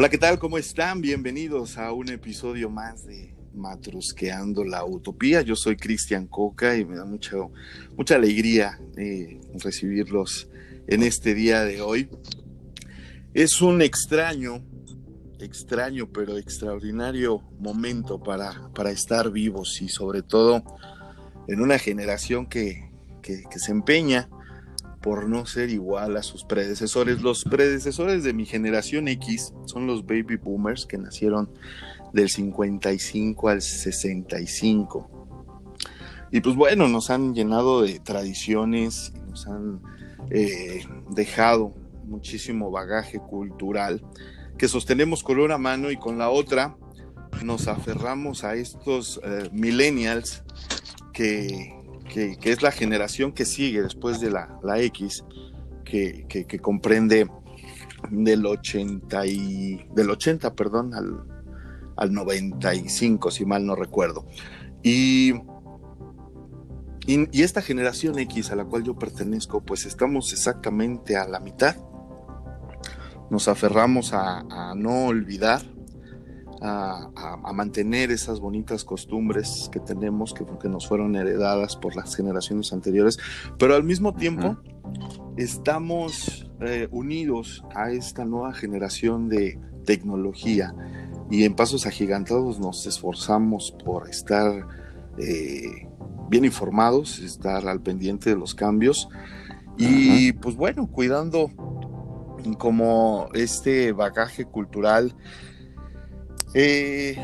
[0.00, 0.38] Hola, ¿qué tal?
[0.38, 1.00] ¿Cómo están?
[1.00, 5.42] Bienvenidos a un episodio más de Matrusqueando la Utopía.
[5.42, 7.36] Yo soy Cristian Coca y me da mucha,
[7.96, 10.48] mucha alegría eh, recibirlos
[10.86, 12.08] en este día de hoy.
[13.34, 14.64] Es un extraño,
[15.40, 20.62] extraño pero extraordinario momento para, para estar vivos y sobre todo
[21.48, 24.30] en una generación que, que, que se empeña
[25.08, 27.22] por no ser igual a sus predecesores.
[27.22, 31.48] Los predecesores de mi generación X son los baby boomers que nacieron
[32.12, 35.08] del 55 al 65.
[36.30, 39.80] Y pues bueno, nos han llenado de tradiciones, nos han
[40.28, 41.72] eh, dejado
[42.04, 44.04] muchísimo bagaje cultural
[44.58, 46.76] que sostenemos con una mano y con la otra
[47.42, 50.42] nos aferramos a estos eh, millennials
[51.14, 51.77] que,
[52.08, 55.24] que, es la generación que sigue después de la, la X,
[55.84, 57.28] que, que, comprende
[58.10, 61.24] del 80, y, del 80 perdón, al,
[61.96, 64.26] al 95, si mal no recuerdo.
[64.82, 65.34] Y,
[67.06, 71.76] y, esta generación X a la cual yo pertenezco, pues estamos exactamente a la mitad.
[73.30, 75.62] Nos aferramos a, a no olvidar
[76.62, 77.08] a,
[77.52, 83.18] mantener esas bonitas costumbres que tenemos, que, porque nos fueron heredadas por las generaciones anteriores,
[83.58, 84.56] pero al mismo tiempo
[85.36, 90.74] estamos eh, unidos a esta nueva generación de tecnología.
[91.30, 94.66] Y en pasos agigantados nos esforzamos por estar
[95.18, 95.88] eh,
[96.28, 99.08] bien informados, estar al pendiente de los cambios.
[99.76, 101.50] Y pues bueno, cuidando
[102.58, 105.14] como este bagaje cultural
[106.54, 107.16] eh,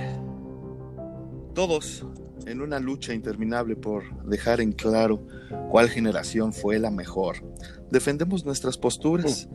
[1.55, 2.07] todos
[2.47, 5.27] en una lucha interminable por dejar en claro
[5.71, 7.37] cuál generación fue la mejor.
[7.91, 9.49] Defendemos nuestras posturas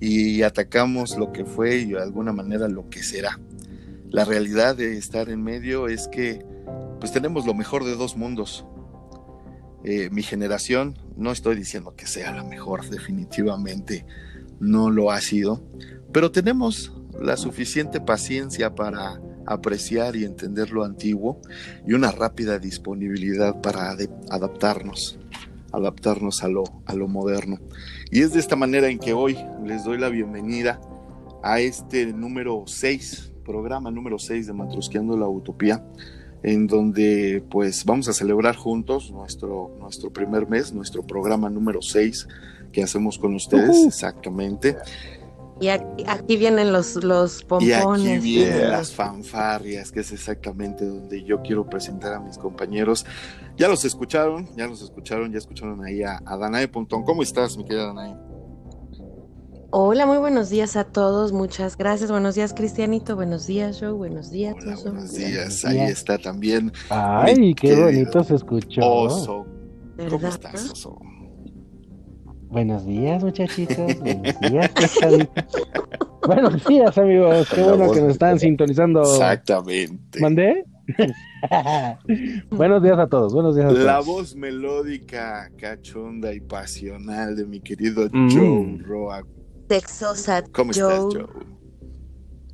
[0.00, 3.40] y atacamos lo que fue y de alguna manera lo que será.
[4.10, 6.44] La realidad de estar en medio es que
[7.00, 8.66] pues tenemos lo mejor de dos mundos.
[9.84, 14.06] Eh, mi generación, no estoy diciendo que sea la mejor, definitivamente
[14.60, 15.62] no lo ha sido,
[16.12, 21.40] pero tenemos la suficiente paciencia para apreciar y entender lo antiguo
[21.86, 23.96] y una rápida disponibilidad para
[24.30, 25.18] adaptarnos,
[25.72, 27.58] adaptarnos a lo, a lo moderno.
[28.10, 30.80] Y es de esta manera en que hoy les doy la bienvenida
[31.42, 35.84] a este número 6, programa número 6 de Matrusqueando la Utopía,
[36.42, 42.28] en donde pues vamos a celebrar juntos nuestro, nuestro primer mes, nuestro programa número 6
[42.72, 44.76] que hacemos con ustedes, exactamente.
[45.60, 48.04] Y aquí, vienen los, los pompones.
[48.04, 53.06] Y aquí vienen las fanfarrias, que es exactamente donde yo quiero presentar a mis compañeros.
[53.56, 57.04] Ya los escucharon, ya los escucharon, ya escucharon ahí a, a Danae Pontón.
[57.04, 58.16] ¿Cómo estás, mi querida Danae?
[59.76, 62.10] Hola, muy buenos días a todos, muchas gracias.
[62.10, 63.16] Buenos días, Cristianito.
[63.16, 63.90] Buenos días, Joe.
[63.90, 66.72] Buenos días, Hola, Buenos días, ahí está también.
[66.90, 68.80] Ay, qué bonito se escuchó.
[68.84, 69.46] Oso.
[70.08, 70.98] ¿Cómo estás, Oso?
[72.54, 73.98] Buenos días, muchachitos.
[73.98, 74.70] Buenos días,
[76.24, 77.48] Buenos días, amigos.
[77.52, 79.02] Qué bueno que nos están sintonizando.
[79.02, 80.20] Exactamente.
[80.20, 80.64] ¿Mandé?
[82.50, 83.34] buenos días a todos.
[83.34, 83.84] Buenos días a todos.
[83.84, 88.30] La voz melódica, cachonda y pasional de mi querido mm.
[88.30, 89.24] Joe Roa.
[89.66, 90.44] Texosa.
[90.52, 91.26] ¿Cómo estás, Joe?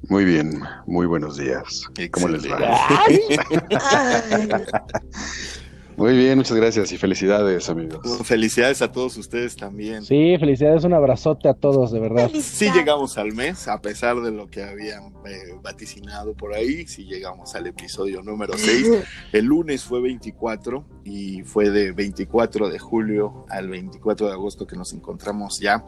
[0.09, 1.87] Muy bien, muy buenos días.
[2.11, 2.59] ¿Cómo les va?
[6.01, 8.01] Muy bien, muchas gracias y felicidades, amigos.
[8.25, 10.03] Felicidades a todos ustedes también.
[10.03, 12.31] Sí, felicidades, un abrazote a todos, de verdad.
[12.41, 17.05] Sí llegamos al mes, a pesar de lo que habían eh, vaticinado por ahí, sí
[17.05, 18.89] llegamos al episodio número 6.
[19.33, 24.77] El lunes fue 24 y fue de 24 de julio al 24 de agosto que
[24.77, 25.85] nos encontramos ya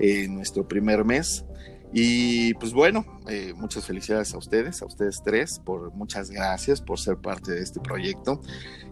[0.00, 1.44] en nuestro primer mes.
[1.92, 6.98] Y pues bueno, eh, muchas felicidades a ustedes, a ustedes tres, por muchas gracias por
[6.98, 8.40] ser parte de este proyecto.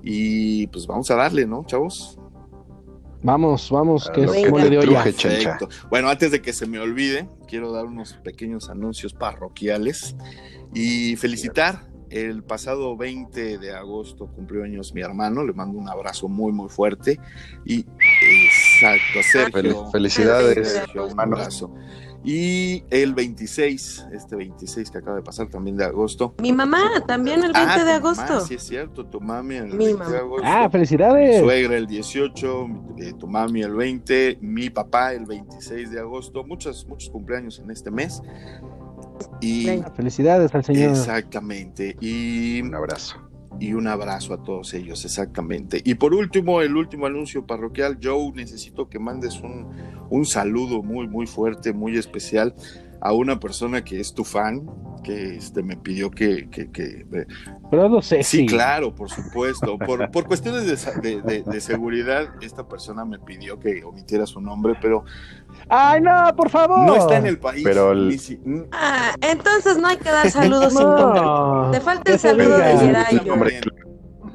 [0.02, 2.18] Y pues vamos a darle, ¿no, chavos?
[3.22, 5.04] Vamos, vamos, que es mole de olla.
[5.04, 5.68] Perfecto.
[5.90, 10.16] Bueno, antes de que se me olvide, quiero dar unos pequeños anuncios parroquiales
[10.74, 11.88] y felicitar.
[12.08, 16.68] El pasado 20 de agosto cumplió años mi hermano, le mando un abrazo muy, muy
[16.68, 17.20] fuerte.
[17.64, 17.86] Y
[18.20, 19.88] exacto, Sergio.
[19.92, 21.72] Felicidades, un abrazo.
[22.22, 26.34] Y el 26, este 26 que acaba de pasar también de agosto.
[26.40, 28.22] Mi mamá también el 20 ah, de agosto.
[28.22, 30.46] Mamá, sí, es cierto, tu mami el 20 de agosto.
[30.46, 31.36] Ah, felicidades.
[31.36, 32.66] Mi suegra el 18,
[32.98, 36.44] eh, tu mami el 20, mi papá el 26 de agosto.
[36.44, 38.20] Muchos, muchos cumpleaños en este mes.
[39.40, 40.90] Y felicidades al señor.
[40.90, 41.96] Exactamente.
[42.00, 43.29] Y un abrazo.
[43.58, 45.82] Y un abrazo a todos ellos, exactamente.
[45.84, 49.68] Y por último, el último anuncio parroquial, Joe, necesito que mandes un,
[50.08, 52.54] un saludo muy, muy fuerte, muy especial
[53.00, 54.68] a una persona que es tu fan,
[55.02, 56.48] que este, me pidió que...
[56.50, 57.06] que, que
[57.70, 59.78] Pero no sé sí, claro, por supuesto.
[59.78, 64.74] Por, por cuestiones de, de, de, seguridad, esta persona me pidió que omitiera su nombre,
[64.80, 65.04] pero...
[65.68, 66.86] ¡Ay, no, por favor!
[66.86, 67.62] No está en el país.
[67.64, 68.18] Pero el...
[68.18, 68.38] si...
[68.72, 71.78] ah, entonces no hay que dar saludos no, sin nombre.
[71.78, 73.20] Te falta el saludo de Geray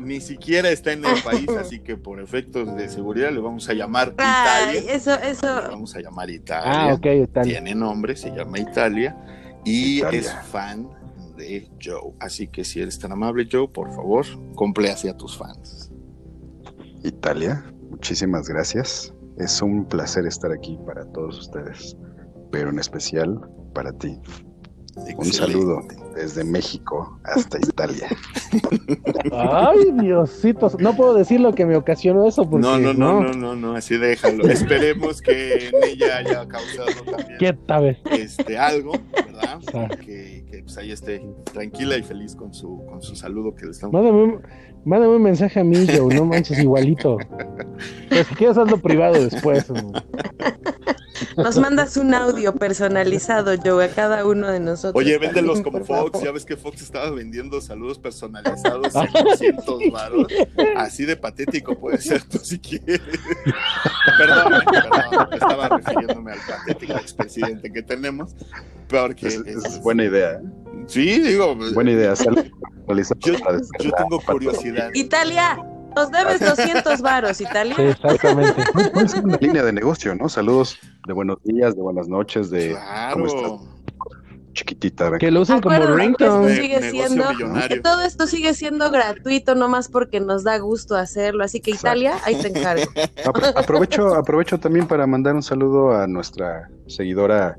[0.06, 3.74] ni siquiera está en el país, así que por efectos de seguridad le vamos a
[3.74, 4.94] llamar Ay, Italia.
[4.94, 5.62] Eso, eso.
[5.62, 6.72] Le vamos a llamar Italia.
[6.72, 7.54] Ah, ok, Italia.
[7.54, 9.18] Tiene nombre, se llama Italia
[9.66, 10.20] y Italia.
[10.20, 10.88] es fan
[11.36, 12.14] de Joe.
[12.20, 14.26] Así que si eres tan amable, Joe, por favor,
[14.56, 15.92] compléase a tus fans.
[17.04, 19.14] Italia, muchísimas gracias.
[19.38, 21.98] Es un placer estar aquí para todos ustedes,
[22.52, 23.42] pero en especial
[23.74, 24.18] para ti.
[25.18, 25.82] Un saludo
[26.16, 28.08] desde México hasta Italia.
[29.32, 30.72] Ay, Diosito.
[30.80, 33.76] No puedo decir lo que me ocasionó eso porque no, no, no, no, no, no,
[33.76, 34.48] así déjalo.
[34.48, 38.00] Esperemos que en ella haya causado también ¿Qué tal?
[38.12, 39.60] este algo, ¿verdad?
[40.00, 41.22] Que, que pues ahí esté
[41.52, 43.94] tranquila y feliz con su con su saludo que le estamos.
[43.94, 44.42] Mándame un,
[44.86, 47.18] mándame un mensaje a mí, Joe, no manches igualito.
[48.10, 49.70] Pero si quieres hazlo privado después.
[51.38, 54.96] Nos mandas un audio personalizado, Joe, a cada uno de nosotros.
[54.96, 56.22] Oye, véndelos como Fox.
[56.22, 60.28] Ya ves que Fox estaba vendiendo saludos personalizados en 200 baros.
[60.78, 63.02] Así de patético puede ser tú si quieres.
[64.18, 68.36] perdón, perdón, estaba refiriéndome al patético expresidente que tenemos.
[68.88, 70.40] Porque es, es, es buena idea.
[70.88, 71.56] Sí, digo.
[71.74, 72.14] Buena idea.
[72.14, 74.92] Yo, yo tengo curiosidad.
[74.94, 75.58] Italia,
[75.96, 77.76] nos debes 200 varos, Italia.
[77.76, 78.64] Sí, exactamente.
[79.04, 80.30] Es una línea de negocio, ¿no?
[80.30, 80.78] Saludos
[81.08, 83.14] de buenos días, de buenas noches, de claro.
[83.14, 83.76] cómo estás.
[84.54, 85.18] Chiquitita.
[85.18, 86.56] Que lo usen como ringtone.
[86.56, 87.26] Sigue siendo,
[87.68, 91.44] que todo esto sigue siendo gratuito, nomás porque nos da gusto hacerlo.
[91.44, 92.86] Así que Italia, ahí te encargo.
[93.56, 97.58] Aprovecho, aprovecho también para mandar un saludo a nuestra seguidora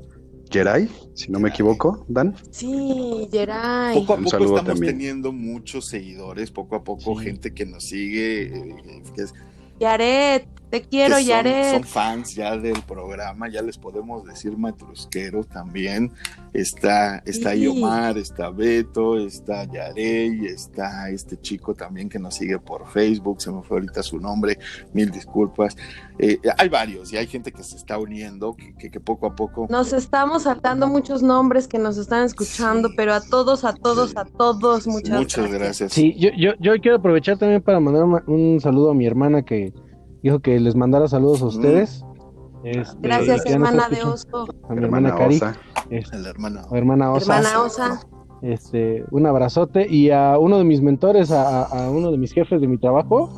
[0.49, 2.35] Geray, si no me equivoco, Dan.
[2.51, 3.95] Sí, Geray.
[3.95, 4.97] Poco a poco estamos también.
[4.97, 7.25] teniendo muchos seguidores, poco a poco sí.
[7.25, 8.43] gente que nos sigue.
[8.43, 9.33] Eh, que es,
[9.79, 11.73] Yaret, te quiero, Yaret.
[11.73, 16.11] Son fans ya del programa, ya les podemos decir matrusqueros también.
[16.53, 17.67] Está, está Sí.
[17.67, 23.51] Omar, está Beto, está Yarey, está este chico también que nos sigue por Facebook, se
[23.51, 24.57] me fue ahorita su nombre,
[24.93, 25.75] mil disculpas.
[26.19, 29.35] Eh, hay varios y hay gente que se está uniendo, que, que, que poco a
[29.35, 29.67] poco.
[29.69, 32.93] Nos estamos saltando muchos nombres que nos están escuchando, Sí.
[32.97, 35.93] pero a todos, a todos, a todos, muchas, Muchas gracias.
[35.93, 39.73] Sí, yo, yo, yo quiero aprovechar también para mandar un saludo a mi hermana que
[40.23, 42.03] dijo que les mandara saludos a ustedes.
[42.63, 44.03] Este, Gracias, hermana de.
[44.03, 44.47] Oso.
[44.69, 45.55] A mi hermana, Cari, Osa.
[45.89, 46.61] este, El hermano.
[46.71, 47.99] a hermana Osa, Hermana Osa.
[48.41, 52.67] este, un abrazote y a uno de mis mentores, a, uno de mis jefes de
[52.67, 53.31] mi trabajo,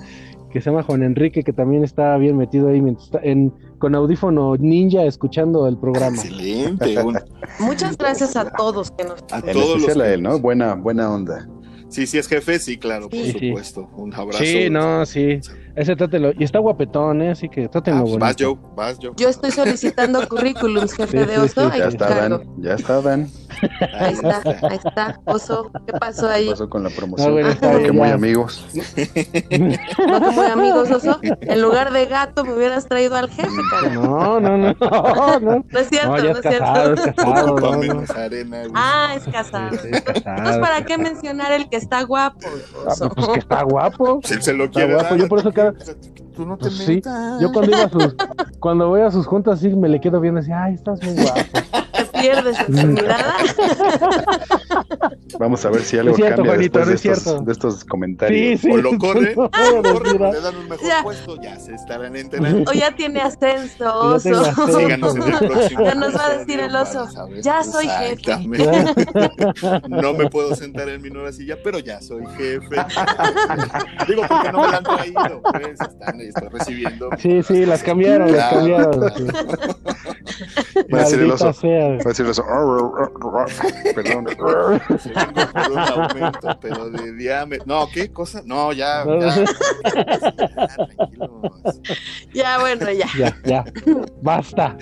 [0.52, 3.94] que se llama Juan Enrique, que también está bien metido ahí mientras está en, con
[3.94, 6.16] audífono ninja escuchando el programa.
[6.16, 6.98] Excelente.
[7.04, 7.20] un-
[7.60, 10.40] Muchas gracias a todos que nos a En todos los especial a que- él, ¿no?
[10.40, 11.48] Buena, buena onda.
[11.90, 13.32] Sí, sí es jefe, sí, claro, por Sí.
[13.32, 13.48] Sí.
[13.50, 13.90] supuesto.
[13.96, 14.44] Un abrazo.
[14.44, 15.40] Sí, no, sí.
[15.76, 16.32] Ese trátelo.
[16.38, 17.32] Y está guapetón, ¿eh?
[17.32, 18.60] Así que Ah, trátenlo pues vas, bonito.
[18.62, 19.12] Joe, vas, Joe.
[19.18, 21.72] Yo estoy solicitando currículums, jefe Sí, de sí, Oso.
[21.72, 21.82] sí.
[21.82, 22.08] ahí Ya.
[22.08, 23.30] Dan, ya está Dan.
[24.00, 25.20] Ahí está, ahí está.
[25.26, 26.50] Oso, ¿qué pasó ¿Qué ahí?
[26.50, 27.28] pasó con la promoción?
[27.30, 28.66] No, bueno, está que muy amigos.
[30.00, 31.20] No como amigos, Oso.
[31.24, 33.90] En lugar de gato me hubieras traído al jefe, cara.
[33.94, 35.66] No, no, no, no, no.
[35.70, 37.24] No es cierto, No, es es casado, es cierto.
[37.24, 37.58] casado.
[38.18, 38.58] Arena.
[38.60, 38.72] güey.
[38.76, 39.70] Ah, es casado.
[39.72, 40.38] Sí, sí, es casado.
[40.38, 42.40] Entonces, ¿para qué mencionar el que está guapo?
[42.86, 43.10] Ah, Oso?
[43.10, 44.20] pues que está guapo.
[44.24, 45.74] Si él se lo Está quiere guapo, yo por eso cada-
[46.36, 47.02] Tú no te Pues sí.
[47.42, 48.16] Yo cuando iba a sus,
[48.60, 51.40] cuando voy a sus juntas sí me le quedo viendo así, ay, estás muy guapo.
[52.20, 53.36] ¿Te pierdes en su mirada?
[55.40, 57.44] Vamos a ver si algo cierto, cambia Juanito, después no de es estos, cierto.
[57.46, 58.60] de estos comentarios.
[58.62, 58.72] Sí, sí.
[58.74, 59.50] O lo corre, No,
[59.84, 61.04] corre, le dan un mejor Ya.
[61.04, 62.70] puesto, ya se estarán enterando.
[62.70, 64.42] O ya tiene ascenso, Ya Oso.
[64.42, 64.80] ascenso.
[64.80, 65.86] Síganos en el próximo.
[65.86, 68.36] Ya nos va a decir el oso, saber ya soy jefe.
[69.88, 72.76] No me puedo sentar en mi nueva silla, pero ya soy jefe.
[74.08, 75.42] Digo, porque no me la han traído.
[75.52, 77.10] Pues, están, estoy recibiendo.
[77.18, 78.92] Sí, sí, las cambiaron, las cambiaron.
[78.92, 79.16] claro.
[79.16, 79.24] sí.
[80.94, 81.54] Va a decir el oso.
[82.10, 82.44] Decir el oso.
[83.96, 84.28] Perdón.
[85.00, 87.66] Se vengo por un aumento, pero de diámetro.
[87.68, 88.42] No, ¿qué cosa?
[88.46, 89.36] No, ya, ya.
[91.18, 91.42] no.
[92.34, 93.08] Ya, bueno, ya.
[93.18, 93.66] Ya, ya,
[94.22, 94.78] basta.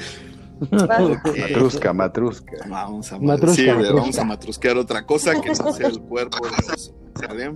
[0.71, 2.57] Matrusca, matrusca.
[2.67, 3.93] Vamos a, Matrusca, sí, matrusca.
[3.93, 6.77] vamos a matrusquear otra cosa que no sea el cuerpo de.
[7.27, 7.55] ¿sale?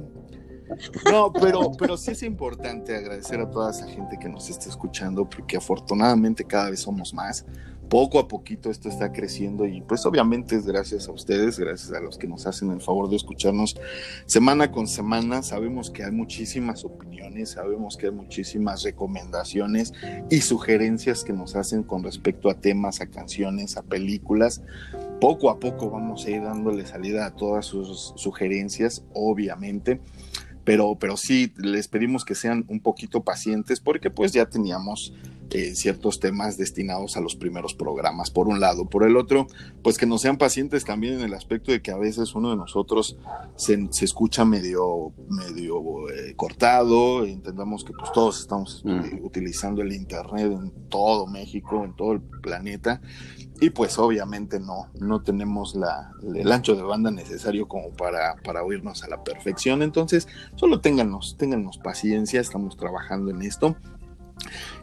[1.12, 5.28] No, pero, pero sí es importante agradecer a toda esa gente que nos está escuchando,
[5.30, 7.46] porque afortunadamente cada vez somos más.
[7.92, 12.00] Poco a poquito esto está creciendo y pues obviamente es gracias a ustedes, gracias a
[12.00, 13.76] los que nos hacen el favor de escucharnos
[14.26, 15.44] semana con semana.
[15.44, 19.92] Sabemos que hay muchísimas opiniones, sabemos que hay muchísimas recomendaciones
[20.30, 24.62] y sugerencias que nos hacen con respecto a temas, a canciones, a películas.
[25.20, 30.00] Poco a poco vamos a ir dándole salida a todas sus sugerencias, obviamente
[30.64, 35.14] pero, pero sí les pedimos que sean un poquito pacientes porque pues ya teníamos
[35.52, 38.86] eh, ciertos temas destinados a los primeros programas, por un lado.
[38.86, 39.48] Por el otro,
[39.84, 42.56] pues que nos sean pacientes también en el aspecto de que a veces uno de
[42.56, 43.18] nosotros
[43.58, 50.52] se, escucha medio, medio eh, cortado, entendamos que pues todos estamos eh, utilizando el Internet
[50.52, 53.02] en todo México, en todo el planeta,
[53.60, 58.64] y pues obviamente no, no tenemos la, el ancho de banda necesario como para, para
[58.64, 59.82] oírnos a la perfección.
[59.82, 63.76] Entonces, solo téngannos, téngannos paciencia, estamos trabajando en esto.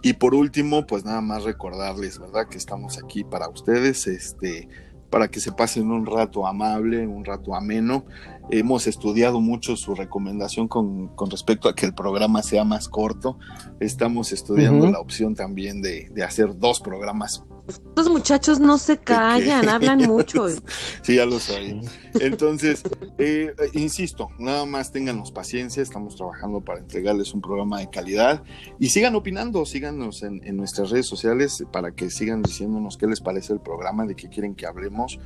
[0.02, 2.48] Y por último, pues nada más recordarles, ¿verdad?
[2.48, 4.68] Que estamos aquí para ustedes, este,
[5.10, 8.04] para que se pasen un rato amable, un rato ameno.
[8.50, 13.38] Hemos estudiado mucho su recomendación con, con respecto a que el programa sea más corto.
[13.80, 19.68] Estamos estudiando la opción también de, de hacer dos programas estos muchachos no se callan,
[19.68, 20.46] hablan mucho.
[21.02, 21.80] sí, ya lo sabía.
[22.20, 22.82] Entonces,
[23.18, 28.42] eh, insisto, nada más téngannos paciencia, estamos trabajando para entregarles un programa de calidad
[28.78, 33.20] y sigan opinando, síganos en, en nuestras redes sociales para que sigan diciéndonos qué les
[33.20, 35.18] parece el programa, de qué quieren que hablemos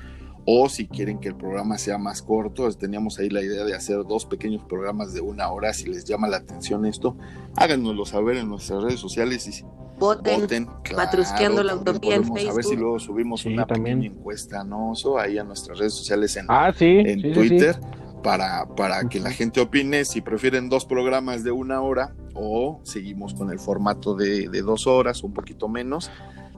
[0.44, 4.04] o si quieren que el programa sea más corto, teníamos ahí la idea de hacer
[4.04, 7.16] dos pequeños programas de una hora, si les llama la atención esto,
[7.56, 9.64] háganoslo saber en nuestras redes sociales y
[9.98, 12.50] voten, matrusqueando la utopía en Facebook.
[12.50, 14.94] A ver si luego subimos una pequeña encuesta, ¿no?
[15.18, 17.78] ahí a nuestras redes sociales en, ah, en Twitter.
[18.22, 23.34] Para, para que la gente opine si prefieren dos programas de una hora o seguimos
[23.34, 26.08] con el formato de, de dos horas, un poquito menos.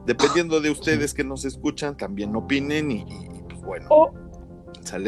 [0.05, 3.07] Dependiendo de ustedes que nos escuchan, también opinen y,
[3.65, 3.89] bueno.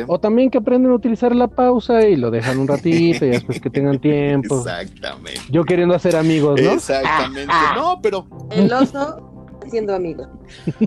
[0.09, 3.61] O también que aprenden a utilizar la pausa y lo dejan un ratito y después
[3.61, 4.59] que tengan tiempo.
[4.59, 5.41] Exactamente.
[5.51, 6.73] Yo queriendo hacer amigos, ¿no?
[6.73, 7.53] Exactamente.
[7.75, 8.27] No, pero.
[8.51, 9.33] El oso
[9.71, 10.29] siendo amigo.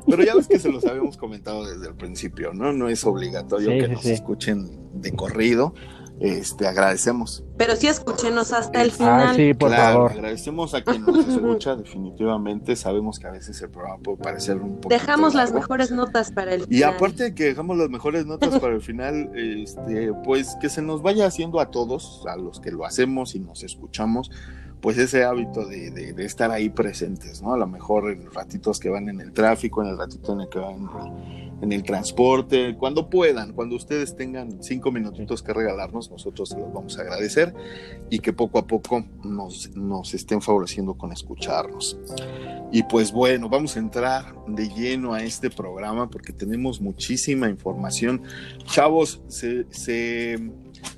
[0.08, 2.74] Pero ya ves que se los habíamos comentado desde el principio, ¿no?
[2.74, 5.74] No es obligatorio que nos escuchen de corrido
[6.20, 7.44] este, agradecemos.
[7.58, 9.36] Pero sí escúchenos hasta el ah, final.
[9.36, 10.12] sí, por favor.
[10.12, 12.76] Agradecemos a quien nos escucha, definitivamente.
[12.76, 14.90] Sabemos que a veces el programa puede parecer un poco.
[14.90, 16.80] Dejamos las mejores notas para el final.
[16.80, 20.82] Y aparte de que dejamos las mejores notas para el final, este, pues que se
[20.82, 24.32] nos vaya haciendo a todos, a los que lo hacemos y nos escuchamos,
[24.82, 27.54] pues ese hábito de, estar ahí presentes, ¿no?
[27.54, 30.42] A lo mejor en los ratitos que van en el tráfico, en el ratito en
[30.42, 30.90] el que van
[31.62, 36.72] en el, transporte, cuando puedan, cuando ustedes tengan cinco minutitos que regalarnos, nosotros se los
[36.72, 37.54] vamos a agradecer
[38.10, 39.70] y que poco a poco nos,
[40.14, 41.98] estén favoreciendo con escucharnos.
[42.72, 48.22] Y pues bueno, vamos a entrar de lleno a este programa porque tenemos muchísima información.
[48.66, 49.66] Chavos, se,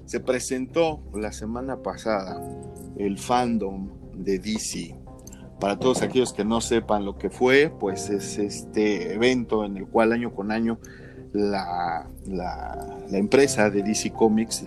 [0.06, 2.42] se presentó la semana pasada
[2.98, 4.96] el fandom de DC.
[5.60, 9.86] Para todos aquellos que no sepan lo que fue, pues es este evento en el
[9.86, 10.80] cual año con año
[11.34, 14.66] la, la, empresa de DC Comics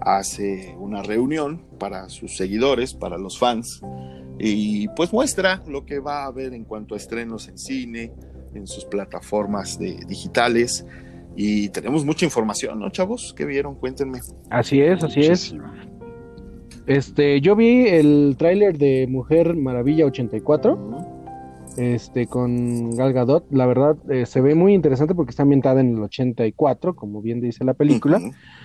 [0.00, 3.82] hace una reunión para sus seguidores, para los fans,
[4.38, 8.12] y pues muestra lo que va a haber en cuanto a estrenos en cine,
[8.54, 10.86] en sus plataformas de, digitales.
[11.42, 13.32] Y tenemos mucha información, ¿no, chavos?
[13.34, 13.74] ¿Qué vieron?
[13.74, 14.18] Cuéntenme.
[14.50, 15.54] Así es, así es.
[16.86, 20.78] Este, yo vi el tráiler de Mujer Maravilla 84,
[21.78, 23.50] este, con Gal Gadot.
[23.52, 27.40] La verdad, eh, se ve muy interesante porque está ambientada en el 84, como bien
[27.40, 28.20] dice la película.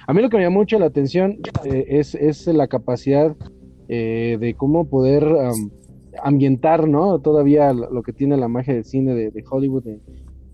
[0.05, 3.37] A mí lo que me llama mucho la atención eh, es, es, la capacidad
[3.87, 5.33] eh, de cómo poder
[6.21, 7.19] ambientar, ¿no?
[7.19, 9.85] Todavía lo, que tiene la magia del cine de, Hollywood,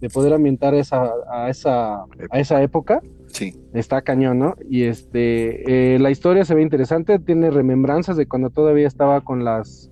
[0.02, 3.56] de, poder ambientar esa, a, esa, a esa época Sí.
[3.74, 4.56] Está cañón, ¿no?
[4.70, 9.46] Y este, eh, la historia se ve interesante, tiene remembranzas de cuando todavía estaba con
[9.46, 9.90] las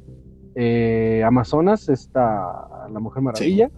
[0.56, 3.72] eh, Amazonas, esta, la Mujer Maravilla.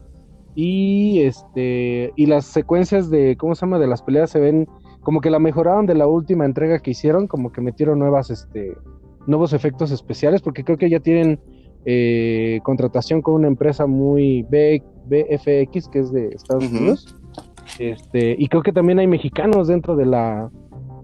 [0.54, 3.80] Y este, y las secuencias de, ¿cómo se llama?
[3.80, 4.68] De las peleas se ven
[5.02, 8.76] como que la mejoraron de la última entrega que hicieron, como que metieron nuevas, este,
[9.28, 11.40] nuevos efectos especiales, porque creo que ya tienen
[11.86, 17.16] eh, contratación con una empresa muy BFX, que es de Estados Unidos.
[17.80, 20.52] Este, y creo que también hay mexicanos dentro de la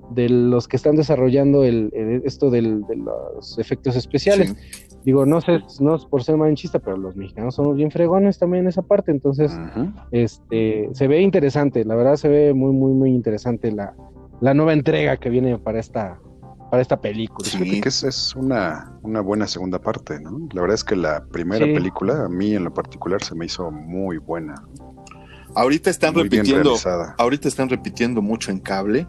[0.10, 1.92] de los que están desarrollando el,
[2.24, 4.56] esto de los efectos especiales.
[5.04, 8.64] Digo, no sé, no es por ser manchista, pero los mexicanos somos bien fregones también
[8.64, 9.58] en esa parte, entonces
[10.12, 13.96] este se ve interesante, la verdad se ve muy muy muy interesante la,
[14.42, 16.20] la nueva entrega que viene para esta
[16.70, 17.48] para esta película.
[17.48, 20.48] Sí, que es, una, una, buena segunda parte, ¿no?
[20.54, 23.72] La verdad es que la primera película, a mí en lo particular, se me hizo
[23.72, 24.56] muy buena.
[25.56, 26.76] Ahorita están Muy repitiendo,
[27.18, 29.08] ahorita están repitiendo mucho en cable,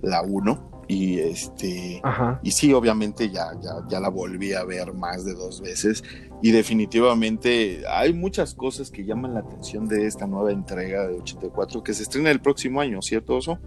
[0.00, 2.40] la 1, y este, Ajá.
[2.42, 6.02] y sí, obviamente ya, ya, ya la volví a ver más de dos veces,
[6.40, 11.82] y definitivamente hay muchas cosas que llaman la atención de esta nueva entrega de 84,
[11.82, 13.58] que se estrena el próximo año, ¿cierto, Oso?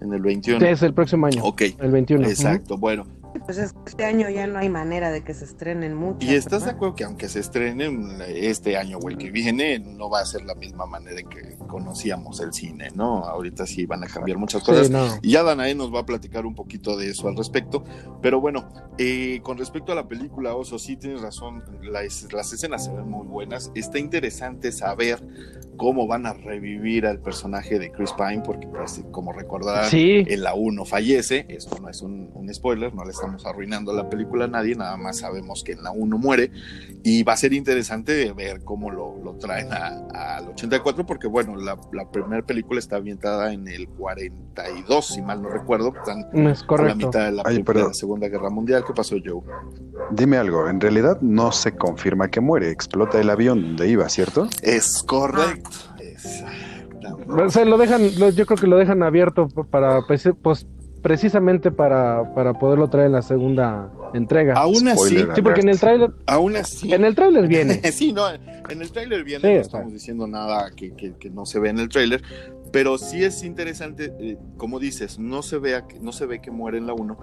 [0.00, 0.60] En el 21.
[0.60, 2.26] Sí, es el próximo año, Ok, el 21.
[2.28, 3.06] exacto, bueno.
[3.44, 6.26] Pues es que este año ya no hay manera de que se estrenen mucho.
[6.26, 10.08] ¿Y estás de acuerdo que aunque se estrenen este año o el que viene, no
[10.08, 13.24] va a ser la misma manera en que conocíamos el cine, ¿no?
[13.24, 14.86] Ahorita sí van a cambiar muchas cosas.
[14.86, 15.06] Sí, no.
[15.22, 17.84] Y ya Danae nos va a platicar un poquito de eso al respecto.
[18.22, 22.84] Pero bueno, eh, con respecto a la película Oso, sí tienes razón, las, las escenas
[22.86, 23.70] se ven muy buenas.
[23.74, 25.22] Está interesante saber
[25.78, 30.42] cómo van a revivir al personaje de Chris Pine, porque pues, como recordarán, Sí, en
[30.42, 34.44] la 1 fallece, esto no es un, un spoiler, no le estamos arruinando la película
[34.44, 36.50] a nadie, nada más sabemos que en la 1 muere
[37.02, 41.56] y va a ser interesante ver cómo lo, lo traen a- al 84 porque bueno,
[41.56, 46.58] la, la primera película está ambientada en el 42, si mal no recuerdo, están es
[46.58, 47.06] a la correcto.
[47.06, 47.88] mitad de la, Ay, de perdón.
[47.88, 48.84] la Segunda Guerra Mundial.
[48.84, 49.40] ¿Qué pasó, Joe?
[50.10, 54.48] Dime algo, en realidad no se confirma que muere, explota el avión donde iba, ¿cierto?
[54.62, 55.67] Es correcto.
[56.18, 60.66] Es- Se lo dejan, lo- yo creo que lo dejan abierto para preci- pues,
[61.02, 64.54] precisamente para, para poderlo traer en la segunda entrega.
[64.54, 65.80] Aún así, Spoiler Sí, porque en el alert.
[65.80, 67.74] tráiler, aún así, en el tráiler viene.
[67.92, 69.60] sí, no, en el tráiler viene, Sí, no o sea.
[69.60, 72.22] estamos diciendo nada que, que- que no se ve en el tráiler,
[72.72, 76.50] pero sí es interesante, eh, como dices, no se, vea, que- no se ve que
[76.50, 77.16] muere en la 1,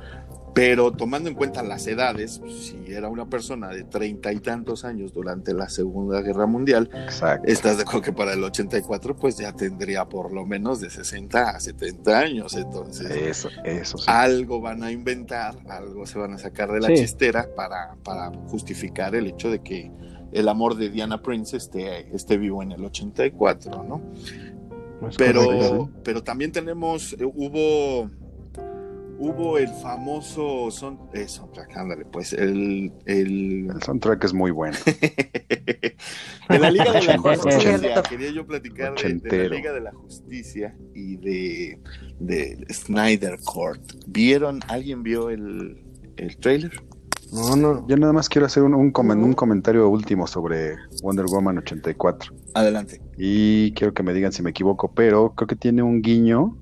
[0.55, 4.85] pero tomando en cuenta las edades, pues, si era una persona de treinta y tantos
[4.85, 7.45] años durante la Segunda Guerra Mundial, Exacto.
[7.47, 11.49] estás de acuerdo que para el 84 pues ya tendría por lo menos de 60
[11.49, 14.05] a 70 años, entonces Eso, eso sí.
[14.07, 16.95] algo van a inventar, algo se van a sacar de la Sí.
[16.95, 19.91] chistera para, para justificar el hecho de que
[20.31, 24.01] el amor de Diana Prince esté, esté vivo en el 84, ¿no?
[25.09, 25.89] Es Pero, correcto.
[26.03, 28.09] pero también tenemos, eh, hubo,
[29.17, 34.77] hubo el famoso son, eh, soundtrack, ándale, pues, el, el El soundtrack es muy bueno.
[36.49, 37.17] de la Liga de la.
[37.17, 39.55] Justicia, quería yo platicar de, de la.
[39.55, 41.79] Liga de la Justicia y de,
[42.19, 43.81] de Snyder Court.
[44.07, 45.83] ¿Vieron, alguien vio el,
[46.17, 46.71] el trailer?
[47.33, 47.87] No, no.
[47.87, 52.33] Yo nada más quiero hacer un, un comen- un comentario último sobre Wonder Woman 84.
[52.53, 53.01] Adelante.
[53.17, 56.57] Y quiero que me digan si me equivoco, pero creo que tiene un guiño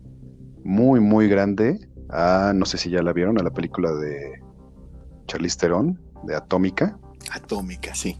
[0.64, 1.80] muy, muy grande
[2.14, 4.34] a, no sé si ya la vieron, a la película de
[5.28, 6.98] Charlize Theron, de Atómica.
[7.32, 8.16] Atómica, sí.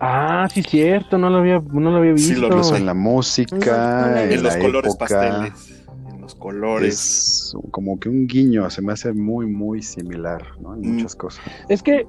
[0.00, 2.40] Ah, sí, cierto, no lo había, no lo había Sí, visto.
[2.42, 5.06] lo Incluso en la música, No, no, en En los la colores época.
[5.08, 5.84] pasteles.
[6.12, 6.94] En los colores.
[6.94, 10.74] Es como que un guiño, se me hace muy, muy similar, ¿no?
[10.74, 10.94] En Mm.
[10.94, 11.44] muchas cosas.
[11.68, 12.06] Es que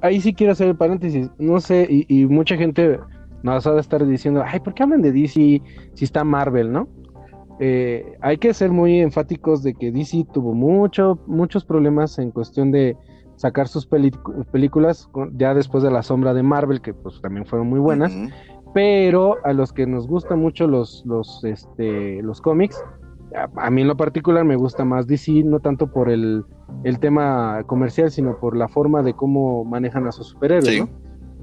[0.00, 1.28] ahí sí quiero hacer el paréntesis.
[1.38, 2.98] No sé, y, y mucha gente
[3.42, 5.62] nos ha de estar diciendo, ay, ¿por qué hablan de DC
[5.94, 6.88] si está Marvel, no?
[7.62, 12.72] Eh, hay que ser muy enfáticos de que DC tuvo mucho, muchos problemas en cuestión
[12.72, 12.96] de
[13.36, 17.78] sacar sus películas ya después de la sombra de Marvel, que pues también fueron muy
[17.78, 18.16] buenas.
[18.72, 22.82] Pero a los que nos gustan mucho los, los, este, los cómics,
[23.36, 26.44] a, a mí en lo particular me gusta más DC, no tanto por el,
[26.84, 30.80] el tema comercial, sino por la forma de cómo manejan a sus superhéroes, Sí.
[30.80, 30.88] ¿no?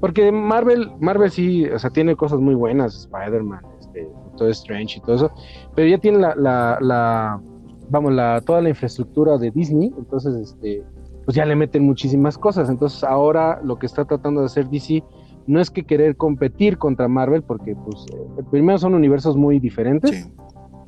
[0.00, 5.00] Porque Marvel, Marvel sí, o sea, tiene cosas muy buenas, Spider-Man, este, todo Strange y
[5.00, 5.30] todo eso,
[5.74, 7.40] pero ya tiene la, la, la-
[7.90, 10.82] vamos, la, toda la infraestructura de Disney, entonces, este,
[11.24, 15.02] pues ya le meten muchísimas cosas, entonces ahora lo que está tratando de hacer DC
[15.46, 20.10] no es que querer competir contra Marvel, porque pues eh, primero son universos muy diferentes
[20.24, 20.32] Sí.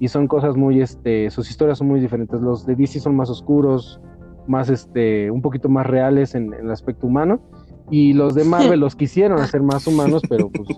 [0.01, 2.41] y son cosas muy, este, sus historias son muy diferentes.
[2.43, 4.01] Los de DC son más oscuros,
[4.47, 7.41] más, este, un poquito más reales en, en el aspecto humano,
[7.91, 10.69] y los de Marvel los quisieron hacer más humanos, pero pues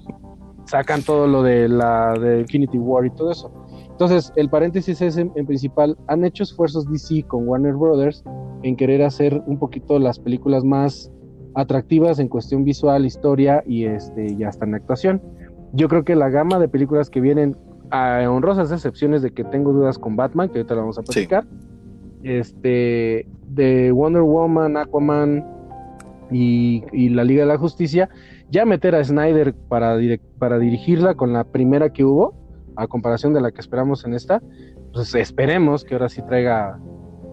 [0.72, 3.52] sacan todo lo de la de Infinity War y todo eso.
[3.90, 8.24] Entonces, el paréntesis es en, en principal, han hecho esfuerzos DC con Warner Brothers
[8.62, 11.12] en querer hacer un poquito las películas más
[11.54, 15.22] atractivas en cuestión visual, historia y este y hasta en actuación.
[15.74, 17.54] Yo creo que la gama de películas que vienen,
[17.90, 21.44] a honrosas excepciones de que tengo dudas con Batman, que ahorita la vamos a platicar,
[22.22, 25.44] este, de Wonder Woman, Aquaman
[26.30, 28.08] y, y la Liga de la Justicia,
[28.52, 29.96] ya meter a Snyder para,
[30.38, 32.34] para dirigirla con la primera que hubo,
[32.76, 34.42] a comparación de la que esperamos en esta,
[34.92, 36.78] pues esperemos que ahora sí traiga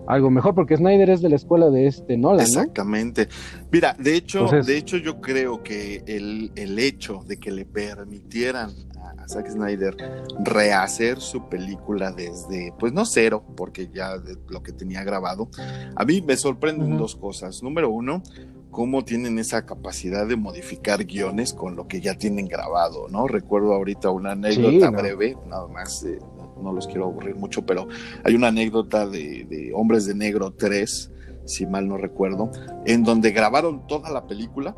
[0.07, 2.61] algo mejor, porque Snyder es de la escuela de este Nolan, ¿no?
[2.61, 3.27] Exactamente.
[3.69, 7.65] Mira, de hecho, Entonces- de hecho yo creo que el, el hecho de que le
[7.65, 9.95] permitieran a, Zack Snyder
[10.43, 15.49] rehacer su película desde, pues no cero, porque ya de lo que tenía grabado,
[15.95, 17.61] a mí me sorprenden dos cosas.
[17.61, 18.23] Número uno,
[18.71, 23.27] cómo tienen esa capacidad de modificar guiones con lo que ya tienen grabado, ¿no?
[23.27, 24.91] Recuerdo ahorita una anécdota Sí, no.
[24.91, 26.19] breve, nada más, eh,
[26.61, 27.87] no los quiero aburrir mucho, pero
[28.23, 31.11] hay una anécdota de, de Hombres de Negro 3,
[31.45, 32.51] si mal no recuerdo,
[32.85, 34.75] en donde grabaron toda la película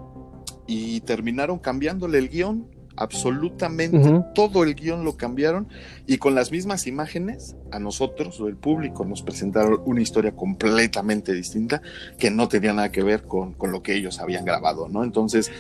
[0.67, 5.67] y terminaron cambiándole el guion, absolutamente todo el guion lo cambiaron
[6.07, 11.33] y con las mismas imágenes a nosotros o el público nos presentaron una historia completamente
[11.33, 11.81] distinta
[12.17, 15.03] que no tenía nada que ver con, con lo que ellos habían grabado, ¿no?
[15.03, 15.51] Entonces,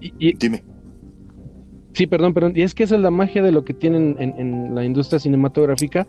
[0.00, 0.62] Y- y- dime.
[1.94, 2.52] Sí, perdón, perdón.
[2.54, 5.18] Y es que esa es la magia de lo que tienen en, en la industria
[5.18, 6.06] cinematográfica,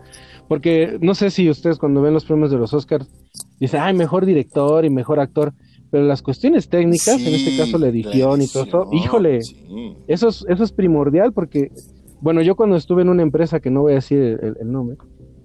[0.50, 3.08] porque no sé si ustedes cuando ven los premios de los Oscars
[3.60, 5.54] dicen, ay, mejor director y mejor actor,
[5.91, 9.95] pero las cuestiones técnicas, en este caso la edición y todo eso, híjole, sí.
[10.08, 11.71] eso es, eso es primordial porque,
[12.21, 14.71] bueno, yo cuando estuve en una empresa que no voy a decir el, el- el
[14.71, 14.97] nombre,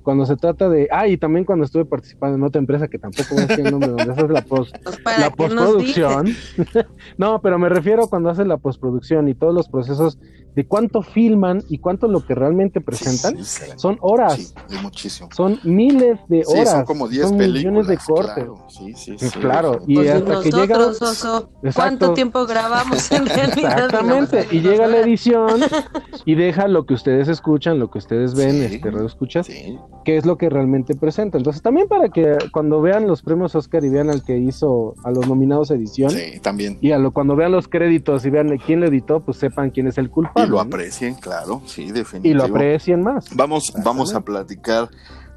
[0.02, 3.37] cuando se trata de, ah, y también cuando estuve participando en otra empresa que tampoco
[3.37, 6.26] voy a decir el nombre, donde haces la post, Pues para la postproducción.
[7.18, 10.18] no, pero me refiero cuando haces la postproducción y todos los procesos
[10.55, 13.37] de cuánto filman y cuánto lo que realmente presentan.
[13.45, 15.29] Sí, sí, Son horas, sí, es muchísimo.
[15.35, 16.71] son miles de Sí, horas.
[16.71, 17.65] son como 10 son películas.
[17.65, 18.35] millones de cortes.
[18.35, 19.38] Claro, sí, sí, Sí, sí.
[19.38, 20.79] claro, y Pues hasta que llega.
[20.87, 23.85] Oso, ¿cuánto tiempo grabamos en realidad?
[23.85, 25.61] Exactamente, y llega la edición
[26.25, 28.75] y deja lo que ustedes escuchan, lo que ustedes ven, Sí.
[28.77, 31.38] este, radio escuchas, Sí, que es lo que realmente presenta.
[31.38, 35.11] Entonces, también para que cuando vean los premios Oscar y vean al que hizo a
[35.11, 36.79] los nominados edición, sí, también.
[36.81, 39.87] y a lo, cuando vean los créditos y vean quién lo editó, pues sepan quién
[39.87, 40.11] es el
[40.44, 42.35] Y lo aprecien, claro, sí, Y definitivo.
[42.38, 43.35] lo aprecien más.
[43.35, 44.88] Vamos, vamos a platicar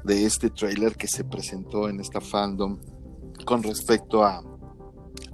[0.04, 2.78] de este tráiler que se presentó en esta fandom
[3.44, 4.38] con respecto a,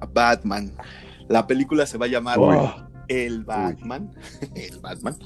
[0.01, 0.73] a Batman.
[1.29, 2.57] La película se va a llamar Uy.
[3.09, 4.15] El Batman.
[4.55, 5.17] El Batman.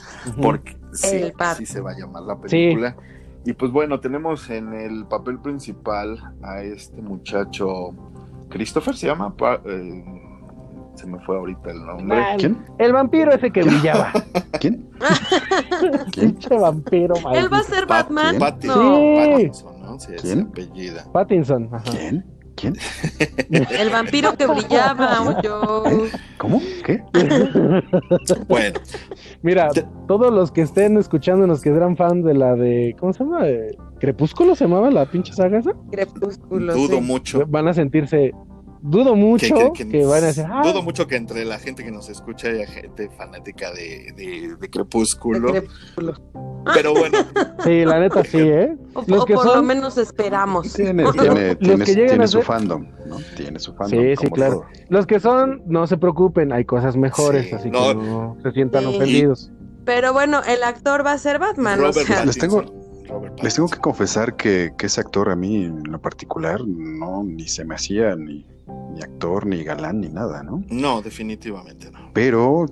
[0.42, 2.96] Porque sí, El así se va a llamar la película.
[3.44, 7.90] Y pues bueno, tenemos en el papel principal a este muchacho,
[8.48, 10.04] Christopher se llama, Pa- eh,
[10.96, 12.18] se me fue ahorita el nombre.
[12.38, 12.58] ¿Quién?
[12.78, 14.12] El vampiro ese que brillaba.
[14.60, 14.88] ¿Quién?
[16.12, 16.32] ¿Quién?
[16.32, 17.62] Pinche vampiro, Él va a maldito.
[17.74, 18.38] ser Pat- Batman.
[18.38, 19.30] Pattinson, Sí.
[19.30, 20.00] Pattinson, ¿no?
[20.00, 20.38] Sí, ¿Quién?
[20.38, 21.04] se apellida.
[21.12, 21.68] Pattinson.
[21.72, 21.84] ajá.
[21.90, 22.24] ¿Quién?
[22.56, 22.74] ¿Quién?
[23.78, 25.42] El vampiro que brillaba.
[25.42, 25.84] Yo.
[26.38, 26.60] ¿Cómo?
[26.84, 27.02] ¿Qué?
[28.48, 28.80] Bueno,
[29.42, 29.68] Mira,
[30.08, 32.96] todos los que estén escuchándonos que eran fan de la de.
[32.98, 33.46] ¿Cómo se llama?
[33.46, 35.72] Eh, ¿Crepúsculo se llamaba la pinche saga esa?
[35.90, 36.72] Crepúsculo.
[36.74, 37.00] dudo sí.
[37.02, 37.44] mucho.
[37.46, 38.32] Van a sentirse.
[38.82, 40.44] Dudo mucho que, van a decir.
[40.48, 44.56] "Ah, dudo mucho que entre la gente que nos escucha haya gente fanática de, de,
[44.60, 45.52] de Crepúsculo.
[45.52, 46.14] De Crepúsculo.
[46.74, 47.18] Pero bueno,
[47.64, 48.76] Sí, la neta sí, ¿eh?
[48.94, 50.72] O, Los o que por lo son- menos esperamos.
[50.72, 53.16] Tiene, Los tiene, que tiene, llegan tiene a su ser- fandom, ¿no?
[53.36, 54.00] Tiene su fandom.
[54.00, 54.52] Sí, sí, claro.
[54.54, 54.64] todo.
[54.88, 57.88] Los que son, no se preocupen, hay cosas mejores, Sí, así no.
[57.88, 58.96] que no se sientan Sí.
[58.96, 59.52] ofendidos.
[59.84, 61.78] Pero bueno, el actor va a ser Batman.
[61.78, 62.64] o Robert sea, Les tengo-
[63.40, 67.46] Les tengo que confesar que, que ese actor a mí en lo particular no ni
[67.46, 68.44] se me hacía ni,
[68.92, 70.62] ni actor, ni galán, ni nada, ¿no?
[70.70, 72.10] No, definitivamente no.
[72.12, 72.66] Pero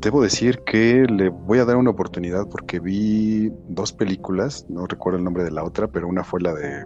[0.00, 5.18] debo decir que le voy a dar una oportunidad porque vi dos películas, no recuerdo
[5.18, 6.84] el nombre de la otra, pero una fue la de,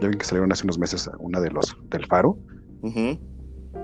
[0.00, 2.38] ya ven que salieron hace unos meses, una de los del Faro,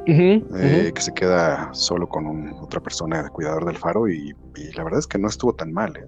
[0.07, 4.73] eh, que se queda solo con un- otra persona de cuidador del Faro y, y
[4.77, 6.07] la verdad es que no estuvo tan mal, ¿eh?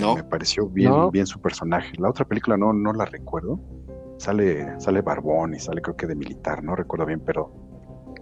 [0.00, 0.14] No.
[0.16, 1.10] Me pareció bien, No.
[1.10, 1.92] bien su personaje.
[1.98, 3.58] La otra película no, no la recuerdo.
[4.18, 7.52] Sale, sale Barbón y sale creo que de militar, no recuerdo bien, pero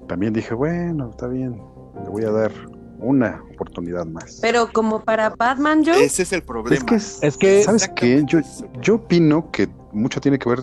[0.08, 1.60] también dije, bueno, está bien,
[2.02, 2.52] le voy a dar
[2.98, 4.38] una oportunidad más.
[4.40, 5.92] pero como para Batman, yo.
[5.94, 6.76] Ese es el problema.
[6.76, 8.22] Es que, es, Es que- ¿sabes qué?
[8.26, 8.40] Yo,
[8.80, 10.60] yo opino que mucho tiene que ver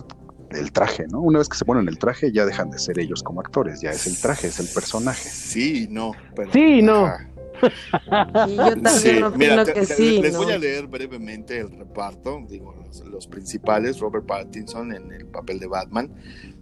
[0.50, 1.20] el traje, ¿no?
[1.20, 3.90] Una vez que se ponen el traje, ya dejan de ser ellos como actores, ya
[3.90, 5.28] es el traje, es el personaje.
[5.28, 6.12] Sí, no.
[6.36, 7.06] Pero, Sí, no.
[7.06, 7.26] Ajá.
[8.44, 10.20] Y yo también Sí, opino mira, te- que te- sí.
[10.20, 10.38] les ¿no?
[10.38, 15.58] voy a leer brevemente el reparto, digo, los, los principales, Robert Pattinson en el papel
[15.60, 16.10] de Batman,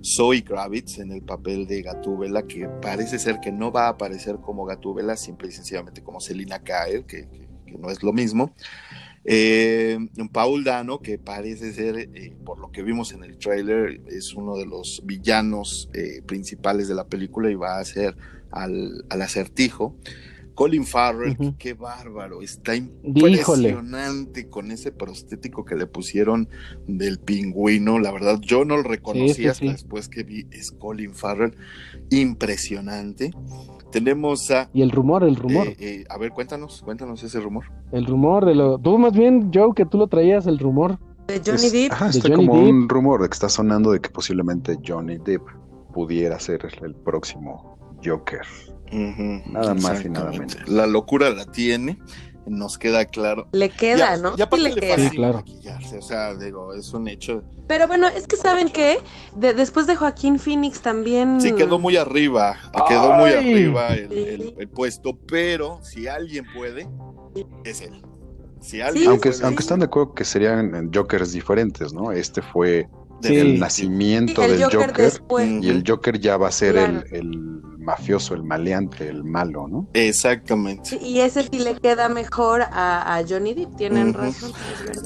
[0.03, 4.37] Zoe Kravitz en el papel de Gatúbela, que parece ser que no va a aparecer
[4.41, 8.53] como Gatúbela, simple y sencillamente como Selina Kyle, que, que- que no es lo mismo.
[9.25, 9.99] Eh,
[10.33, 14.57] Paul Dano, que parece ser, eh, por lo que vimos en el tráiler, es uno
[14.57, 18.17] de los villanos eh, principales de la película y va a ser
[18.51, 19.97] al, al acertijo.
[20.61, 26.51] Colin Farrell, qué bárbaro, está impresionante con ese prostético que le pusieron
[26.87, 27.99] del pingüino.
[27.99, 29.73] La verdad, yo no lo reconocí Sí, sí, hasta sí.
[29.73, 31.57] después que vi, es Colin Farrell,
[32.11, 33.31] impresionante.
[33.91, 37.65] Tenemos a, Y el rumor, el rumor, eh, eh, a ver, cuéntanos, cuéntanos ese rumor.
[37.93, 38.79] el rumor de lo.
[38.79, 40.99] Tú más bien, Joe, que tú lo traías, el rumor.
[41.27, 41.93] De Johnny Es- Depp.
[41.93, 45.17] ajá, De está Johnny como un rumor de que está sonando de que posiblemente Johnny
[45.17, 45.43] Depp
[45.95, 48.43] pudiera ser el próximo Joker.
[48.93, 50.57] Nada más y nada menos.
[50.69, 51.99] La locura la tiene.
[52.47, 53.47] nos queda claro.
[53.53, 54.35] Le queda, ¿no?
[54.37, 54.91] Y aparte Sí le le queda.
[54.95, 55.35] fascina Sí, claro.
[55.35, 57.45] maquillarse, o sea, digo, es un hecho.
[57.69, 58.99] Pero bueno, es que ¿saben qué?
[59.37, 61.41] De- después de Joaquín Phoenix también...
[61.41, 62.57] Sí, quedó muy arriba,
[62.89, 64.19] quedó muy arriba el, Sí.
[64.19, 66.89] el- el puesto, pero si alguien puede,
[67.65, 68.03] es él.
[68.61, 72.11] Si Sí, alguien Aunque, puede, aunque están de acuerdo que serían Jokers diferentes, ¿no?
[72.11, 72.89] Este fue
[73.23, 73.59] el Sí.
[73.59, 75.13] nacimiento Sí, el del Joker,
[75.63, 77.03] y el Joker ya va a ser Claro.
[77.13, 79.87] el, el mafioso, el maleante, el malo, ¿no?
[79.95, 80.99] Exactamente.
[81.03, 84.53] Y ese sí le queda mejor a, a Johnny Depp, tienen razón.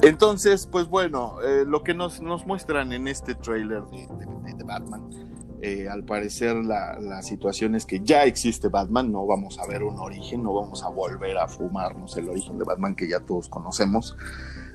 [0.01, 3.35] Entonces, pues bueno, eh, lo que nos, nos muestran en este
[3.91, 5.09] de, de- de Batman,
[5.61, 9.83] eh, al parecer la, la situación es que ya existe Batman, no vamos a ver
[9.83, 13.49] un origen, no vamos a volver a fumarnos el origen de Batman que ya todos
[13.49, 14.15] conocemos.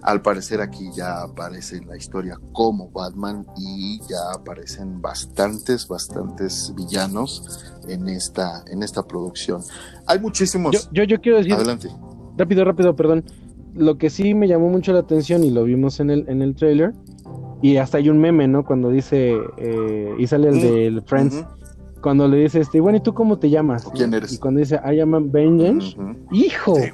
[0.03, 6.73] Al parecer aquí ya aparece en la historia como Batman y ya aparecen bastantes, bastantes
[6.75, 9.63] villanos en esta, en esta producción.
[10.07, 10.73] Hay muchísimos...
[10.73, 11.89] Yo, yo, yo quiero decir, Adelante.
[12.39, 13.25] rápido, rápido, perdón.
[13.75, 16.55] Lo que sí me llamó mucho la atención y lo vimos en el, en el
[16.55, 16.95] trailer,
[17.63, 18.65] y hasta hay un meme, ¿no?
[18.65, 21.45] Cuando dice, eh, y sale el Mm, del Friends,
[22.01, 23.87] cuando le dice, este, bueno, ¿y tú cómo te llamas?
[23.95, 24.33] ¿Quién eres?
[24.33, 25.97] Y cuando dice, I am Vengeance.
[26.33, 26.75] ¡hijo!
[26.77, 26.91] Sí,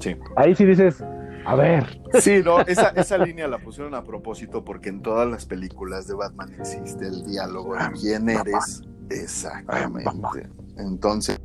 [0.00, 0.16] sí.
[0.36, 1.02] Ahí sí dices,
[1.46, 5.46] a ver, Sí, no, esa, esa línea la pusieron a propósito porque en todas las
[5.46, 8.82] películas de Batman existe el diálogo de quién eres.
[9.10, 10.48] Exactamente.
[10.78, 11.40] Entonces,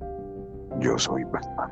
[0.79, 1.71] Yo soy Batman.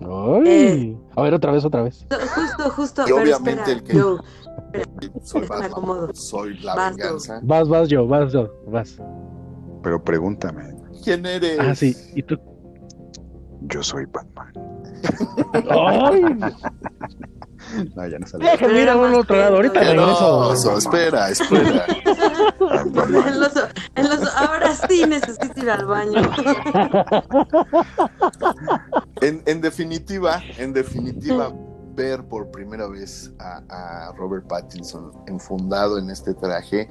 [0.00, 0.42] ¡ay!
[0.46, 0.96] Eh.
[1.16, 2.06] A ver, otra vez, otra vez.
[2.34, 3.02] Justo, justo.
[3.02, 3.92] Y pero obviamente espera, el que-
[5.22, 6.14] soy Me Batman, acomodo.
[6.14, 7.40] soy la Vas, venganza.
[7.42, 8.96] Vas, vas, yo, vas, yo, vas.
[9.82, 11.58] Pero pregúntame, ¿Quién eres?
[11.60, 12.38] Ah, sí, ¿y tú?
[13.62, 14.52] yo soy Batman.
[15.70, 16.22] ¡Ay!
[17.96, 18.44] No, ya no sale.
[18.44, 20.38] Déjenme ir a un otro lado, ahorita regreso.
[20.50, 21.86] oso, espera, espera.
[23.26, 26.20] En los- en los- ahora sí necesito ir al baño.
[29.22, 31.52] En, en definitiva, en definitiva,
[31.94, 36.88] ver por primera vez a, a Robert Pattinson enfundado en este traje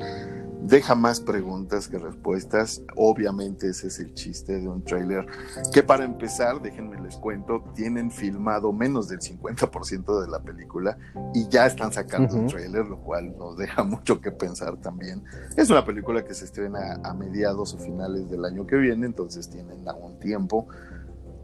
[0.63, 2.81] deja más preguntas que respuestas.
[2.95, 5.25] Obviamente ese es el chiste de un tráiler
[5.73, 10.97] que para empezar, déjenme les cuento, tienen filmado menos del 50% de la película
[11.33, 12.51] y ya están sacando un Ujú.
[12.51, 15.23] tráiler, lo cual nos deja mucho que pensar también.
[15.57, 19.49] Es una película que se estrena a mediados o finales del año que viene, entonces
[19.49, 20.67] tienen aún tiempo.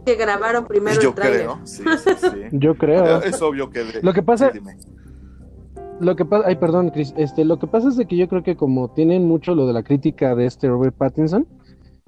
[0.05, 1.39] Que grabaron primero Yo el trailer.
[1.41, 2.27] creo, sí, sí, sí.
[2.51, 3.21] Yo creo.
[3.21, 3.83] Es obvio que...
[3.83, 4.77] de- Lo que pasa- dime.
[5.99, 8.41] Lo que pasa, ay, perdón, Chris, este, lo que pasa es de que yo creo
[8.41, 11.45] que como tienen mucho lo de la crítica de este Robert Pattinson,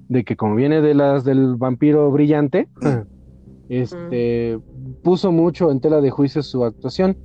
[0.08, 2.70] de que como viene de las del vampiro brillante,
[3.70, 4.60] este,
[5.04, 7.18] puso mucho en tela de juicio su actuación,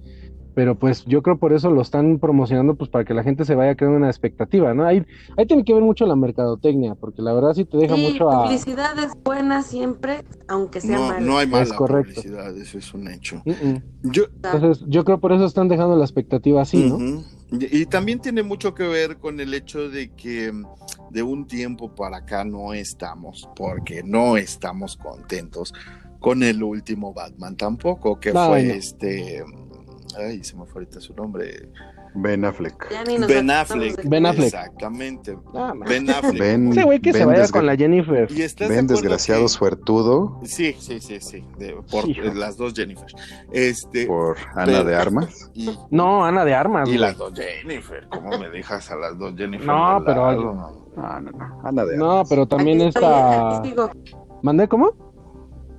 [0.57, 3.55] pero pues yo creo por eso lo están promocionando, pues para que la gente se
[3.55, 4.87] vaya creando una expectativa, ¿no?
[4.87, 5.05] Ahí,
[5.37, 8.31] ahí tiene que ver mucho la mercotecnia, porque la verdad sí te deja Sí, mucho
[8.31, 8.45] a...
[8.45, 11.21] publicidad es buena siempre, aunque sea No, mala.
[11.21, 12.23] no hay mala correcto.
[12.23, 13.43] publicidad, eso es un hecho.
[14.05, 17.23] Yo, Entonces, yo creo por eso están dejando la expectativa así, ¿no?
[17.53, 20.53] Y, y también tiene mucho que ver con el hecho de que
[21.11, 25.75] de un tiempo para acá no estamos, porque no estamos contentos
[26.19, 28.73] con el último Batman tampoco, que No, fue no.
[28.73, 29.45] este...
[30.19, 31.69] Ay, se me fue ahorita su nombre.
[32.15, 32.89] Ben Affleck.
[33.29, 34.03] Ben Affleck.
[34.09, 34.47] Ben Affleck.
[34.47, 35.37] Exactamente.
[35.55, 35.75] Ah.
[35.87, 36.39] Ben Affleck.
[36.41, 38.27] Ben, Ese güey que se Ben vaya desgra- con la Jennifer.
[38.31, 41.45] Y estás Ben desgraciado que- suertudo Sí, sí, sí, sí.
[41.59, 42.23] de- por Hijo.
[42.35, 43.07] las dos Jennifer.
[43.53, 45.51] Este, por Ana de Armas.
[45.55, 46.89] y, No, Ana de Armas.
[46.89, 47.01] y güey.
[47.01, 48.07] las dos Jennifer.
[48.09, 49.67] ¿Cómo me dejas a las dos Jennifer?
[49.67, 50.55] No, pero- lado?
[50.97, 51.61] No, no, no.
[51.65, 52.29] Ana de No, Armas.
[52.31, 53.59] pero también Aquí estoy, está.
[53.59, 53.91] Aquí sigo,
[54.43, 54.91] ¿Mandé cómo?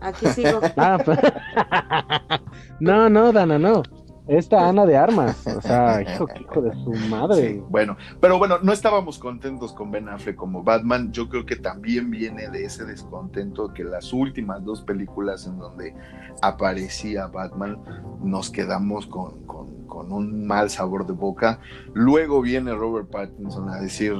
[0.01, 0.59] aquí sigo.
[0.77, 1.17] Ah, pues-
[2.79, 3.81] no, no, Dana, no.
[4.27, 5.45] Esta Ana de Armas.
[5.47, 7.53] O sea, hijo, hijo de su madre.
[7.55, 11.11] Sí, bueno, pero bueno, no estábamos contentos con Ben Affleck como Batman.
[11.11, 15.95] Yo creo que también viene de ese descontento que las últimas dos películas en donde
[16.41, 17.77] aparecía Batman
[18.23, 21.59] nos quedamos con, con- con un mal sabor de boca.
[21.93, 24.13] Luego viene Robert Pattinson a decir.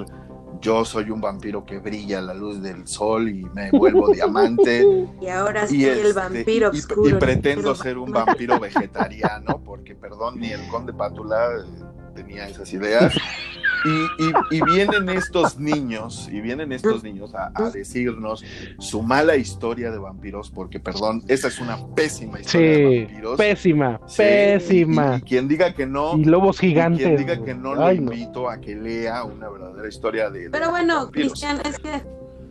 [0.62, 4.86] Yo soy un vampiro que brilla a la luz del sol y me vuelvo diamante.
[5.22, 7.10] Y ahora y, soy el este, vampiro y- y- oscuro.
[7.10, 11.84] y el pretendo ser un vampiro vegetariano, porque perdón, ni el conde Pátula eh,
[12.16, 13.14] tenía esas ideas.
[13.86, 18.44] Y, y- y vienen estos niños, y vienen estos niños a, a decirnos
[18.80, 23.38] su mala historia de vampiros, porque perdón, esa es una pésima historia de vampiros.
[23.38, 25.16] pésima, Sí, pésima.
[25.16, 27.18] Y, y quien diga que no, Y lobos y quien gigantes.
[27.20, 27.92] diga que no, lo no.
[27.92, 30.44] invito a que lea una verdadera historia de.
[30.44, 31.10] de Pero bueno.
[31.12, 32.02] Cristian, es que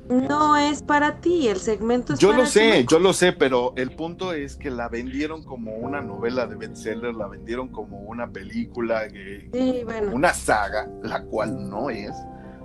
[0.09, 3.73] no es para ti, el segmento es Yo para lo sé, yo lo sé, pero
[3.77, 8.29] el punto es que la vendieron como una novela de bestseller, la vendieron como una
[8.29, 10.13] película, que- Sí, bueno.
[10.15, 12.13] una saga, la cual no es.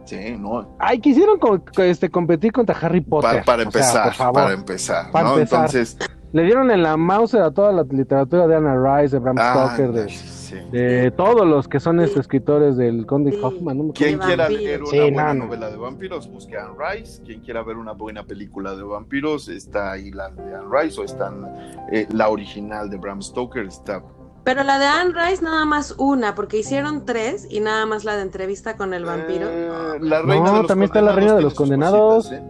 [0.06, 0.76] Sí, no.
[0.80, 3.44] Ay, quisieron co- este, competir contra Harry Potter.
[3.44, 4.34] Para, para O sea, empezar, por favor.
[4.34, 5.34] para empezar, Para ¿no?
[5.36, 5.60] empezar.
[5.60, 5.98] Entonces,
[6.34, 9.70] le dieron en la mouse a toda la literatura de Anna Rice, de Bram Ah,
[9.74, 10.08] Stoker, de,
[10.52, 10.70] sí.
[10.72, 13.40] de todos los que son estos escritores del Conde Sí.
[13.42, 13.78] Hoffman.
[13.88, 13.94] ¿no?
[13.94, 15.46] Quien de quiera leer una Sí, buena no, no.
[15.46, 17.22] novela de vampiros, busque a Anne Rice.
[17.24, 21.04] Quien quiera ver una buena película de vampiros, está ahí la de Anne Rice o
[21.04, 21.32] está
[21.92, 23.66] eh, la original de Bram Stoker.
[23.66, 24.04] Está
[24.44, 28.16] Pero la de Anne Rice nada más una, porque hicieron tres y nada más la
[28.16, 29.48] de entrevista con el vampiro.
[29.50, 29.70] Eh,
[30.02, 32.26] la No, reina de los también está la reina de los condenados.
[32.26, 32.48] cositas, ¿eh?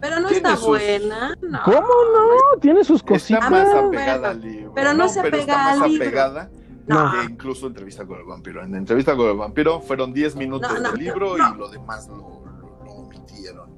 [0.00, 1.34] Pero no está sus- buena.
[1.42, 1.58] No.
[1.64, 2.60] ¿Cómo no?
[2.60, 3.50] Tiene sus Está cositas.
[3.50, 4.26] más Ah, apegada bueno.
[4.28, 4.72] al libro.
[4.74, 6.06] Pero no se pero apega está más al libro.
[6.06, 6.50] apegada
[6.88, 7.12] No.
[7.12, 8.62] que incluso entrevista con el vampiro.
[8.64, 11.54] En entrevista con el vampiro fueron 10 minutos No, no, del libro no.
[11.54, 13.70] y lo demás lo, lo- lo omitieron.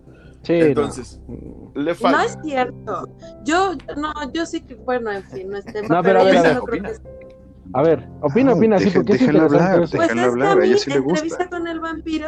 [0.42, 1.72] Sí, Entonces, no.
[1.74, 2.24] le No falta.
[2.24, 3.08] es cierto.
[3.44, 5.88] Yo, no, yo sí que, bueno, en fin, no es tema.
[5.88, 6.56] No, pero a ver, a sí ver.
[6.56, 6.90] no creo Opina.
[6.98, 7.20] que-
[7.72, 9.76] A ver, opina, Ah, opina, sí, porque es hablar.
[9.78, 11.48] Pues es hablar, que a a mí, ella sí le entrevista gusta.
[11.50, 12.26] con el vampiro,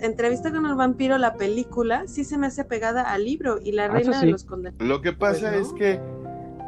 [0.00, 3.86] entrevista con el vampiro, la película, sí se me hace pegada al libro y la
[3.86, 4.30] Ah, reina eso de sí.
[4.32, 4.86] los condenados.
[4.86, 5.58] Lo que pasa Pues no.
[5.68, 6.00] es que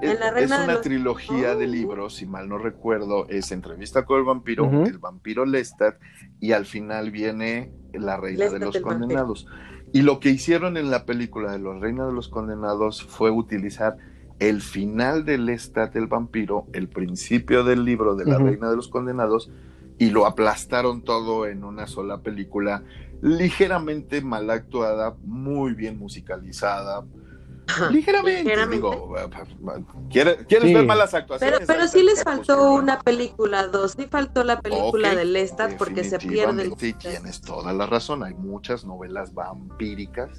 [0.02, 0.18] es,
[0.50, 1.68] la una los- trilogía de Oh.
[1.68, 5.96] libros, si mal no recuerdo, es entrevista con el vampiro, el vampiro Lestat
[6.40, 8.98] y al final viene la reina Lestat de los vampiro.
[9.00, 9.46] condenados.
[9.92, 13.96] Y lo que hicieron en la película de los Reina de los Condenados fue utilizar
[14.38, 18.38] el final de Lestat el vampiro, el principio del libro de la.
[18.38, 19.50] Reina de los Condenados
[19.98, 22.84] y lo aplastaron todo en una sola película
[23.20, 27.04] ligeramente mal actuada, muy bien musicalizada.
[27.90, 28.76] Ligeramente, Ligeramente.
[28.76, 29.14] digo,
[30.10, 30.74] ¿quieres, quieres Sí.
[30.74, 31.60] ver malas Pero, actuaciones?
[31.66, 36.04] pero Ahí sí les faltó una película dos, sí faltó la película de Lestat porque
[36.04, 36.72] se pierde el...
[36.80, 38.22] Y tienes toda la razón.
[38.24, 40.30] Hay muchas novelas vampíricas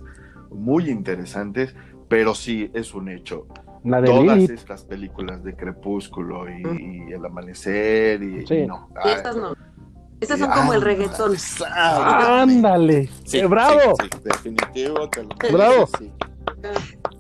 [0.50, 1.76] muy interesantes,
[2.08, 3.48] pero sí es un hecho.
[3.84, 4.52] La de Todas Lilith.
[4.52, 6.62] estas películas de Crepúsculo y,
[7.10, 8.54] y El Amanecer y, Sí.
[8.56, 8.90] y no.
[9.04, 9.54] Y estas no.
[10.20, 11.36] Estas son Ah, como el reggaetón.
[11.76, 13.10] Ándale.
[13.26, 13.96] Sí, Eh, ¡Bravo!
[14.00, 15.10] sí, sí, definitivo.
[15.10, 15.90] te lo- Bravo.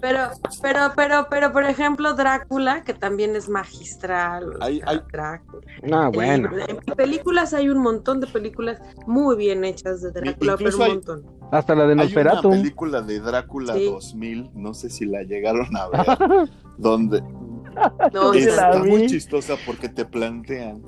[0.01, 0.19] Pero,
[0.61, 4.53] pero, pero, pero, por ejemplo, Drácula, que también es magistral.
[4.59, 5.61] Hay- sea, hay- Drácula.
[5.91, 6.49] Ah, El bueno.
[6.67, 10.91] En películas hay un montón de películas muy bien hechas de Drácula, pero un hay-
[10.93, 11.23] montón.
[11.51, 12.49] Hasta la de Hay una Nosferatu.
[12.49, 13.85] película de Drácula Sí.
[13.85, 17.21] 2000, no sé si la llegaron a ver, donde
[18.13, 20.81] No, está muy chistosa porque te plantean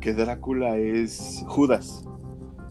[0.00, 2.04] que Drácula es Judas,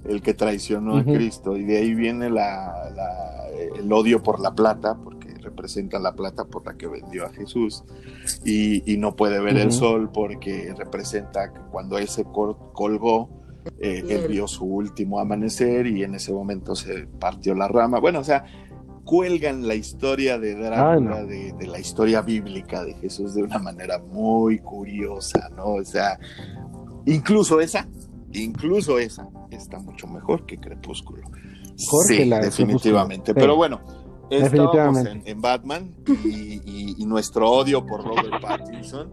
[0.05, 4.53] el que traicionó a Cristo, y de ahí viene la, la- el odio por la
[4.53, 7.83] plata, porque representa la plata por la que vendió a Jesús,
[8.45, 13.29] y, y no puede ver el sol porque representa que cuando él se col- colgó,
[13.79, 17.99] eh, él vio su último amanecer y en ese momento se partió la rama.
[17.99, 18.45] Bueno, o sea,
[19.03, 21.25] cuelgan la historia de Drácula, Ah, no.
[21.27, 25.65] de, de la historia bíblica de Jesús de una manera muy curiosa, ¿no?
[25.73, 26.17] O sea,
[27.05, 27.87] incluso esa,
[28.33, 31.23] incluso esa está mucho mejor que Crepúsculo.
[31.87, 33.33] Jorge, sí, definitivamente.
[33.33, 33.41] Crepúsculo.
[33.43, 33.81] Pero bueno,
[34.31, 35.11] estábamos Definitivamente.
[35.11, 35.91] en, en Batman
[36.25, 39.09] y, y- y nuestro odio por Robert Pattinson.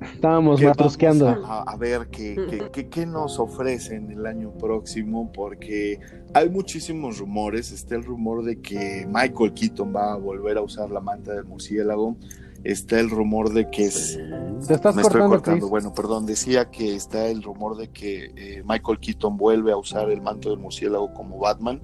[0.00, 1.24] Estábamos que matrusqueando.
[1.26, 5.98] vamos A, a ver qué, qué- qué- qué nos ofrecen el año próximo, porque
[6.34, 7.72] hay muchísimos rumores.
[7.72, 11.44] Está el rumor de que Michael Keaton va a volver a usar la manta del
[11.44, 12.16] murciélago.
[12.64, 14.18] Está el rumor de que es.
[14.66, 15.60] Te estás Me estoy cortando, cortando.
[15.60, 15.70] Chris.
[15.70, 16.26] Bueno, perdón.
[16.26, 20.48] Decía que está el rumor de que eh, Michael Keaton vuelve a usar el manto
[20.50, 21.80] del murciélago como Batman.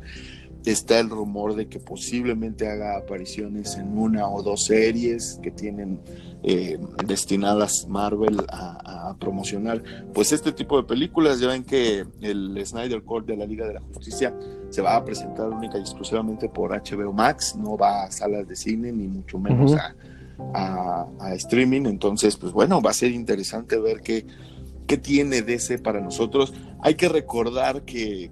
[0.65, 5.99] Está el rumor de que posiblemente haga apariciones en una o dos series que tienen
[6.43, 9.83] eh, destinadas Marvel a, a promocionar.
[10.13, 13.75] Pues este tipo de películas, ya ven que el Snyder Cut de la Liga de
[13.75, 14.35] la Justicia
[14.69, 18.55] se va a presentar única y exclusivamente por HBO Max, no va a salas de
[18.57, 19.81] cine ni mucho menos Ujú.
[19.81, 19.95] a,
[20.55, 21.87] a- a streaming.
[21.87, 24.27] Entonces, pues bueno, va a ser interesante ver qué,
[24.87, 26.53] qué tiene DC para nosotros.
[26.83, 28.31] Hay que recordar que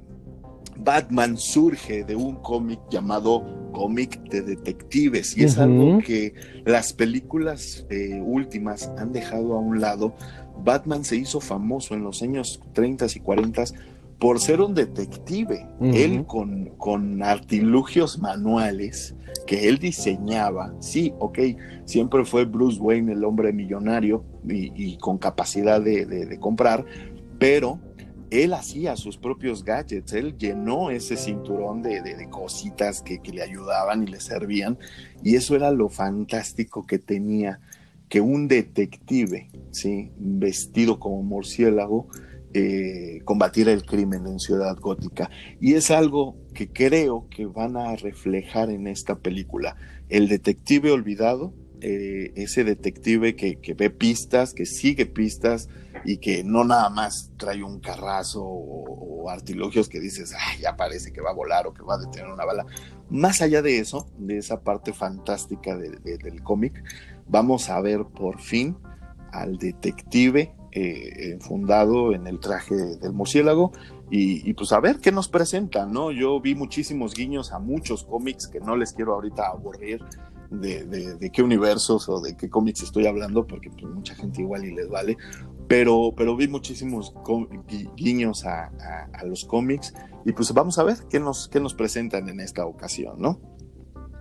[0.78, 7.86] Batman surge de un cómic llamado cómic de detectives y es algo que las películas
[7.90, 10.14] eh, últimas han dejado a un lado.
[10.64, 13.64] Batman se hizo famoso en los años 30 y 40
[14.18, 15.66] por ser un detective.
[15.80, 19.14] Él con, con artilugios manuales
[19.46, 20.74] que él diseñaba.
[20.80, 21.38] Sí, ok,
[21.84, 26.84] siempre fue Bruce Wayne el hombre millonario y, y con capacidad de, de- de comprar,
[27.38, 27.78] pero
[28.30, 33.32] él hacía sus propios gadgets, él llenó ese cinturón de, de- de cositas que, que
[33.32, 34.78] le ayudaban y le servían,
[35.22, 37.60] y eso era lo fantástico que tenía,
[38.08, 40.10] que un detective, ¿sí?
[40.18, 42.08] vestido como murciélago,
[42.54, 45.30] eh, combatiera el crimen en Ciudad Gótica.
[45.60, 49.76] Y es algo que creo que van a reflejar en esta película.
[50.08, 51.52] El detective olvidado,
[51.82, 55.68] eh, ese detective que, que ve pistas, que sigue pistas
[56.04, 61.12] y que no nada más trae un carrazo o, o artilugios que dices, ya parece
[61.12, 62.66] que va a volar o que va a detener una bala.
[63.10, 66.82] Más allá de eso, de esa parte fantástica de- de- del cómic,
[67.26, 68.76] vamos a ver por fin
[69.32, 73.72] al detective eh, fundado en el traje del murciélago
[74.10, 76.12] y, pues a ver qué nos presentan, ¿no?
[76.12, 80.02] Yo vi muchísimos guiños a muchos cómics que no les quiero ahorita aburrir
[80.50, 84.74] de, qué universos o de qué cómics estoy hablando, porque pues, mucha gente igual y
[84.74, 85.16] les vale,
[85.68, 87.14] pero, pero vi muchísimos
[87.96, 88.70] guiños a,
[89.24, 89.92] los cómics
[90.24, 93.40] y pues vamos a ver qué nos, qué nos presentan en esta ocasión, ¿no?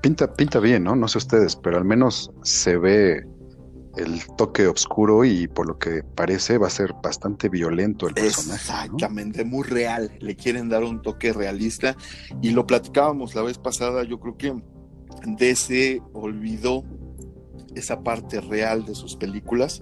[0.02, 0.96] Pinta, pinta bien, ¿no?
[0.96, 3.26] No sé ustedes, pero al menos se ve
[3.96, 8.62] el toque oscuro y por lo que parece va a ser bastante violento el personaje.
[8.62, 10.12] Exactamente, muy real.
[10.20, 11.96] Le quieren dar un toque realista
[12.42, 14.04] y lo platicábamos la vez pasada.
[14.04, 14.62] Yo creo que
[15.26, 16.84] DC olvidó
[17.74, 19.82] esa parte real de sus películas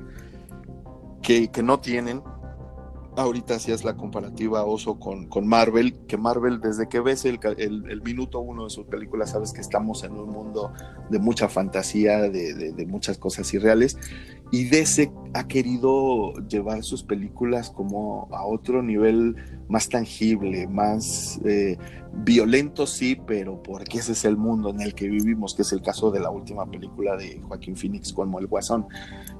[1.25, 2.21] que, que no tienen
[3.17, 8.01] ahorita hacías la comparativa Oso con, con, Marvel, que Marvel desde que ves el, el,
[8.01, 10.73] minuto uno de sus películas sabes que estamos en un mundo
[11.09, 13.97] de mucha fantasía, de, de, muchas cosas irreales,
[14.51, 19.35] y DC ha querido llevar sus películas como a otro nivel
[19.67, 21.77] más tangible, más eh,
[22.13, 25.81] violento sí, pero porque ese es el mundo en el que vivimos, que es el
[25.81, 28.87] caso de la última película de Joaquín Phoenix como El Guasón.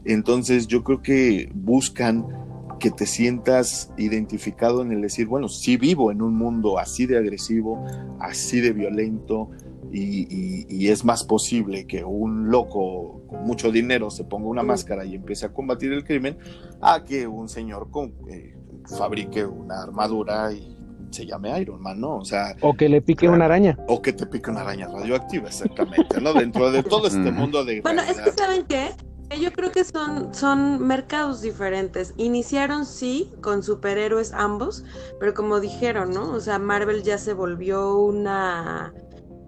[0.04, 6.12] Entonces yo creo que buscan que te sientas identificado en el decir, bueno, sí vivo
[6.12, 7.84] en un mundo así de agresivo,
[8.20, 9.50] así de violento,
[9.92, 15.16] y, es más posible que un loco con mucho dinero se ponga una máscara y
[15.16, 16.38] empiece a combatir el crimen,
[16.82, 18.56] a que un señor con, eh,
[18.98, 20.78] fabrique una armadura y
[21.12, 22.18] se llame Iron Man, ¿no?
[22.18, 22.56] O sea...
[22.62, 23.78] O que le pique una araña.
[23.88, 26.34] O que te pique una araña radioactiva, exactamente, ¿no?
[26.34, 27.82] Dentro de todo este mundo de...
[27.82, 28.90] Bueno, es que ¿saben qué?
[29.30, 32.14] Yo creo que son, son mercados diferentes.
[32.18, 34.84] Iniciaron sí con superhéroes ambos,
[35.20, 36.32] pero como dijeron, ¿no?
[36.32, 38.94] O sea, Marvel ya se volvió una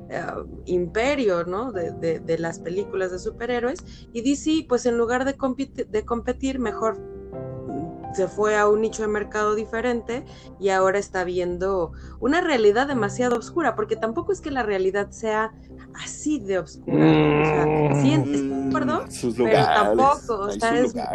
[0.09, 0.25] eh,
[0.65, 1.71] imperio, ¿no?
[1.71, 3.79] De, de, las películas de superhéroes.
[4.13, 5.35] Y DC, pues en lugar de,
[5.87, 7.16] de competir, mejor
[8.17, 10.25] se fue a un nicho de mercado diferente
[10.59, 15.53] y ahora está viendo una realidad demasiado oscura, porque tampoco es que la realidad sea
[15.93, 16.97] así de oscura.
[16.97, 19.05] O sea, sientes, mm, pero
[19.65, 20.49] tampoco.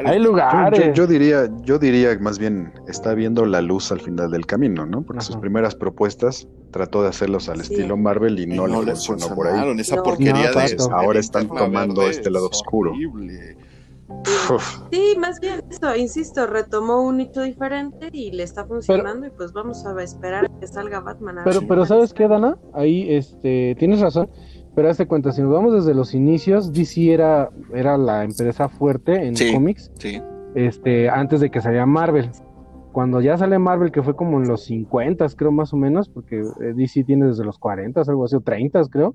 [0.05, 0.95] hay, lugares.
[0.95, 5.03] Yo, diría, yo diría más bien está viendo la luz al final del camino, ¿no?
[5.03, 9.49] Porque sus primeras propuestas trató de hacerlos al estilo Marvel y no, le funcionó por
[9.49, 9.81] ahí.
[9.81, 12.93] Esa porquería de ahora están tomando este lado oscuro.
[14.91, 19.53] Sí, más bien eso, insisto, retomó un nicho diferente y le está funcionando y pues
[19.53, 21.37] vamos a esperar que salga Batman.
[21.45, 22.59] pero, pero ¿sabes qué, Dana?
[22.75, 24.29] Ahí este, tienes razón,
[24.75, 29.27] pero hazte cuenta, si nos vamos desde los inicios, DC era, era la empresa fuerte
[29.27, 29.91] en cómics,
[30.55, 32.31] este, antes de que saliera Marvel.
[32.93, 36.41] Cuando ya sale Marvel, que fue como en los 50, creo más o menos, porque
[36.41, 39.15] eh, DC tiene desde los 40, algo así, o 30, creo.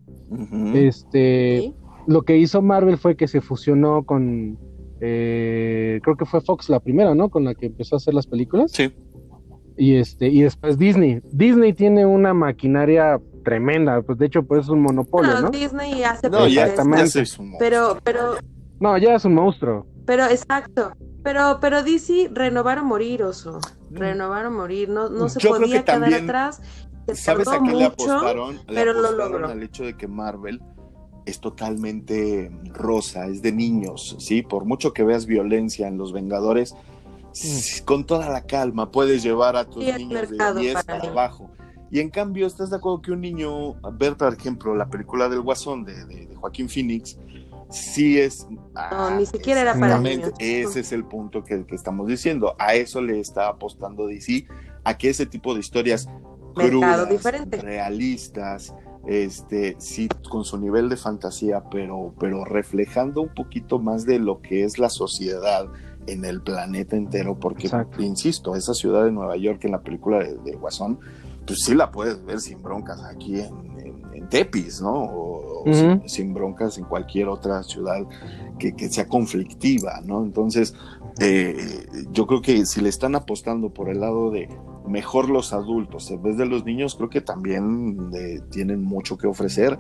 [0.74, 1.76] Este,
[2.08, 4.58] lo que hizo Marvel fue que se fusionó con
[5.00, 7.30] eh, creo que fue Fox la primera, ¿no?
[7.30, 8.72] Con la que empezó a hacer las películas.
[8.72, 8.94] Sí.
[9.78, 11.22] Y este, y después Disney.
[11.32, 15.50] Disney tiene una maquinaria tremenda, pues de hecho pues es un monopolio, ¿no?
[15.50, 17.24] Disney hace no, exactamente.
[17.60, 18.36] pero, pero.
[18.80, 19.86] No, ya es un monstruo.
[20.06, 20.94] Pero exacto.
[21.24, 23.60] Pero, pero DC renovar o morir, oso.
[23.90, 23.96] Mm.
[23.96, 24.90] Renovar o morir.
[24.90, 26.62] No, no se podía quedar atrás.
[27.14, 28.60] ¿Sabes a qué le apostaron?
[28.68, 29.48] pero lo logró.
[29.48, 30.62] al hecho de que Marvel
[31.28, 34.42] es totalmente rosa, es de niños, ¿sí?
[34.42, 37.86] Por mucho que veas violencia en Los Vengadores, mm.
[37.86, 41.52] con toda la calma puedes llevar a tus niños de 10 para abajo.
[41.92, 45.42] Y en cambio, ¿estás de acuerdo que un niño, ver por ejemplo la película del
[45.42, 47.18] Guasón de, Joaquín Phoenix,
[47.70, 48.48] sí es...
[48.50, 50.32] No, ah, ni siquiera era para niños.
[50.40, 52.56] Ese es el punto que, que, estamos diciendo.
[52.60, 54.48] A eso le está apostando DC,
[54.84, 56.08] a que ese tipo de historias
[56.58, 57.24] crudas,
[57.62, 58.74] realistas,
[59.08, 64.42] este, sí, con su nivel de fantasía, pero, pero reflejando un poquito más de lo
[64.42, 65.68] que es la sociedad
[66.08, 70.56] en el planeta entero, porque, insisto, esa ciudad de Nueva York en la película de,
[70.56, 71.00] Guasón,
[71.46, 73.68] pues sí la puedes ver sin broncas aquí en,
[74.30, 74.94] Tepis, ¿no?
[74.94, 75.64] O,
[76.06, 78.06] sin, broncas en cualquier otra ciudad
[78.60, 80.22] que, que sea conflictiva, ¿no?
[80.22, 80.74] Entonces,
[81.20, 84.50] eh, yo creo que si le están apostando por el lado de
[84.88, 89.28] mejor los adultos en vez de los niños, creo que también eh, tienen mucho que
[89.28, 89.78] ofrecer.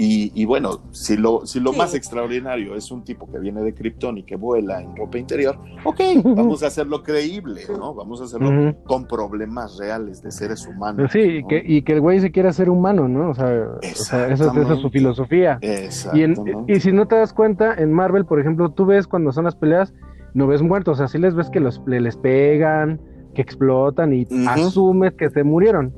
[0.00, 4.18] Y, bueno, si lo, si lo más extraordinario es un tipo que viene de Krypton
[4.18, 7.94] y que vuela en ropa interior, ok, vamos a hacerlo creíble, ¿no?
[7.94, 11.10] Vamos a hacerlo con problemas reales de seres humanos.
[11.12, 13.30] Sí, y, que, y que el güey se quiera ser humano, ¿no?
[13.30, 15.58] O sea, esa, es su filosofía.
[15.62, 19.46] Y, y si no te das cuenta, en Marvel, por ejemplo, tú ves cuando son
[19.46, 19.92] las peleas,
[20.34, 23.00] no ves muertos, así les ves que los, les pegan,
[23.38, 25.92] que explotan y asumes que se murieron.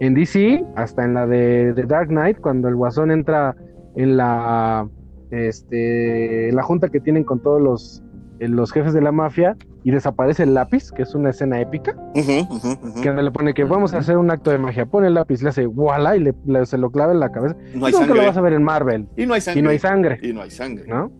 [0.00, 3.56] En DC, hasta en la de, Dark Knight, cuando el guasón entra
[3.96, 4.86] en la
[5.30, 8.02] este, la junta que tienen con todos los,
[8.38, 11.96] eh, los jefes de la mafia y desaparece el lápiz, que es una escena épica,
[12.14, 15.48] que le pone que vamos a hacer un acto de magia, pone el lápiz, le
[15.48, 17.56] hace voilà y le, le- se lo clava en la cabeza.
[17.74, 18.26] No hay Nunca lo sangre.
[18.26, 19.60] vas a ver en Marvel Y no hay sangre.
[19.60, 20.84] y no hay sangre, Y no hay sangre.
[20.86, 21.10] ¿no?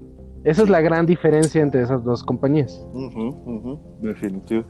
[0.44, 2.78] Esa es la gran diferencia entre esas dos compañías.
[4.00, 4.64] Definitivo.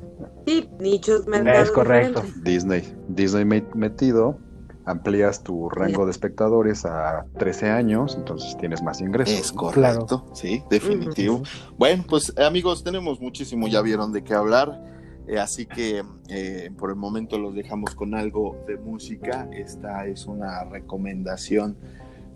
[0.47, 2.21] Sí, nichos mercados Es correcto.
[2.23, 2.45] diferentes.
[2.45, 2.95] Disney.
[3.09, 4.39] Disney me- metido,
[4.85, 9.35] amplías tu rango de espectadores a 13 años, entonces tienes más ingresos.
[9.35, 11.43] Es correcto, sí, definitivo.
[11.79, 14.81] Bueno, pues amigos, tenemos muchísimo, ya vieron de qué hablar,
[15.27, 19.49] eh, así que eh, por el momento los dejamos con algo de música.
[19.53, 21.77] Esta es una recomendación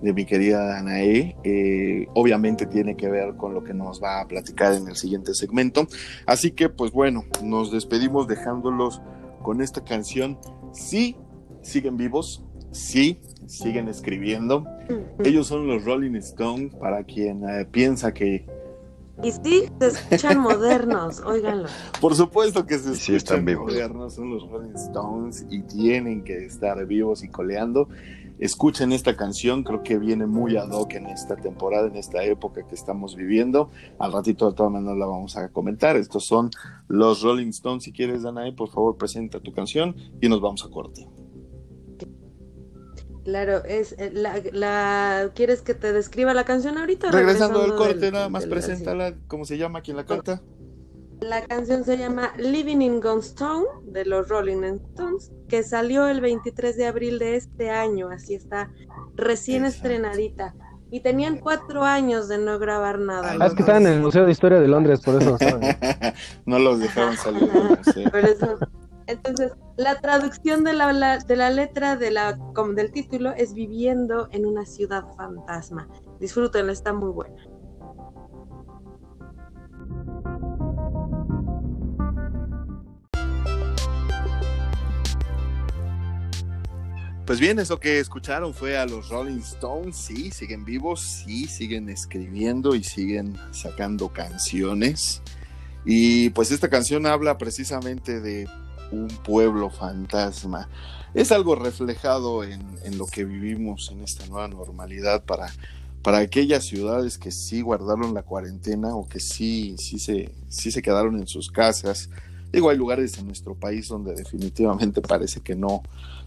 [0.03, 1.37] de mi querida Danae.
[1.45, 5.35] Eh, obviamente tiene que ver con lo que nos va a platicar en el siguiente
[5.35, 5.87] segmento.
[6.27, 9.01] Así que, pues bueno, nos despedimos dejándolos
[9.43, 10.39] con esta canción.
[10.73, 11.17] Sí,
[11.63, 14.65] siguen vivos, sí, siguen escribiendo.
[15.25, 18.47] Ellos son los Rolling Stones, para quien eh, piensa que,
[19.23, 21.69] Y sí, se escuchan modernos, óiganlo.
[22.01, 23.73] por supuesto que se Y sí están escuchan vivos.
[23.73, 27.89] modernos, son los Rolling Stones y tienen que estar vivos y coleando.
[28.39, 32.67] Escuchen esta canción, creo que viene muy ad hoc en esta temporada, en esta época
[32.67, 33.71] que estamos viviendo.
[33.99, 35.97] Al ratito de todas maneras la vamos a comentar.
[35.97, 36.51] Estos son
[36.87, 37.85] los Rolling Stones.
[37.85, 41.09] Si quieres, Danae, por favor, presenta tu canción y nos vamos a corte.
[43.25, 47.11] Claro, es eh, la, la- ¿quieres que te describa la canción ahorita?
[47.11, 49.83] Regresando del regresando corte, nada más del- preséntala, ¿cómo se llama?
[49.83, 50.41] ¿Quién la canta?
[51.29, 54.63] La canción se llama Living in Gunstone de los Rolling
[54.95, 58.71] Stones, que salió el 23 de abril de este año, así está
[59.15, 59.89] recién Exacto.
[59.89, 60.55] estrenadita.
[60.91, 63.37] Y tenían cuatro años de no grabar nada.
[63.39, 65.37] Ah, es que estaban en el Museo de Historia de Londres, por eso
[66.47, 67.51] no los dejaron salir.
[68.11, 68.59] Por eso.
[69.07, 73.53] Entonces, la traducción de la, la- de la letra de la, como del título es
[73.53, 75.89] Viviendo en una ciudad fantasma.
[76.21, 77.37] Disfrútenla, está muy buena.
[87.29, 91.91] Pues bien, eso que escucharon fue a los Rolling Stones, sí, siguen vivos, sí, siguen
[91.91, 95.21] escribiendo y siguen sacando canciones.
[95.85, 98.49] Y pues esta canción habla precisamente de
[98.93, 100.71] un pueblo fantasma.
[101.13, 102.63] Es algo reflejado en,
[102.97, 105.53] lo que vivimos en esta nueva normalidad para,
[106.01, 110.81] para aquellas ciudades que sí guardaron la cuarentena o que sí, sí, se, sí se
[110.81, 112.09] quedaron en sus casas.
[112.53, 115.83] Digo, hay lugares en nuestro país donde definitivamente parece que no,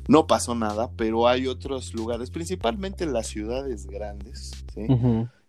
[0.08, 4.86] no pasó nada, pero hay otros lugares, principalmente las ciudades grandes, ¿sí?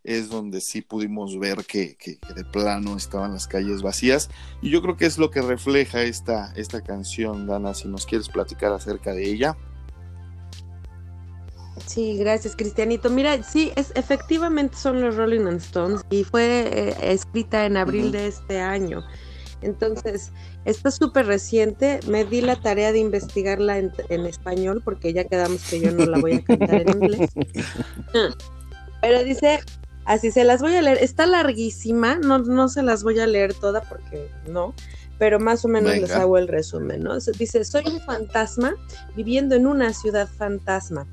[0.04, 4.30] Es donde sí pudimos ver que, que- que de plano estaban las calles vacías.
[4.60, 8.28] Y yo creo que es lo que refleja esta, esta canción, Dana, si nos quieres
[8.28, 9.56] platicar acerca de ella.
[11.86, 13.10] Sí, gracias, Cristianito.
[13.10, 18.26] Mira, sí, es, efectivamente son los Rolling Stones y fue eh, escrita en abril de
[18.28, 19.02] este año.
[19.62, 20.32] Entonces,
[20.64, 22.00] está súper reciente.
[22.06, 26.06] Me di la tarea de investigarla en, en español porque ya quedamos que yo no
[26.06, 27.30] la voy a cantar en inglés.
[29.00, 29.60] Pero dice,
[30.04, 30.98] así se las voy a leer.
[30.98, 34.74] Está larguísima, no, no se las voy a leer toda porque no,
[35.18, 37.18] pero más o menos les hago el resumen, ¿no?
[37.38, 38.74] Dice, soy un fantasma
[39.14, 41.06] viviendo en una ciudad fantasma.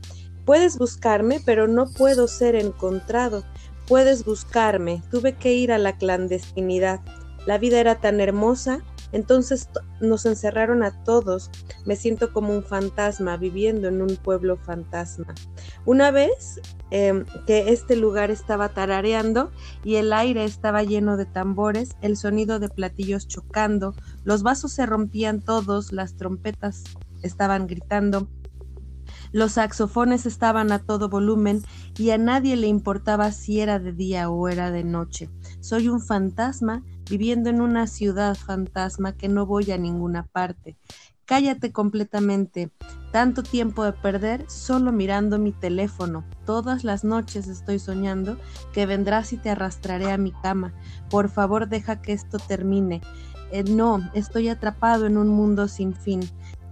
[0.45, 3.43] Puedes buscarme, pero no puedo ser encontrado.
[3.87, 7.01] Puedes buscarme, tuve que ir a la clandestinidad.
[7.45, 11.49] La vida era tan hermosa, entonces to- nos encerraron a todos.
[11.85, 15.33] Me siento como un fantasma viviendo en un pueblo fantasma.
[15.85, 19.51] Una vez em, que este lugar estaba tarareando
[19.83, 24.85] y el aire estaba lleno de tambores, el sonido de platillos chocando, los vasos se
[24.85, 26.83] rompían todos, las trompetas
[27.21, 28.29] estaban gritando,
[29.31, 31.63] los saxofones estaban a todo volumen
[31.97, 35.29] y a nadie le importaba si era de día o era de noche.
[35.61, 40.77] Soy un fantasma viviendo en una ciudad fantasma que no voy a ninguna parte.
[41.25, 42.71] Cállate completamente.
[43.11, 46.23] Tanto tiempo de perder solo mirando mi teléfono.
[46.45, 48.37] Todas las noches estoy soñando
[48.73, 50.73] que vendrás y te arrastraré a mi cama.
[51.09, 53.01] Por favor, deja que esto termine.
[53.51, 56.21] Eh, no, estoy atrapado en un mundo sin fin.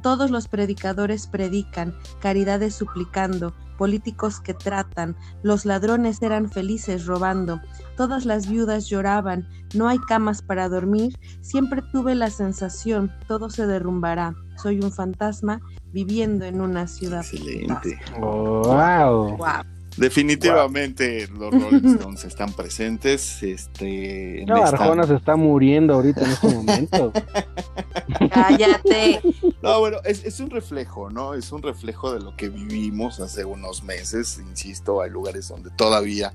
[0.01, 7.61] Todos los predicadores predican, caridades suplicando, políticos que tratan, los ladrones eran felices robando,
[7.95, 13.67] todas las viudas lloraban, no hay camas para dormir, siempre tuve la sensación, todo se
[13.67, 15.61] derrumbará, soy un fantasma
[15.93, 17.21] viviendo en una ciudad.
[17.21, 17.99] Excelente.
[18.19, 19.37] wow.
[19.37, 19.76] Wow.
[19.97, 23.41] Definitivamente los Rolling Stones están presentes.
[23.43, 27.11] Este, No, esta- Arjona se está muriendo ahorita en este momento.
[28.31, 29.21] Cállate.
[29.61, 31.33] No, bueno, es, es un reflejo, ¿no?
[31.33, 34.39] Es un reflejo de lo que vivimos hace unos meses.
[34.39, 36.33] Insisto, hay lugares donde todavía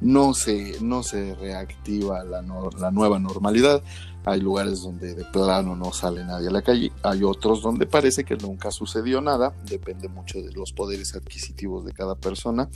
[0.00, 2.42] no se, no se reactiva la,
[2.78, 3.82] la nueva normalidad.
[4.24, 8.24] Hay lugares donde de plano no sale nadie a la calle, hay otros donde parece
[8.24, 12.68] que nunca sucedió nada, depende mucho de los poderes adquisitivos de cada persona,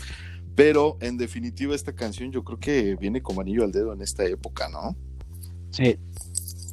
[0.55, 4.25] pero en definitiva esta canción yo creo que viene como anillo al dedo en esta
[4.25, 4.97] época, ¿no?
[5.71, 5.99] Sí.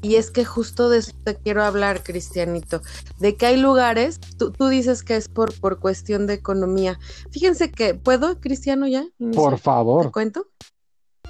[0.02, 2.82] Y es que justo de eso te quiero hablar, Cristianito,
[3.20, 7.00] de que hay lugares, tú, tú dices que es por, por cuestión de economía.
[7.32, 9.06] Fíjense que, ¿puedo, Cristiano, ya?
[9.34, 10.08] Por favor.
[10.08, 10.48] ¿Te cuento?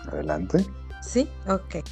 [0.09, 0.65] Adelante.
[1.01, 1.83] Sí, ok.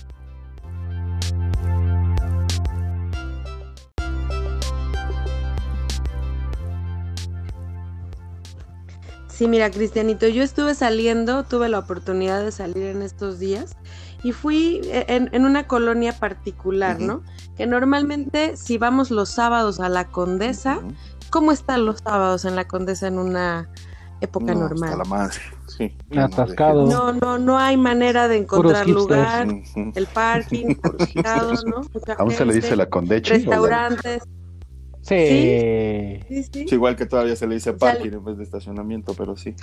[9.27, 13.77] Sí, mira, Cristianito, yo estuve saliendo, tuve la oportunidad de salir en estos días
[14.23, 17.23] y fui e, en, una colonia particular, ¿no?
[17.55, 20.79] Que normalmente si vamos los sábados a la Condesa,
[21.29, 23.69] ¿cómo están los sábados en la Condesa en una
[24.21, 24.97] época normal?
[24.97, 25.95] la madre, sí.
[26.17, 26.85] Atascado.
[26.85, 29.47] No, no, no hay manera de encontrar lugar,
[29.95, 30.75] el parking,
[31.65, 31.81] ¿no?
[32.17, 33.31] ¿Aún se le dice la Condechi?
[33.31, 34.23] Restaurantes.
[35.09, 36.19] Sí.
[36.27, 36.65] Sí, sí.
[36.69, 39.55] igual que todavía se le dice parking en vez de estacionamiento, pero sí.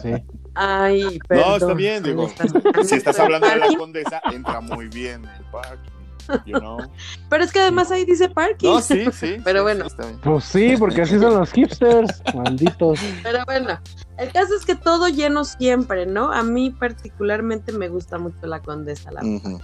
[0.00, 0.12] sí.
[0.54, 1.48] Ay, perdón.
[1.48, 2.30] No, está bien, digo.
[2.84, 5.90] Si estás hablando de la condesa, entra muy bien el parking.
[6.46, 6.78] You know?
[7.28, 8.68] Pero es que además ahí dice parking.
[8.68, 9.36] No, sí, sí.
[9.44, 9.88] Pero sí, bueno.
[9.90, 13.00] sí, pues sí, porque así son los hipsters, malditos.
[13.22, 13.78] Pero bueno,
[14.16, 16.32] el caso es que todo lleno siempre, ¿no?
[16.32, 19.60] A mí particularmente me gusta mucho la condesa, la uh -huh.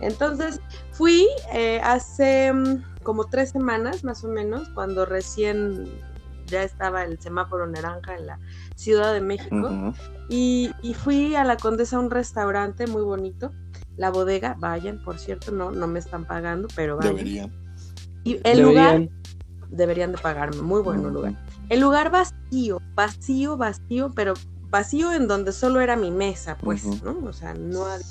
[0.00, 0.60] Entonces
[0.92, 5.88] fui eh, hace mm, como tres semanas más o menos, cuando recién
[6.46, 8.38] ya estaba el semáforo naranja en la
[8.74, 9.94] Ciudad de México, uh -huh.
[10.28, 13.52] y, y, fui a la Condesa a un restaurante muy bonito,
[13.96, 17.16] La Bodega, vayan, por cierto, no, no me están pagando, pero vayan.
[17.16, 17.52] Deberían.
[18.24, 18.66] Y el deberían.
[18.66, 19.08] lugar,
[19.70, 21.12] deberían de pagarme, muy bueno uh -huh.
[21.12, 21.34] lugar.
[21.68, 24.34] El lugar vacío, vacío, vacío, pero
[24.70, 27.02] vacío en donde solo era mi mesa, pues, uh -huh.
[27.02, 27.28] ¿no?
[27.28, 28.04] O sea, no había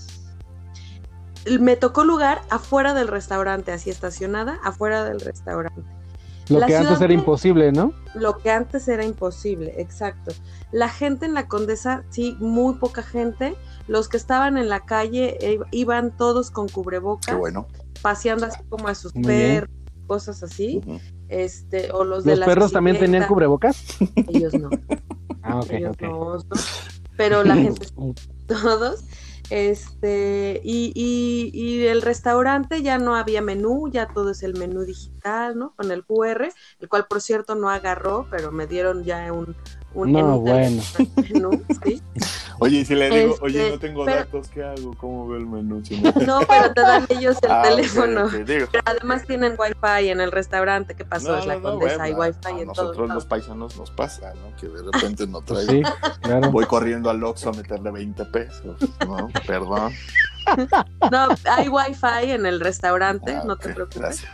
[1.59, 5.81] me tocó lugar afuera del restaurante, así estacionada, afuera del restaurante.
[6.49, 7.93] Lo la que antes era imposible, ¿no?
[8.15, 10.31] Lo que antes era imposible, exacto.
[10.71, 13.55] La gente en la Condesa, sí, muy poca gente.
[13.87, 17.35] Los que estaban en la calle eh, iban todos con cubrebocas.
[17.35, 17.67] Qué bueno.
[18.01, 20.07] Paseando así como a sus muy perros, bien.
[20.07, 20.81] cosas así.
[20.85, 21.01] Uh -huh.
[21.29, 23.83] Este, o los, ¿Los de perros también tenían cubrebocas?
[24.27, 24.69] Ellos no.
[25.43, 26.37] ah, ok, Ellos no.
[27.15, 27.87] Pero la gente,
[28.47, 29.03] todos.
[29.49, 34.83] Este, y, y, y, el restaurante ya no había menú, ya todo es el menú
[34.83, 35.73] digital, ¿no?
[35.75, 39.55] Con el QR, el cual por cierto no agarró, pero me dieron ya un,
[39.95, 40.81] un no, bueno.
[41.15, 42.01] menú, ¿sí?
[42.59, 44.93] Oye, y si le digo, Este, oye, no tengo pero- datos, ¿qué hago?
[44.97, 45.81] ¿Cómo veo el menú?
[45.85, 48.29] Si No, pero te dan ellos el Ah, teléfono.
[48.45, 51.37] Pero además tienen wifi en el restaurante, ¿qué pasó?
[51.37, 53.07] es la condesa, hay bueno, wifi a en nosotros todo.
[53.15, 54.55] los paisanos nos pasa, ¿no?
[54.57, 55.65] Que de repente no trae.
[55.65, 55.81] sí,
[56.21, 56.51] claro.
[56.51, 59.29] Voy corriendo al Oxxo a meterle 20 pesos, ¿no?
[59.47, 59.93] Perdón.
[61.11, 63.99] No, hay wifi en el restaurante, Ah, no te preocupes.
[63.99, 64.31] Gracias.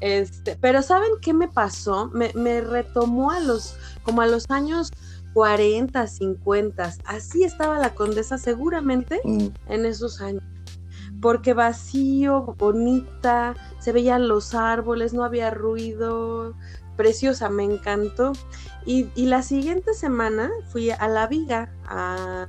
[0.00, 2.08] Este, pero ¿saben qué me pasó?
[2.14, 4.92] Me, me retomó a los, como a los años
[5.38, 6.94] 40, 50.
[7.04, 10.42] Así estaba la condesa seguramente Mm, en esos años.
[11.22, 16.56] Porque vacío, bonita, se veían los árboles, no había ruido,
[16.96, 18.32] preciosa, me encantó.
[18.84, 22.48] Y, y la siguiente semana fui a La Viga, a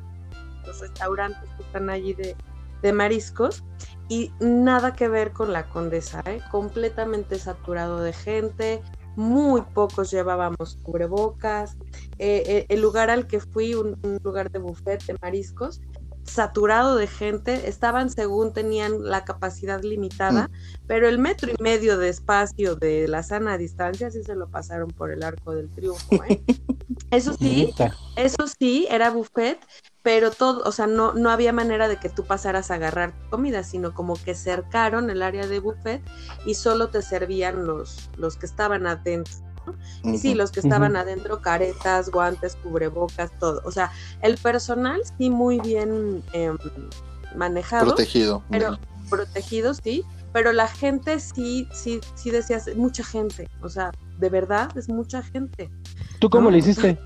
[0.66, 2.36] los restaurantes que están allí de,
[2.82, 3.64] de mariscos,
[4.08, 6.42] y nada que ver con la condesa, ¿eh?
[6.50, 8.82] completamente saturado de gente,
[9.20, 11.78] muy pocos llevábamos cubrebocas.
[12.18, 15.82] Eh, eh, el lugar al que fui, un, un lugar de buffet de mariscos,
[16.30, 20.50] saturado de gente, estaban según tenían la capacidad limitada,
[20.88, 24.90] pero el metro y medio de espacio de la sana distancia sí se lo pasaron
[24.90, 26.24] por el arco del triunfo.
[26.24, 26.44] ¿eh?
[27.12, 27.74] Eso sí,
[28.16, 29.58] eso sí, era buffet,
[30.04, 33.64] pero todo, o sea, no, no había manera de que tú pasaras a agarrar comida,
[33.64, 36.04] sino como que cercaron el área de buffet
[36.46, 39.34] y solo te servían los, los que estaban adentro.
[40.04, 40.14] ¿No?
[40.14, 43.62] Y sí, los que estaban adentro, caretas, guantes, cubrebocas, todo.
[43.66, 43.92] O sea,
[44.22, 46.58] el personal sí muy bien em,
[47.36, 48.44] manejado, Protegido.
[48.50, 48.78] pero
[49.10, 50.04] protegido, sí,
[50.34, 55.22] pero la gente sí, sí, sí decías, mucha gente, o sea, de verdad es mucha
[55.24, 55.70] gente.
[56.20, 56.52] ¿Tú cómo ¿no?
[56.52, 56.98] le hiciste?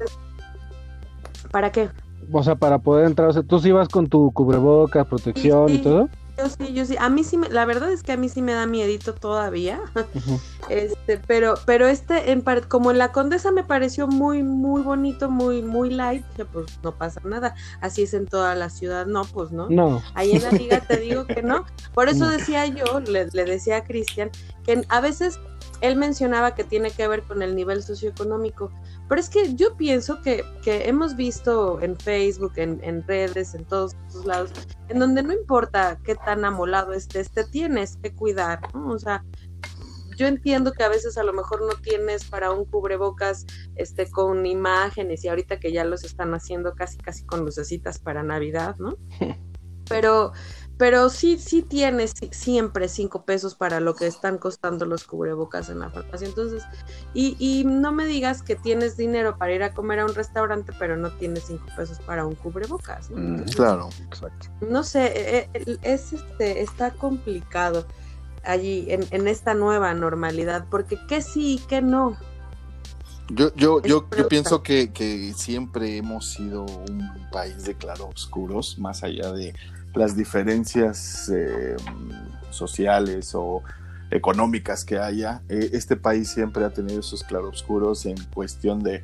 [1.51, 1.89] ¿Para qué?
[2.31, 5.75] O sea, para poder entrar, o sea, tú sí ibas con tu cubrebocas, protección Sí,
[5.75, 6.09] y todo.
[6.37, 6.95] Yo sí, yo sí.
[6.99, 9.79] A mí sí, me- la verdad es que a mí sí me da miedito todavía.
[10.69, 15.29] Este, pero, pero este, en par- como en la Condesa me pareció muy, muy bonito,
[15.29, 17.53] muy, muy light, dije, pues no pasa nada.
[17.81, 19.67] Así es en toda la ciudad, no, pues no.
[19.69, 21.65] No, Ahí en la liga te digo que no.
[21.93, 22.31] Por eso No.
[22.31, 24.31] decía yo, le, le decía a Cristian,
[24.65, 25.37] que a veces
[25.83, 28.71] él mencionaba que tiene que ver con el nivel socioeconómico,
[29.09, 33.65] pero es que yo pienso que, que hemos visto en Facebook, en, en redes, en
[33.65, 34.51] todos los lados,
[34.87, 38.91] en donde no importa qué tan amolado estés, te tienes que cuidar, ¿no?
[38.91, 39.25] O sea,
[40.17, 44.45] yo entiendo que a veces a lo mejor no tienes para un cubrebocas este con
[44.45, 48.95] imágenes y ahorita que ya los están haciendo casi casi con lucecitas para Navidad, ¿no?
[49.89, 50.31] Pero
[50.83, 55.79] pero sí sí tienes siempre cinco pesos para lo que están costando los cubrebocas en
[55.79, 56.27] la farmacia.
[56.27, 56.61] Entonces,
[57.13, 60.73] y, y no me digas que tienes dinero para ir a comer a un restaurante,
[60.77, 63.09] pero no tienes cinco pesos para un cubrebocas.
[63.11, 63.17] ¿no?
[63.17, 64.49] Entonces, claro, exacto.
[64.59, 65.49] No sé,
[65.83, 67.87] es este, está complicado
[68.43, 72.17] allí en, en, esta nueva normalidad, porque qué sí y qué no.
[73.29, 79.01] Yo, yo, yo, yo pienso que, que, siempre hemos sido un país de claroscuros, más
[79.03, 79.55] allá de
[79.93, 81.75] las diferencias eh,
[82.49, 83.61] sociales o
[84.11, 85.41] económicas que haya.
[85.49, 89.03] Eh, este país siempre ha tenido esos claroscuros en cuestión de...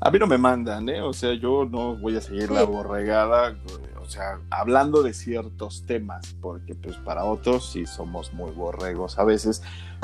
[0.00, 1.02] A mí no me mandan, ¿eh?
[1.02, 2.54] O sea, yo no voy a seguir sí.
[2.54, 3.56] la borregada
[4.04, 9.24] o sea, hablando de ciertos temas, porque pues para otros sí somos muy borregos a
[9.24, 9.62] veces,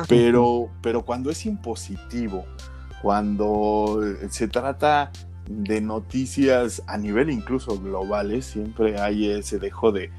[0.08, 2.46] pero, pero cuando es impositivo,
[3.02, 4.00] cuando
[4.30, 5.12] se trata
[5.50, 10.10] de noticias a nivel incluso globales, siempre hay ese dejo de,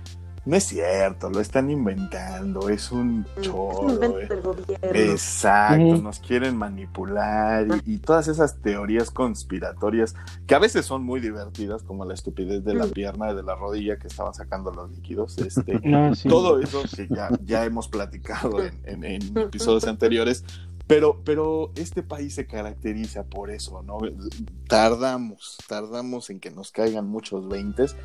[0.44, 4.20] no es cierto, lo están inventando, es un choro.
[4.20, 10.16] Es un Exacto, nos quieren manipular y, y, todas esas teorías conspiratorias
[10.48, 13.56] que a veces son muy divertidas, como la estupidez de la pierna y de la
[13.56, 15.38] rodilla que estaban sacando los líquidos.
[15.38, 16.28] Este, no, sí.
[16.28, 20.44] Todo eso que ya, ya hemos platicado en, en, en episodios anteriores.
[20.92, 24.00] Pero, pero este país se caracteriza por eso, ¿no?
[24.68, 27.96] Tardamos, tardamos en que nos caigan muchos veintes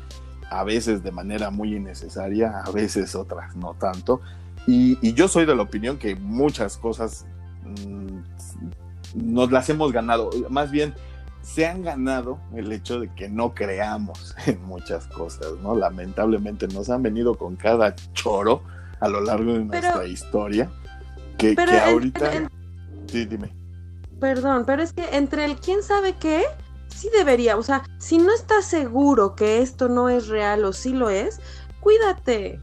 [0.49, 4.21] a veces de manera muy innecesaria, a veces otras no tanto.
[4.67, 7.25] Y, y yo soy de la opinión que muchas cosas
[7.65, 8.21] mmm,
[9.15, 10.93] nos las hemos ganado, más bien
[11.41, 15.75] se han ganado el hecho de que no creamos en muchas cosas, ¿no?
[15.75, 18.63] Lamentablemente nos han venido con cada choro
[19.01, 20.69] a lo largo de nuestra pero, historia,
[21.37, 22.33] que, que ahorita...
[22.33, 22.56] En, en,
[23.07, 23.53] sí, dime.
[24.19, 26.43] Perdón, pero es que entre el quién sabe qué
[26.89, 30.93] sí debería, o sea, si no estás seguro que esto no es real o sí
[30.93, 31.39] lo es,
[31.79, 32.59] cuídate.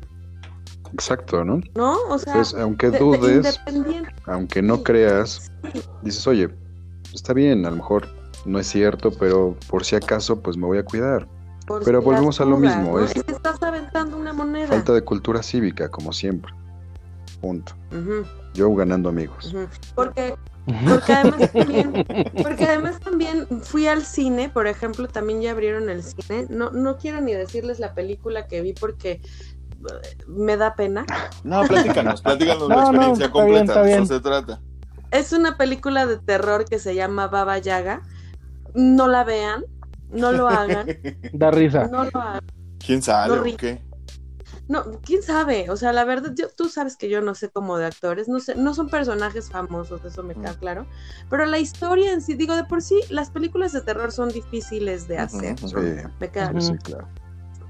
[0.93, 1.61] Exacto, ¿no?
[1.75, 1.97] ¿No?
[2.09, 5.83] O sea, Entonces, aunque dudes, de, aunque no creas, sí.
[6.03, 6.49] dices, oye,
[7.13, 8.09] está bien, a lo mejor
[8.45, 11.29] no es cierto, pero por si acaso, pues me voy a cuidar.
[11.67, 13.05] Por pero si volvemos a lo dudas, mismo, ¿no?
[13.05, 14.69] es es que estás aventando una moneda.
[14.69, 16.53] falta de cultura cívica, como siempre.
[17.45, 17.75] Punto.
[17.93, 18.27] Uh -huh.
[18.55, 19.53] Yo ganando amigos.
[19.53, 19.69] Uh -huh.
[19.95, 20.35] Porque
[20.89, 22.07] porque además también,
[22.43, 26.47] porque además también fui al cine, por ejemplo, también ya abrieron el cine.
[26.49, 29.21] No, no quiero ni decirles la película que vi porque
[30.27, 31.05] me da pena.
[31.43, 34.61] No, platícanos, platícanos no, la experiencia no, completa, bien, de eso se trata.
[35.11, 38.01] Es una película de terror que se llama Baba Yaga.
[38.73, 39.67] No la vean,
[40.11, 40.87] no lo hagan.
[41.35, 41.89] da risa.
[41.89, 42.41] No lo hagan.
[42.79, 43.83] ¿Quién sale No o qué?
[44.67, 47.77] No, quién sabe, o sea, la verdad, yo, tú sabes que yo no sé como
[47.77, 50.59] de actores, no sé, no son personajes famosos, eso me queda Mm.
[50.59, 50.87] claro,
[51.29, 55.07] pero la historia en sí, digo, de por sí, las películas de terror son difíciles
[55.07, 55.57] de hacer,
[56.19, 57.09] me queda sí, claro.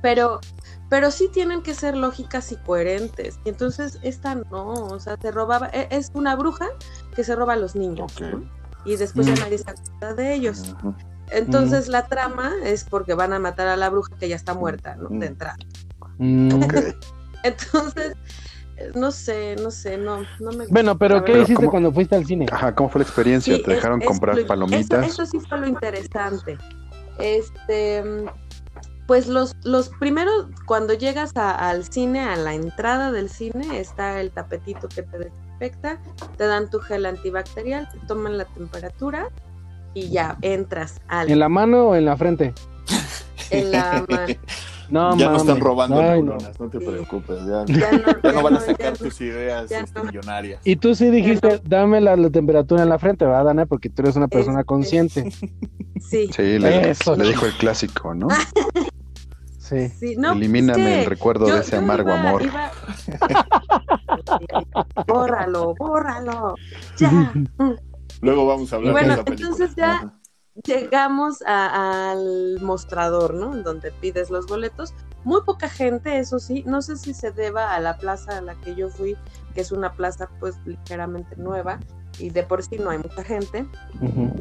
[0.03, 0.41] pero,
[0.89, 5.33] pero sí tienen que ser lógicas y coherentes, y entonces esta no, o sea, te
[5.33, 6.67] robaba, e- es una bruja
[7.17, 8.13] que se roba a los niños,
[8.85, 9.39] y después ya Mm.
[9.41, 10.77] nadie se acuerda de ellos.
[11.31, 14.95] Entonces la trama es porque van a matar a la bruja que ya está muerta,
[14.95, 15.09] ¿no?
[15.11, 15.19] Mm.
[15.21, 15.57] De entrada.
[16.19, 16.51] Mm.
[17.43, 18.15] Entonces,
[18.95, 21.71] no sé, no sé, no, no me Bueno, pero ¿qué hiciste ¿cómo?
[21.71, 22.47] cuando fuiste al cine?
[22.51, 23.57] Ajá, ¿cómo fue la experiencia?
[23.57, 25.05] Sí, ¿Te dejaron es- comprar lo- palomitas?
[25.07, 26.57] Eso, eso sí fue lo interesante.
[27.19, 28.03] Este,
[29.07, 34.21] pues los, los primeros, cuando llegas a- al cine, a la entrada del cine, está
[34.21, 36.01] el tapetito que te desinfecta,
[36.37, 39.29] te dan tu gel antibacterial, te toman la temperatura
[39.93, 42.55] y ya entras al, ¿En la mano o en la frente?
[43.51, 44.35] en la mano.
[44.95, 46.35] No, ya no están robando Ay, no.
[46.35, 46.69] neuronas, no.
[46.71, 50.61] te preocupes, ya, Ya no, ya no van a sacar tus ideas ya este, millonarias.
[50.65, 53.67] Y tú sí dijiste, dame la, la temperatura en la frente, ¿verdad, Dana?
[53.67, 55.33] Porque tú eres una persona consciente.
[56.01, 57.17] Sí, Sí, le, Eso.
[57.17, 58.29] le dijo el clásico, ¿no?
[59.59, 59.89] Sí.
[59.89, 62.43] sí, no, Elimíname es que el recuerdo yo- de ese amargo iba- amor.
[62.43, 62.71] iba-
[65.07, 66.55] bórralo, bórralo,
[66.99, 67.33] ya.
[68.21, 69.49] Luego vamos a hablar bueno, de esa película.
[69.49, 70.15] entonces ya- Ajá.
[70.63, 73.55] Llegamos a- al mostrador, ¿no?
[73.55, 74.95] En donde pides los boletos.
[75.25, 76.63] Muy poca gente, eso sí.
[76.67, 79.17] No sé si se deba a la plaza a la que yo fui,
[79.55, 81.81] que es una plaza pues ligeramente nueva
[82.21, 83.67] y de por sí no hay mucha gente.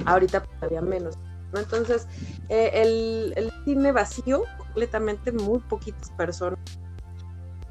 [0.05, 1.17] Ahorita todavía menos.
[1.51, 1.59] ¿no?
[1.59, 2.07] Entonces,
[2.49, 6.59] eh, el, el cine vacío, completamente, muy poquitas personas.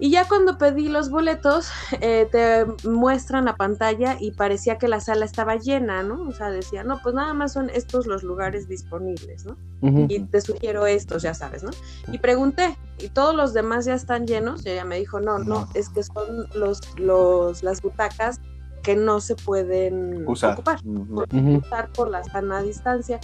[0.02, 4.98] Y ya cuando pedí los boletos, eh, te muestran la pantalla y parecía que la
[4.98, 6.26] sala estaba llena, ¿no?
[6.26, 9.56] O sea, decía, no, pues nada más son estos los lugares disponibles, ¿no?
[10.08, 11.70] Y te sugiero estos, ya sabes, ¿no?
[12.10, 14.66] Y pregunté, ¿y todos los demás ya están llenos?
[14.66, 18.40] Y ella me dijo, no, no, es que son los, los, las butacas
[18.82, 20.54] que no se pueden Usar.
[20.54, 20.80] ocupar
[21.32, 23.20] estar por la sana distancia.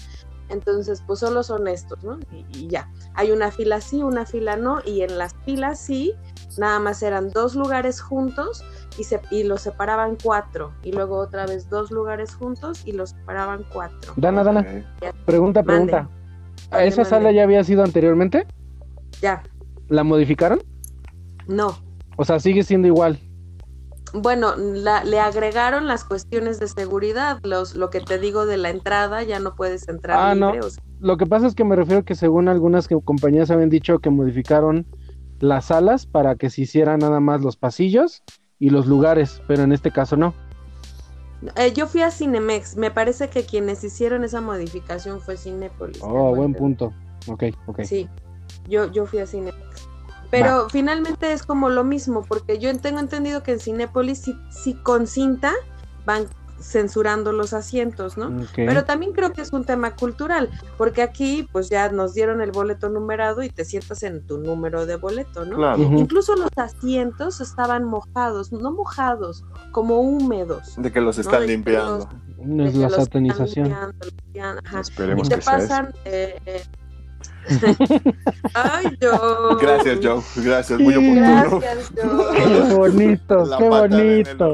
[0.49, 2.19] Entonces, pues solo son estos, ¿no?
[2.33, 2.91] Y, y ya.
[3.15, 6.15] Hay una fila sí, una fila no, y en las filas sí,
[6.57, 8.65] nada más eran dos lugares juntos
[8.99, 10.73] y, se, y los separaban cuatro.
[10.83, 14.13] Y luego otra vez dos lugares juntos y los separaban cuatro.
[14.17, 14.85] Dana, Dana,
[15.27, 16.09] pregunta, pregunta.
[16.71, 17.11] ¿A Mande, esa mande.
[17.11, 18.47] sala ya había sido anteriormente?
[19.23, 19.43] Ya,
[19.89, 20.61] ¿La modificaron?
[21.47, 21.77] no.
[22.21, 23.21] O sea, sigue siendo igual.
[24.15, 28.71] Bueno, la- le agregaron las cuestiones de seguridad, los, lo que te digo de la
[28.71, 30.53] entrada, ya no puedes entrar Ah, no.
[30.53, 30.67] libre.
[30.67, 33.69] o sea, Lo que pasa es que me refiero que según algunas que- compañías habían
[33.71, 34.87] dicho que modificaron
[35.41, 38.23] las salas para que se hicieran nada más los pasillos
[38.59, 40.35] y los lugares, pero en este caso no.
[41.55, 46.01] eh, yo fui a Cinemex, me parece que quienes hicieron esa modificación fue Cinépolis.
[46.03, 46.93] Oh, buen punto.
[47.29, 47.83] Ok, ok.
[47.85, 48.09] Sí,
[48.69, 49.78] yo, yo fui a Cinemex.
[50.31, 54.75] Pero finalmente es como lo mismo, porque yo tengo entendido que en Cinépolis sí, sí
[54.75, 55.53] con cinta
[56.05, 56.27] van
[56.61, 58.37] censurando los asientos, ¿no?
[58.57, 62.51] Pero también creo que es un tema cultural, porque aquí pues ya nos dieron el
[62.51, 65.57] boleto numerado y te sientas en tu número de boleto, ¿no?
[65.57, 65.81] Claro.
[65.83, 70.75] Incluso los asientos estaban mojados, no mojados, como húmedos.
[70.77, 71.99] De que los No, están de limpiando.
[71.99, 73.69] los- No es la satanización.
[73.69, 74.81] limpiando, limpiando, ajá.
[74.81, 75.69] Esperemos y te que sea eso.
[75.69, 76.63] pasan eh, eh,
[78.55, 80.23] ay yo Gracias, Joe.
[80.37, 81.61] Gracias, muy oportuno.
[81.61, 84.53] gracias Qué yo bonito, La qué bonito.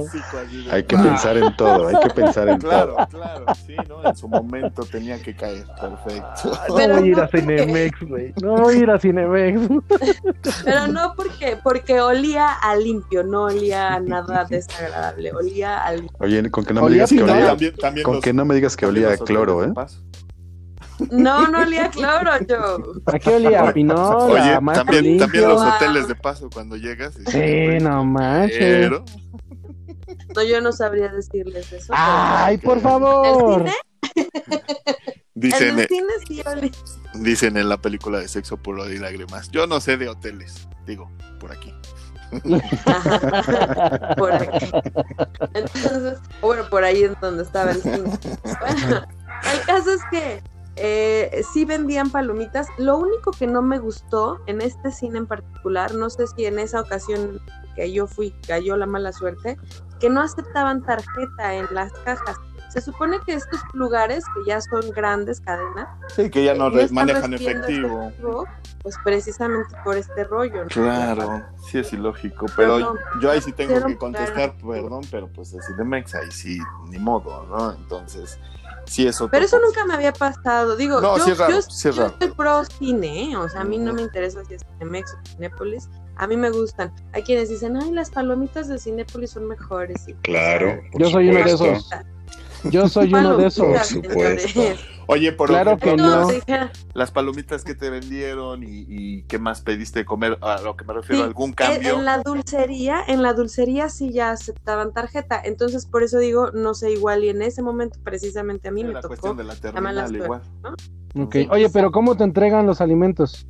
[0.70, 3.06] Hay que Ah, pensar en todo, hay que pensar en Claro, todo.
[3.08, 4.08] claro, sí, ¿no?
[4.08, 5.64] En su momento tenía que caer.
[5.80, 6.52] Perfecto.
[6.68, 8.34] No Pero voy a ir no a porque- Cinemex, güey.
[8.42, 9.60] No voy a ir a Cinemex.
[10.64, 16.16] pero no porque porque olía a limpio no olía a nada desagradable olía a limpio
[16.20, 18.32] Oye, con que no me Olía digas que a olía, También, también con los- que
[18.32, 19.72] no me digas que olía a cloro, ¿eh?
[19.74, 20.00] paso.
[21.10, 23.68] No no olía cloro yo ¿A qué olía?
[23.68, 24.30] ¿A Pinol?
[24.32, 25.74] Oye, ¿A Maestro también, los Wow.
[25.74, 27.14] hoteles de paso cuando llegas.
[27.18, 28.58] y- Sí, no manches.
[28.58, 29.04] Pero,
[30.34, 33.58] no yo no sabría decirles eso pero- Ay, por ¿El favor.
[33.64, 33.74] cine?
[35.34, 36.70] dicen, en el eh, cine sí olía
[37.14, 39.50] dicen en la película de Sexo, Puro y Lágrimas.
[39.50, 40.68] Yo no sé de hoteles.
[40.86, 41.72] Digo, por aquí.
[42.86, 44.70] Ajá, por aquí.
[45.54, 47.96] Entonces, bueno, por ahí es donde estaba el cine.
[48.44, 49.06] Bueno,
[49.52, 50.42] el caso es que
[50.76, 52.68] eh, sí vendían palomitas.
[52.78, 56.58] Lo único que no me gustó en este cine en particular, no sé si en
[56.58, 57.40] esa ocasión
[57.76, 59.56] que yo fui cayó la mala suerte,
[60.00, 62.36] que no aceptaban tarjeta en las cajas.
[62.68, 66.92] Se supone que estos lugares, que ya son grandes cadenas, Sí, que ya no están
[66.94, 68.02] manejan recibiendo efectivo.
[68.02, 68.44] efectivo,
[68.82, 70.62] pues precisamente por este rollo.
[70.64, 70.68] ¿no?
[70.68, 74.68] Claro, sí es ilógico, pero No, yo ahí sí tengo que contestar, claro.
[74.82, 76.58] perdón, pero pues es Cinemex, ahí sí,
[76.88, 77.72] ni modo, ¿no?
[77.74, 78.40] Entonces,
[78.86, 80.76] sí es otro Pero eso nunca me había pasado.
[80.76, 82.14] Digo, No, yo, sí es raro, yo- sí es yo raro.
[82.20, 83.36] soy pro cine, ¿eh?
[83.36, 85.88] o sea, a mí no me interesa si es Cinemex o Cinépolis.
[86.16, 86.92] A mí me gustan.
[87.12, 90.06] Hay quienes dicen, ay, las palomitas de Cinépolis son mejores.
[90.06, 91.90] Y, Claro, Yo soy uno de esos.
[92.70, 93.66] Yo soy uno de esos.
[93.66, 94.60] Por supuesto.
[95.06, 96.70] Oye, por Claro que ejemplo, no.
[96.94, 100.84] Las palomitas que te vendieron y, y qué más pediste de comer, a lo que
[100.84, 101.98] me refiero, sí, algún cambio.
[101.98, 105.40] En la dulcería, en la dulcería sí ya aceptaban tarjeta.
[105.44, 107.22] Entonces, por eso digo, no sé, igual.
[107.24, 109.08] Y en ese momento, precisamente a mí Era me la tocó.
[109.10, 110.42] cuestión de la terminal igual.
[110.62, 111.24] ¿no?
[111.24, 111.34] Ok.
[111.34, 111.92] Sí, Oye, pero.
[111.92, 113.46] ¿cómo te entregan los alimentos?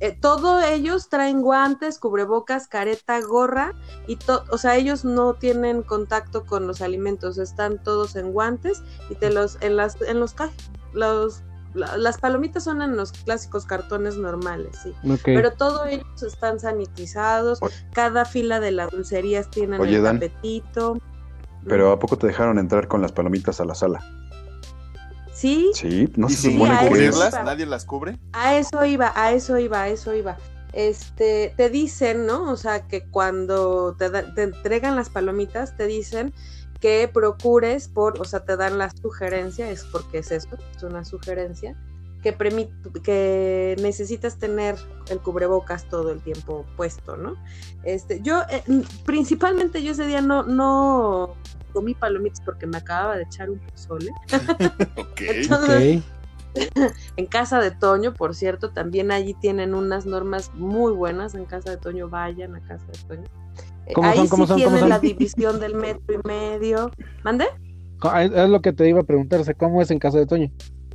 [0.00, 3.74] Eh, todos ellos traen guantes, cubrebocas, careta, gorra
[4.06, 8.82] y to- o sea, ellos no tienen contacto con los alimentos, están todos en guantes
[9.10, 10.34] y te los en las en los
[10.92, 11.42] los
[11.74, 14.92] la- las palomitas son en los clásicos cartones normales, sí.
[15.24, 17.74] Pero todos ellos están sanitizados, Oye.
[17.92, 20.16] cada fila de las dulcerías tienen Oye, el Dan.
[20.18, 20.98] tapetito.
[21.68, 24.00] Pero ¿a poco te dejaron entrar con las palomitas a la sala?
[25.40, 27.32] Sí, Sí, no ¿Y se Sí, supone cubrirlas?
[27.44, 28.18] ¿Nadie las cubre?
[28.32, 30.36] A eso iba, a eso iba, a eso iba.
[30.74, 32.50] Este, te dicen, ¿no?
[32.50, 36.34] O sea, que cuando te, da- te entregan las palomitas, te dicen
[36.78, 41.04] que procures por, o sea, te dan la sugerencia, es porque es eso, es una
[41.06, 41.74] sugerencia,
[42.22, 42.34] que,
[43.02, 44.76] que necesitas tener
[45.08, 47.34] el cubrebocas todo el tiempo puesto, ¿no?
[47.82, 48.62] Este, yo, eh,
[49.06, 51.34] principalmente yo ese día no, no
[51.70, 54.10] comí palomitas porque me acababa de echar un pozole.
[54.96, 55.20] Ok.
[55.20, 56.04] Entonces, Ok.
[57.16, 61.34] en casa de Toño, por cierto, también allí tienen unas normas muy buenas.
[61.34, 63.24] En casa de Toño, vayan a casa de Toño.
[63.86, 64.28] Eh, ¿Cómo Ahí son?
[64.28, 64.56] ¿Cómo sí son?
[64.58, 64.88] ¿Cómo tienen son?
[64.88, 66.90] la división del metro y medio.
[67.22, 67.46] ¿Mande?
[68.02, 70.50] Ah, Es lo que te iba a preguntarse, ¿cómo es en casa de Toño?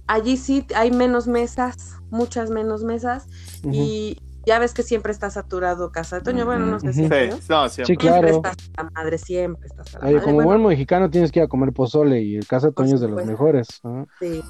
[0.07, 3.28] Allí sí hay menos mesas, muchas menos mesas.
[3.71, 7.03] Y ya ves que siempre está saturado Casa de Toño, bueno, no sé si.
[7.03, 7.09] Sí,
[7.49, 7.63] ¿no?
[7.63, 7.85] no, siempre.
[7.85, 8.27] Sí, claro.
[8.27, 10.23] Siempre estás a la madre, siempre estás a la Oye, madre.
[10.25, 12.95] como Bueno, buen mexicano tienes que ir a comer pozole y el Casa de Toño
[12.95, 13.67] es de los mejores.
[14.19, 14.43] sí.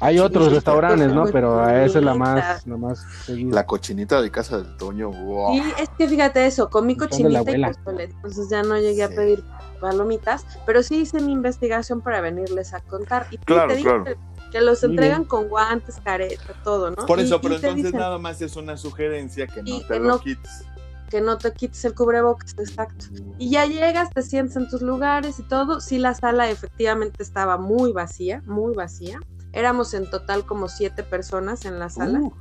[0.00, 1.26] Hay otros restaurantes, ¿no?
[1.26, 3.54] Pero esa es la más, la más seguida.
[3.54, 5.54] La cochinita de casa del Toño, wow.
[5.56, 9.14] Y es que fíjate eso, comí cochinita y pozole, entonces ya no llegué a Sí.
[9.16, 9.44] pedir
[9.78, 13.26] palomitas, pero sí hice mi investigación para venirles a contar.
[13.30, 14.04] Y sí, Claro, te digo claro.
[14.04, 14.16] que,
[14.50, 15.28] que los Muy entregan bien.
[15.28, 17.06] con guantes, careta, todo, ¿no?
[17.06, 19.98] Por eso, y pero entonces dicen nada más es una sugerencia que no te que
[19.98, 20.64] lo no- quites.
[21.10, 23.06] que no te quites el cubrebocas, exacto.
[23.38, 25.80] Y ya llegas, te sientas en tus lugares y todo.
[25.80, 29.18] Sí, la sala efectivamente estaba muy vacía, muy vacía.
[29.52, 32.20] Éramos en total como siete personas en la sala.
[32.20, 32.32] Uh,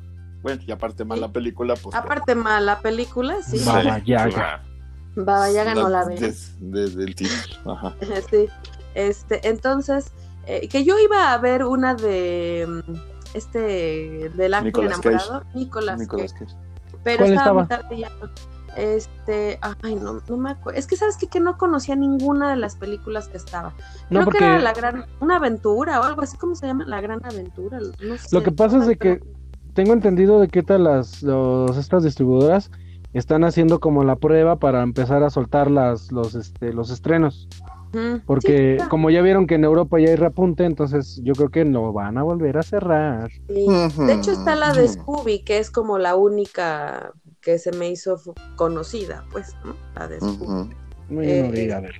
[0.43, 1.21] bueno, y aparte más Sí.
[1.21, 1.95] la película, pues.
[1.95, 3.59] Aparte mala película, sí.
[3.65, 4.63] Baba Yaga.
[5.15, 6.15] Baba Yaga no la ve.
[6.15, 7.71] Des- Desde el título.
[7.73, 7.95] Ajá.
[8.29, 8.47] Sí,
[8.93, 10.11] este, entonces,
[10.47, 12.93] eh, que yo iba a ver una de mm,
[13.33, 15.27] este del ángel Nicolas Cage.
[15.27, 16.55] enamorado, Nicolas, Nicolas Cage, Cage.
[17.03, 17.67] pero ¿Cuál estaba muy estaba?
[17.67, 18.11] tarde ya.
[18.75, 20.77] Este, ay, no, no me acuerdo.
[20.79, 21.27] Es que sabes qué?
[21.27, 23.75] que no conocía ninguna de las películas que estaba.
[24.11, 26.85] No, Creo porque que era la gran, una aventura o algo así, ¿cómo se llama?
[26.85, 27.79] La gran aventura.
[27.79, 28.27] No sé.
[28.31, 29.21] lo que pasa es de que
[29.73, 32.71] tengo entendido de que tal las los, estas distribuidoras
[33.13, 37.47] están haciendo como la prueba para empezar a soltar las, los, este, los estrenos.
[38.25, 41.65] Porque sí, como ya vieron que en Europa ya hay repunte, entonces yo creo que
[41.65, 43.29] no van a volver a cerrar.
[43.47, 43.79] sí.
[44.05, 48.21] De hecho está la de Scooby, que es como la única que se me hizo
[48.55, 49.81] conocida, pues, ¿no?
[49.93, 50.53] La de Scooby.
[50.53, 50.69] Ujú.
[51.09, 51.95] Muy Eh, bien, a ver.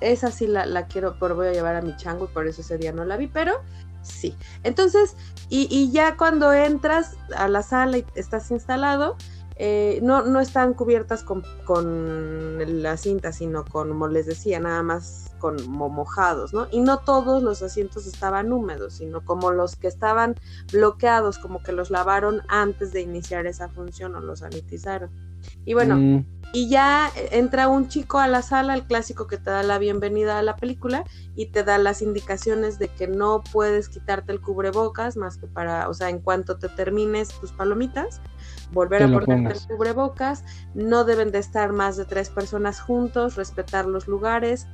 [0.00, 2.62] Esa sí la, la quiero, pero voy a llevar a mi chango y por eso
[2.62, 3.52] ese día no la vi, pero
[4.02, 4.38] sí.
[4.62, 5.16] Entonces,
[5.48, 9.16] y, y ya cuando entras a la sala y estás instalado,
[9.62, 14.82] eh, no, no están cubiertas con, con la cinta, sino con, como les decía, nada
[14.82, 16.66] más con mo- mojados, ¿no?
[16.70, 20.34] Y no todos los asientos estaban húmedos, sino como los que estaban
[20.72, 25.10] bloqueados, como que los lavaron antes de iniciar esa función o los sanitizaron.
[25.64, 29.50] Y bueno, Mm, y ya entra un chico a la sala, el clásico que te
[29.50, 31.04] da la bienvenida a la película
[31.36, 35.88] y te da las indicaciones de que no puedes quitarte el cubrebocas más que para,
[35.88, 38.20] o sea, en cuanto te termines tus palomitas,
[38.72, 40.44] volver a ponerte el cubrebocas,
[40.74, 44.66] no deben de estar más de tres personas juntos, respetar los lugares,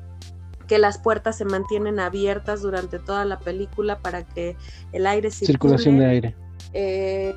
[0.66, 4.56] que las puertas se mantienen abiertas durante toda la película para que
[4.92, 5.52] el aire circule.
[5.52, 6.36] circulación de aire.
[6.72, 7.34] Eh,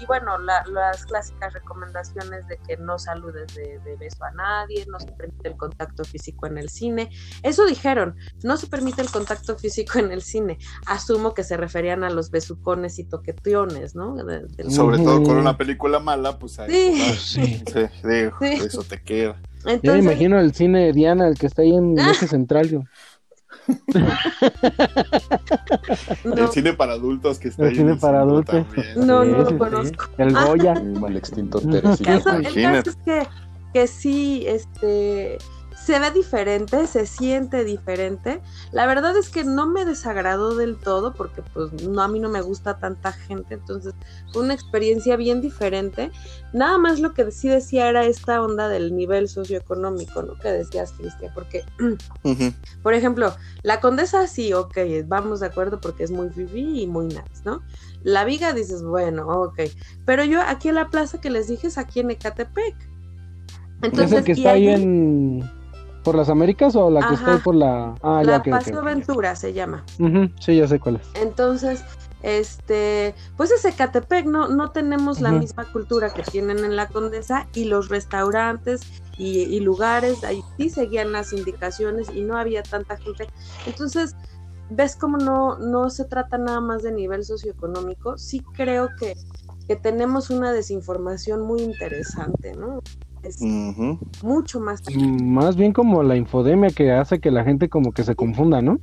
[0.00, 4.84] y bueno, la- las clásicas recomendaciones de que no saludes de, de beso a nadie,
[4.90, 7.10] no se permite el contacto físico en el cine.
[7.42, 10.58] Eso dijeron, no se permite el contacto físico en el cine.
[10.86, 14.14] Asumo que se referían a los besucones y toqueteones, ¿no?
[14.16, 16.70] De- Sobre todo con una película mala, pues ahí
[17.16, 17.62] Sí.
[17.62, 17.62] sí.
[18.02, 19.40] Sí, eso te queda.
[19.82, 22.10] Ya me imagino el cine Diana, el que está ahí en Ah.
[22.10, 22.68] eje central.
[22.68, 22.82] yo.
[26.24, 27.76] no, El cine para adultos que está El ahí.
[27.76, 28.54] cine para adultos.
[28.66, 29.06] también.
[29.06, 29.58] No, Sí, no lo sí, sí.
[29.58, 30.04] conozco.
[30.18, 30.32] El.
[30.34, 30.72] Goya.
[30.74, 31.70] El extinto Ujú.
[31.70, 32.12] El Teresita.
[32.18, 33.26] caso, el caso es que,
[33.72, 35.38] que sí, este,
[35.84, 38.40] se ve diferente, se siente diferente.
[38.72, 42.30] La verdad es que no me desagradó del todo porque pues no, a mí no
[42.30, 43.92] me gusta tanta gente, entonces
[44.32, 46.10] fue una experiencia bien diferente.
[46.54, 50.38] Nada más lo que sí decía era esta onda del nivel socioeconómico, ¿no?
[50.38, 51.64] Que decías, Cristian, porque
[52.82, 57.08] por ejemplo, la condesa sí, ok, vamos de acuerdo porque es muy fifi y muy
[57.08, 57.62] nice, ¿no?
[58.02, 59.60] La viga dices, bueno, ok.
[60.06, 62.74] Pero yo aquí en la plaza que les dije es aquí en Ecatepec.
[63.82, 65.63] ¿Es el que está ahí allí, en.
[66.04, 67.94] Por las Américas o la que está por la.
[68.02, 68.84] Ah, la ya, ok, ok, Paseo ok.
[68.84, 69.84] Ventura se llama.
[70.38, 71.20] Sí, ya sé cuál es.
[71.20, 71.82] Entonces,
[72.22, 77.48] este, pues es Ecatepec, no, no tenemos la misma cultura que tienen en la Condesa
[77.54, 82.96] y los restaurantes y, y lugares, ahí sí seguían las indicaciones y no había tanta
[82.96, 83.26] gente.
[83.66, 84.16] Entonces,
[84.70, 89.14] ves como no, no se trata nada más de nivel socioeconómico, sí creo que,
[89.68, 92.80] que tenemos una desinformación muy interesante, ¿no?
[93.24, 93.40] Es
[94.22, 98.14] mucho más Más bien como la infodemia que hace que la gente como que se
[98.14, 98.78] confunda, ¿no?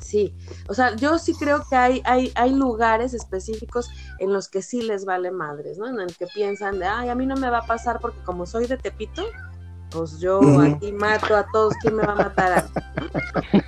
[0.00, 0.34] Sí,
[0.68, 4.82] o sea, yo sí creo que hay, hay, hay lugares específicos en los que sí
[4.82, 5.88] les vale madres, ¿no?
[5.88, 8.44] En el que piensan de, ay, a mí no me va a pasar porque como
[8.44, 9.22] soy de Tepito,
[9.90, 12.64] pues yo aquí mato a todos, ¿quién me va a matar?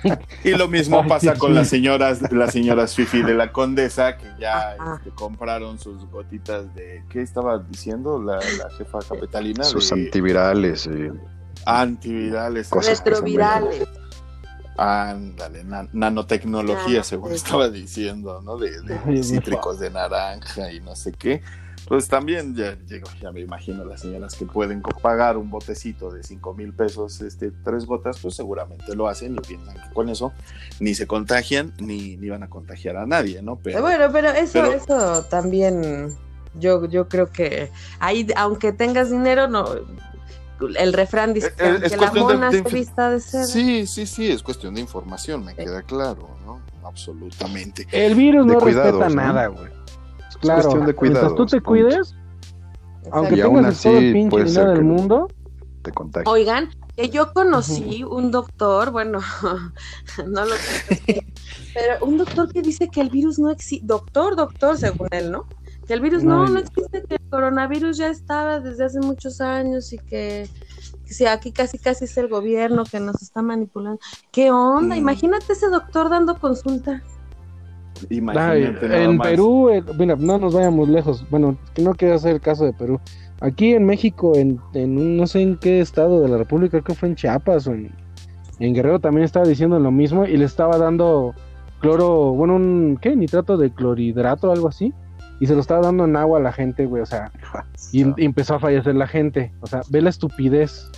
[0.05, 3.51] a-?" Y lo mismo Ay, pasa sí, con las señoras, las señoras Fifi de la
[3.51, 9.63] Condesa, que ya este, compraron sus gotitas de, ¿qué estaba diciendo la, la jefa capitalina?
[9.63, 10.87] Sus de antivirales.
[10.87, 11.11] eh,
[11.65, 12.69] antivirales.
[12.69, 13.87] Cosas Retrovirales.
[14.75, 18.57] Ándale, na- nanotecnología, Ah, según estaba diciendo, ¿no?
[18.57, 18.71] De,
[19.23, 21.43] cítricos de naranja y no sé qué.
[21.87, 26.23] Pues también ya, digo, ya me imagino las señoras que pueden pagar un botecito de
[26.23, 30.31] 5 mil pesos, este, tres gotas, pues seguramente lo hacen y piensan que con eso
[30.79, 33.57] ni se contagian ni, ni van a contagiar a nadie, ¿no?
[33.57, 36.15] Pero Bueno, pero eso, pero- eso también
[36.59, 39.65] Yo, yo creo que ahí, aunque tengas dinero, no,
[40.77, 43.19] el refrán dice Eh, eh, es que la cuestión de- mona de se vista de
[43.19, 43.43] seda.
[43.45, 46.61] Sí, sí, sí, es cuestión de información, me queda claro, ¿no?
[46.87, 47.87] Absolutamente.
[47.91, 49.33] El virus De no cuidados, respeta ¿no?
[49.33, 49.82] nada, güey.
[50.37, 51.69] Claro, cuestión de mientras tú te punto.
[51.69, 52.15] cuides,
[53.11, 55.27] aunque Y tengas todo así el pinche dinero del mundo,
[55.81, 55.91] Te.
[56.25, 59.19] Oigan, que yo conocí un doctor, bueno,
[60.27, 61.25] no lo sé,
[61.73, 65.45] pero un doctor que dice que el virus no existe, doctor, doctor, según él, ¿no?
[65.87, 69.91] Que el virus no, no existe, que el coronavirus ya estaba desde hace muchos años
[69.91, 70.47] y que,
[71.05, 73.99] que sí, aquí casi casi es el gobierno que nos está manipulando.
[74.31, 74.95] ¿Qué onda?
[74.95, 74.99] Mm.
[74.99, 77.03] Imagínate ese doctor dando consulta.
[78.09, 79.27] Imagínate en más.
[79.27, 81.25] Perú, eh, mira, no nos vayamos lejos.
[81.29, 82.99] Bueno, no quiero hacer el caso de Perú.
[83.41, 86.95] Aquí en México, en, en no sé en qué estado de la República, creo que
[86.95, 87.91] fue en Chiapas o en,
[88.59, 91.33] en Guerrero también estaba diciendo lo mismo y le estaba dando
[91.79, 93.15] cloro, bueno, un, ¿qué?
[93.15, 94.93] Nitrato de clorhidrato o algo así.
[95.39, 97.31] Y se lo estaba dando en agua a la gente, güey, o sea,
[97.91, 99.51] y, y empezó a fallecer la gente.
[99.59, 100.89] O sea, ve la estupidez.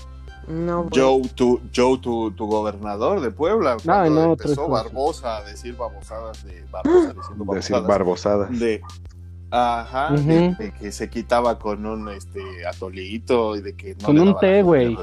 [0.47, 0.91] No, güey.
[0.93, 4.67] Joe, tu, Joe tu, tu gobernador de Puebla, No, cuando no, empezó.
[4.67, 8.59] Barbosa a decir babosadas de Barbosa diciendo Decir babosadas barbosadas.
[8.59, 8.81] de
[9.51, 14.15] ajá, de, de que se quitaba con un este atolito y de que no Con
[14.15, 14.97] le un té, güey.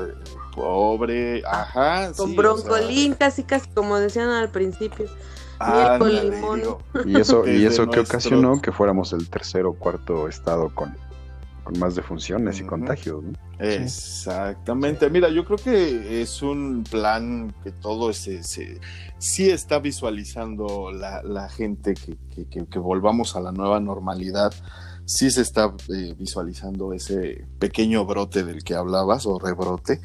[0.55, 5.07] Pobre, ajá, Con sí, o broncolín, casi casi como decían al principio.
[5.59, 6.61] sea, miel con ándale, limón.
[6.61, 10.69] digo, Y eso, y eso que nuestro- ocasionó que fuéramos el tercer o cuarto estado
[10.75, 10.95] con,
[11.65, 13.23] con más defunciones y contagios.
[13.23, 13.33] ¿no?
[13.65, 15.09] Exactamente.
[15.11, 18.81] Mira, yo creo que es un plan que todo se, se-
[19.19, 24.53] sí está visualizando la, la gente que, que- que- que volvamos a la nueva normalidad.
[25.05, 30.01] Sí se está eh, visualizando ese pequeño brote del que hablabas o rebrote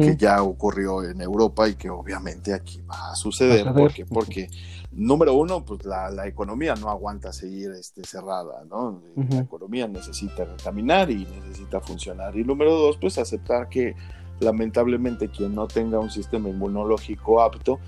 [0.00, 3.66] que ya ocurrió en Europa y que obviamente aquí va a suceder.
[3.66, 3.92] Va a ¿Por suceder.
[3.92, 4.06] qué?
[4.06, 4.50] Porque,
[4.92, 9.02] número uno, pues la, la economía no aguanta seguir este, cerrada, ¿no?
[9.16, 9.36] La Ujú.
[9.38, 12.36] economía necesita caminar y necesita funcionar.
[12.36, 13.94] Y número dos, pues aceptar que
[14.40, 17.78] lamentablemente quien no tenga un sistema inmunológico apto,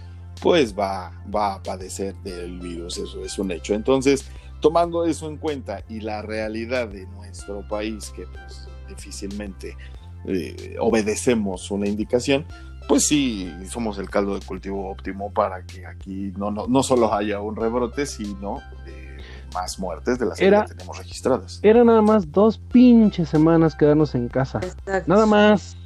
[0.41, 3.75] pues va, va a padecer del virus, eso es un hecho.
[3.75, 4.25] Entonces,
[4.63, 9.77] tomando eso en cuenta y la realidad de nuestro país, que pues difícilmente
[10.25, 12.47] eh, obedecemos una indicación,
[12.89, 17.13] pues sí, somos el caldo de cultivo óptimo para que aquí no, no, no solo
[17.13, 19.19] haya un rebrote, sino eh,
[19.55, 21.61] más muertes de las que Era- ya tenemos registradas.
[21.63, 24.61] Era nada más dos pinches semanas quedarnos en casa.
[24.63, 25.05] Exacto.
[25.13, 25.77] Nada más.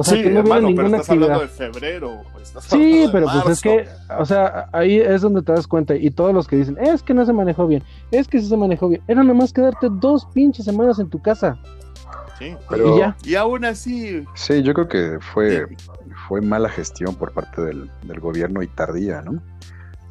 [0.00, 1.66] O sea, sí, que no hubiera hermano, pero ninguna estás hablando actividad.
[1.66, 2.20] de febrero.
[2.42, 3.88] estás Sí, hablando de pero pues es que,
[4.18, 5.94] o sea, ahí es donde te das cuenta.
[5.94, 8.56] Y todos los que dicen, es que no se manejó bien, es que sí se
[8.56, 9.02] manejó bien.
[9.08, 11.58] Era nada más quedarte dos pinches semanas en tu casa.
[12.38, 12.56] Sí.
[12.68, 13.16] Pero- Y ya.
[13.24, 15.66] Y aún así, Sí, yo creo que fue,
[16.28, 19.40] fue mala gestión por parte del, del gobierno y tardía, ¿no?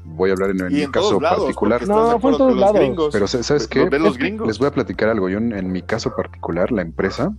[0.05, 1.81] Voy a hablar en, mi caso lados, particular.
[1.83, 2.75] estás No, fue en todos lados.
[2.79, 3.87] gringos- Pero ¿sabes qué?
[3.89, 4.47] los gringos.
[4.47, 5.29] Les voy a platicar algo.
[5.29, 7.33] Yo en, en mi caso particular, la empresa,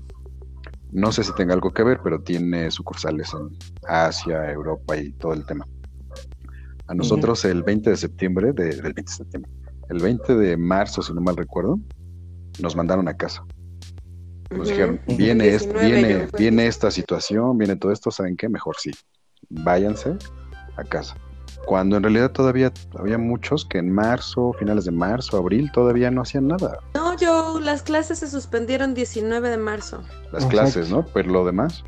[0.93, 3.49] no sé si tenga algo que ver, pero tiene sucursales en
[3.87, 5.67] Asia, Europa y todo el tema.
[6.87, 9.51] A nosotros el 20 de septiembre, de, del 20 de septiembre,
[9.89, 11.79] el 20 de marzo, si no mal recuerdo,
[12.61, 13.45] nos mandaron a casa.
[14.51, 18.49] Nos dijeron, viene, es- 19 viene, viene esta situación, viene todo esto, ¿saben qué?
[18.49, 18.91] Mejor sí,
[19.49, 20.17] váyanse
[20.77, 21.17] a casa.
[21.65, 26.23] Cuando en realidad todavía había muchos que en marzo, finales de marzo, abril, todavía no
[26.23, 26.83] hacían nada.
[26.95, 30.09] No, yo, las clases se suspendieron 19 de marzo.
[30.33, 30.49] Las Exacto.
[30.49, 31.11] clases, ¿no?
[31.13, 31.85] Pero lo demás,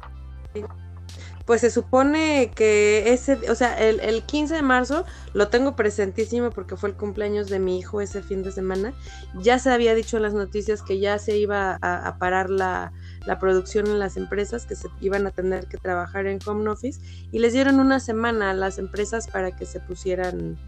[1.44, 6.52] Pues se supone que ese, o sea, el, el 15 de marzo lo tengo presentísimo
[6.52, 8.94] porque fue el cumpleaños de mi hijo ese fin de semana.
[9.32, 12.92] Ya se había dicho en las noticias que ya se iba a, a parar la,
[13.26, 17.00] la producción en las empresas, que se iban a tener que trabajar en home office
[17.30, 20.58] y les dieron una semana a las empresas para que se pusieran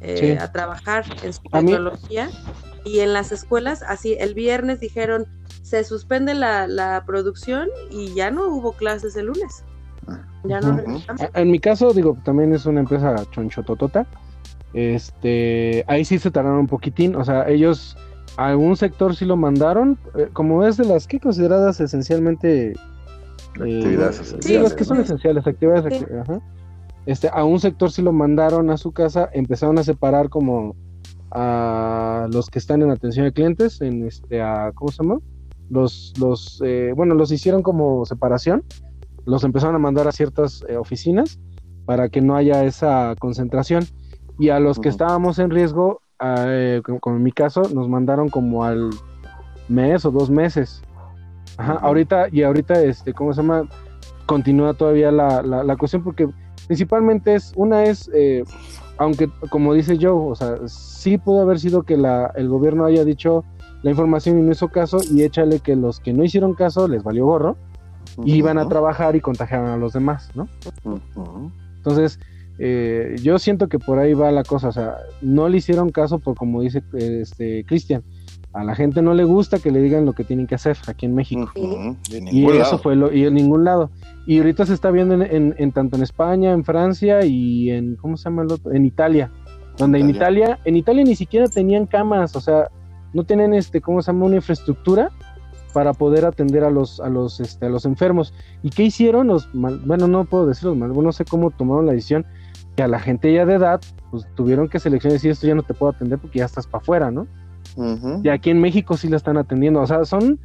[0.00, 0.30] eh, Sí.
[0.42, 2.30] a trabajar en su tecnología.
[2.84, 5.26] Y en las escuelas, así, el viernes dijeron,
[5.62, 9.62] se suspende la, la producción y ya no hubo clases el lunes.
[10.44, 10.82] Ya no
[11.34, 14.06] En mi caso, digo, también es una empresa chonchototota.
[14.72, 17.14] Este, ahí sí se tardaron un poquitín.
[17.16, 17.96] O sea, ellos
[18.40, 19.98] a algún sector sí lo mandaron.
[20.16, 22.72] eh, como es de las que consideradas esencialmente.
[22.72, 22.74] eh,
[23.54, 24.62] actividades sí, esenciales.
[24.62, 25.02] las que son ¿no?
[25.04, 25.98] esenciales, actividades.
[25.98, 26.04] Sí.
[26.04, 26.40] acti- ajá.
[27.06, 29.28] Este, a un sector sí lo mandaron a su casa.
[29.32, 30.74] Empezaron a separar como
[31.32, 35.18] a los que están en atención de clientes, en este, a, ¿cómo se llama?
[35.70, 38.64] Los, los, eh, bueno, los hicieron como separación
[39.26, 41.38] los empezaron a mandar a ciertas eh, oficinas
[41.84, 43.84] para que no haya esa concentración.
[44.38, 48.64] Y a los que estábamos en riesgo, eh, como, en mi caso, nos mandaron como
[48.64, 48.90] al
[49.68, 50.82] mes o dos meses.
[51.56, 53.68] Ajá, ahorita, y ahorita, este, ¿cómo se llama?
[54.26, 56.28] Continúa todavía la, la, la cuestión porque
[56.66, 58.44] principalmente es, una es, eh,
[58.98, 63.04] aunque como dice Joe, o sea, sí pudo haber sido que la, el gobierno haya
[63.04, 63.44] dicho,
[63.82, 67.02] la información y no hizo caso y échale que los que no hicieron caso les
[67.02, 67.56] valió gorro
[68.24, 70.48] y iban a trabajar y contagiaron a los demás, ¿no?
[71.76, 72.20] Entonces,
[72.62, 76.18] eh, yo siento que por ahí va la cosa, o sea, no le hicieron caso
[76.18, 78.02] por como dice este Cristian,
[78.52, 81.06] a la gente no le gusta que le digan lo que tienen que hacer aquí
[81.06, 81.50] en México.
[82.10, 83.90] Y eso fue lo, y en ningún lado.
[84.26, 88.24] Y ahorita se está viendo en, tanto en España, en Francia y en, ¿cómo se
[88.24, 88.72] llama el otro?
[88.72, 89.30] En Italia.
[89.78, 92.68] Donde en Italia, en Italia ni siquiera tenían camas, o sea,
[93.14, 94.26] no tienen este, ¿cómo se llama?
[94.26, 95.10] Una infraestructura
[95.72, 98.34] para poder atender a los, a los, este, a los enfermos.
[98.62, 99.28] ¿Y qué hicieron?
[99.28, 102.26] Los bueno, no puedo decirlo mal, no sé cómo tomaron la decisión
[102.76, 103.80] que a la gente ya de edad,
[104.10, 106.66] pues tuvieron que seleccionar y decir esto ya no te puedo atender porque ya estás
[106.66, 107.26] para afuera, ¿no?
[108.22, 109.80] Y aquí en México sí la están atendiendo.
[109.80, 110.38] O sea, son.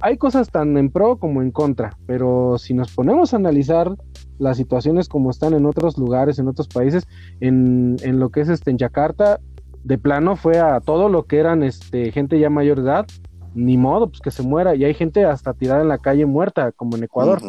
[0.00, 1.96] Hay cosas tan en pro como en contra.
[2.06, 3.90] Pero si nos ponemos a analizar
[4.38, 7.06] las situaciones como están en otros lugares, en otros países,
[7.40, 9.40] en, en lo que es este en Yakarta,
[9.82, 13.06] de plano fue a todo lo que eran este gente ya mayor de edad,
[13.54, 14.74] ni modo, pues que se muera.
[14.74, 17.40] Y hay gente hasta tirada en la calle muerta, como en Ecuador.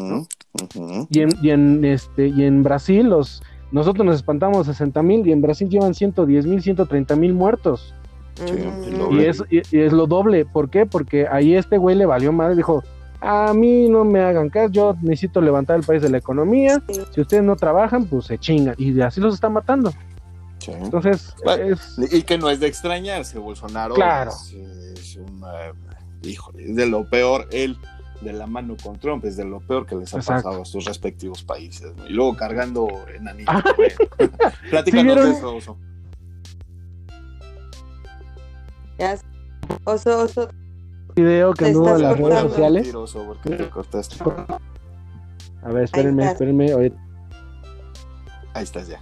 [1.10, 3.42] Y, en, y, en, este, y en Brasil, los,
[3.72, 7.94] nosotros nos espantamos 60 mil y en Brasil llevan 110 mil, 130 mil muertos
[9.12, 10.46] y, es, es lo doble.
[10.46, 10.86] ¿Por qué?
[10.86, 12.56] Porque ahí este güey le valió madre.
[12.56, 12.84] Dijo:
[13.22, 14.72] A mí no me hagan caso.
[14.72, 16.82] Yo necesito levantar el país de la economía.
[17.12, 18.76] Si ustedes no trabajan, pues se chingan.
[18.78, 19.94] Y así los está matando.
[20.68, 21.34] Entonces.
[22.12, 23.96] Y que no es de extrañarse, Bolsonaro.
[23.96, 24.32] Claro.
[24.32, 25.18] Es,
[26.56, 27.48] de lo peor.
[27.52, 27.78] Él
[28.26, 30.84] de la mano con Trump es de lo peor que les ha pasado a sus
[30.86, 31.94] respectivos países.
[32.10, 33.52] Y luego cargando en anillo.
[34.70, 35.78] Platícanos de eso, Oso.
[38.98, 39.18] Ya.
[39.84, 40.50] Oso, oso.
[41.16, 42.94] Video que anduvo en las redes sociales.
[43.44, 44.18] te cortaste.
[45.64, 46.72] A ver, espérenme, espérenme.
[48.54, 49.00] Ahí estás ya.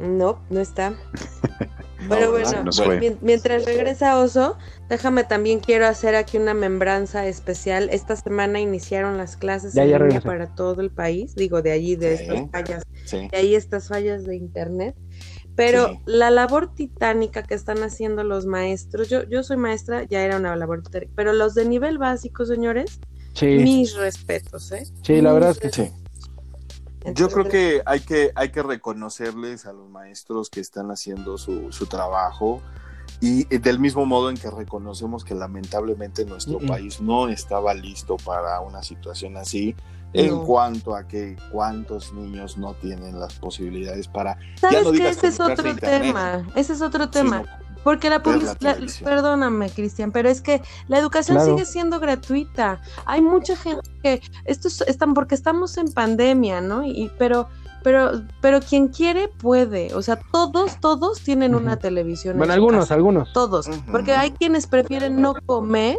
[0.00, 0.96] No, no está.
[2.08, 2.70] Pero bueno,
[3.20, 4.56] mientras regresa Oso,
[4.88, 7.88] déjame también quiero hacer aquí una membranza especial.
[7.90, 12.50] Esta semana iniciaron las clases en para todo el país, digo, de allí, de estas
[12.50, 14.94] fallas, de ahí estas fallas de internet.
[15.56, 20.36] Pero la labor titánica que están haciendo los maestros, yo, yo soy maestra, ya era
[20.36, 23.00] una labor titánica, pero los de nivel básico, señores,
[23.40, 24.86] mis respetos, ¿eh?
[25.02, 25.90] Sí, la verdad es que sí.
[27.14, 31.72] Yo creo que hay que, hay que reconocerles a los maestros que están haciendo su,
[31.72, 32.60] su trabajo
[33.20, 38.60] y del mismo modo en que reconocemos que lamentablemente nuestro país no estaba listo para
[38.60, 39.74] una situación así,
[40.12, 45.26] en cuanto a que cuántos niños no tienen las posibilidades para ¿Sabes ya que ese
[45.28, 47.44] es otro tema ese es otro tema
[47.86, 52.80] porque la publicidad perdóname Cristian pero es que la educación sigue siendo gratuita.
[53.04, 57.46] Hay mucha gente que esto están porque estamos en pandemia no y pero
[57.84, 62.36] pero, pero quien quiere puede, o sea, todos, todos tienen una televisión.
[62.36, 63.32] Bueno, algunos, algunos.
[63.32, 65.96] Todos, porque hay quienes prefieren no comer,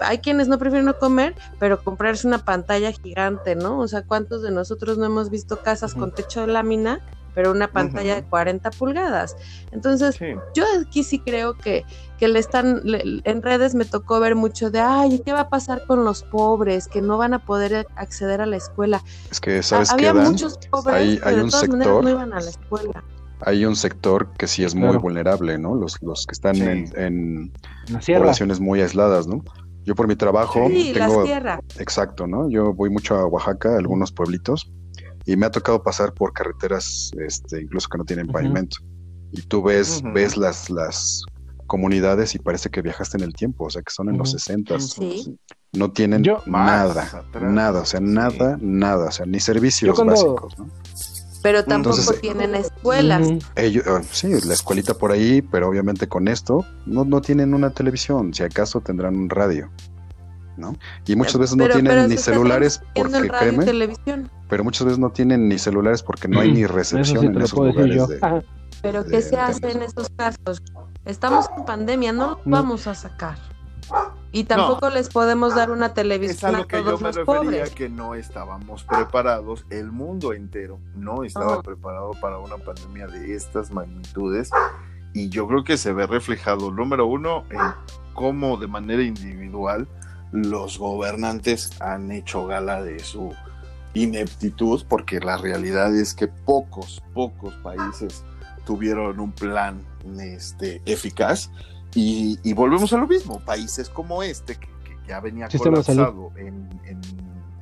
[0.00, 3.80] hay quienes no prefieren no comer, pero comprarse una pantalla gigante, ¿no?
[3.80, 7.02] O sea, ¿cuántos de nosotros no hemos visto casas con techo de lámina
[7.36, 9.36] pero una pantalla de 40 pulgadas.
[9.70, 10.18] Entonces,
[10.54, 11.84] yo aquí sí creo que,
[12.18, 15.84] que le están, en redes me tocó ver mucho de, ay, ¿qué va a pasar
[15.86, 19.04] con los pobres que no van a poder acceder a la escuela?
[19.30, 22.48] Es que, ¿sabes Había qué, muchos pobres que de todas maneras no iban a la
[22.48, 23.04] escuela.
[23.42, 25.74] Hay un sector que sí es muy vulnerable, ¿no?
[25.74, 27.52] Los, los que están en, en
[28.06, 29.44] poblaciones muy aisladas, ¿no?
[29.84, 31.22] Yo por mi trabajo sí, tengo...
[31.26, 32.48] La Exacto, ¿no?
[32.48, 34.72] Yo voy mucho a Oaxaca, algunos pueblitos,
[35.26, 38.78] y me ha tocado pasar por carreteras, este, incluso que no tienen pavimento.
[39.32, 41.24] Y tú ves, ves las, las
[41.66, 44.76] comunidades y parece que viajaste en el tiempo, o sea que son en los 60.
[45.72, 50.70] No tienen nada, nada, o sea, nada, nada, o sea, ni servicios básicos, ¿no?
[51.42, 53.28] Pero tampoco tienen escuelas.
[53.56, 57.70] Ellos, ah, sí, la escuelita por ahí, pero obviamente con esto no, no tienen una
[57.70, 59.70] televisión, si acaso tendrán un radio.
[60.56, 60.76] ¿No?
[61.06, 63.66] Y muchas veces no tienen ni celulares porque créeme,
[64.48, 68.08] pero muchas veces no tienen ni celulares porque no hay ni recepción en esos lugares.
[68.82, 70.62] pero ¿qué se hace en estos casos?
[71.04, 73.38] Estamos en pandemia, no lo vamos a sacar.
[74.32, 77.70] Y tampoco les podemos dar una televisión a, todos los pobres.
[77.70, 83.70] que no estábamos preparados, el mundo entero no estaba preparado para una pandemia de estas
[83.70, 84.50] magnitudes.
[85.14, 87.60] Y yo creo que se ve reflejado, número uno, en
[88.12, 89.88] cómo de manera individual
[90.32, 93.32] los gobernantes han hecho gala de su
[93.94, 98.24] ineptitud, porque la realidad es que pocos, pocos países
[98.64, 99.82] tuvieron un plan
[100.20, 101.50] este, eficaz.
[101.94, 104.68] Y, volvemos a lo mismo, países como este, que,
[105.08, 106.68] ya venía colapsado en,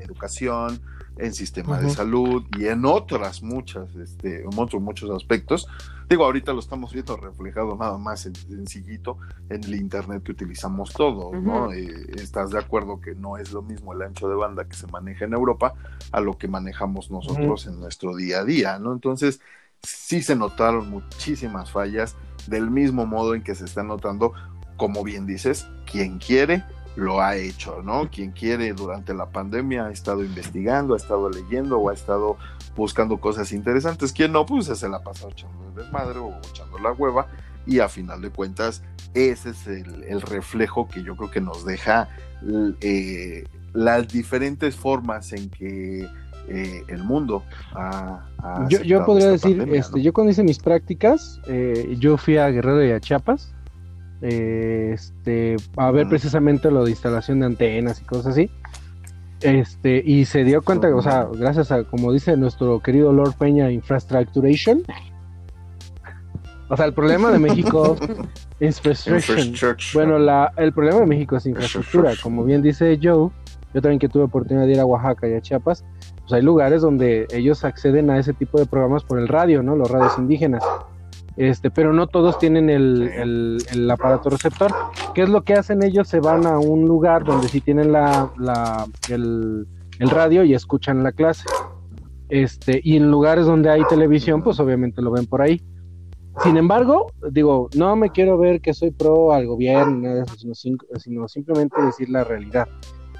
[0.00, 0.80] educación,
[1.18, 5.68] en sistema de salud y en otras muchas, este, en otros muchos aspectos.
[6.08, 9.18] Digo, ahorita lo estamos viendo reflejado nada más sencillito
[9.48, 11.72] en el internet que utilizamos todos, ¿no?
[11.72, 14.86] Eh, estás de acuerdo que no es lo mismo el ancho de banda que se
[14.86, 15.74] maneja en Europa
[16.12, 18.92] a lo que manejamos nosotros en nuestro día a día, ¿no?
[18.92, 19.40] Entonces,
[19.82, 22.16] sí se notaron muchísimas fallas,
[22.46, 24.34] del mismo modo en que se están notando,
[24.76, 26.64] como bien dices, quien quiere
[26.96, 28.08] lo ha hecho, ¿no?
[28.10, 32.36] Quien quiere durante la pandemia ha estado investigando, ha estado leyendo o ha estado
[32.76, 34.12] buscando cosas interesantes.
[34.12, 37.26] Quien no, pues se la ha pasado echando el desmadre o echando la hueva.
[37.66, 38.82] Y a final de cuentas,
[39.14, 42.08] ese es el, reflejo que yo creo que nos deja
[42.80, 46.06] eh, las diferentes formas en que
[46.48, 47.42] eh, el mundo
[47.74, 48.28] ha,
[48.68, 52.90] yo, podría decir, este, yo cuando hice mis prácticas, eh, yo fui a Guerrero y
[52.90, 53.54] a Chiapas
[54.24, 58.50] este, a ver precisamente lo de instalación de antenas y cosas así.
[59.44, 63.70] Este, y se dio cuenta, o sea, gracias a, como dice nuestro querido Lord Peña,
[63.70, 64.82] Infrastructuration.
[66.70, 67.96] O sea, el problema de México
[68.60, 68.80] es.
[69.92, 72.14] Bueno, la, el problema de México es infraestructura.
[72.22, 73.30] Como bien dice Joe,
[73.74, 75.84] yo también que tuve oportunidad de ir a Oaxaca y a Chiapas,
[76.20, 79.76] pues hay lugares donde ellos acceden a ese tipo de programas por el radio, ¿no?
[79.76, 80.64] Los radios indígenas
[81.36, 84.72] este, pero no todos tienen el, el, aparato receptor.
[85.14, 86.08] ¿Qué es lo que hacen ellos?
[86.08, 89.66] Se van a un lugar donde sí tienen la, la el,
[89.98, 91.44] el, radio y escuchan la clase.
[92.28, 95.60] Este, y en lugares donde hay televisión, pues obviamente lo ven por ahí.
[96.42, 100.24] Sin embargo, digo, no me quiero ver que soy pro al gobierno,
[100.54, 102.68] sino, sino simplemente decir la realidad.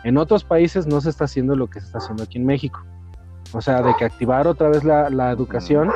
[0.05, 2.81] En otros países no se está haciendo lo que se está haciendo aquí en México.
[3.53, 5.91] O sea, de que activar otra vez la, la educación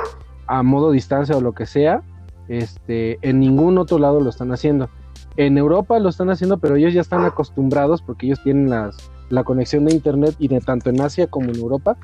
[0.49, 2.03] a modo distancia o lo que sea,
[2.49, 4.89] este, en ningún otro lado lo están haciendo.
[5.37, 8.97] En Europa lo están haciendo, pero ellos ya están acostumbrados porque ellos tienen las,
[9.29, 11.97] la conexión de internet y de tanto en Asia como en Europa,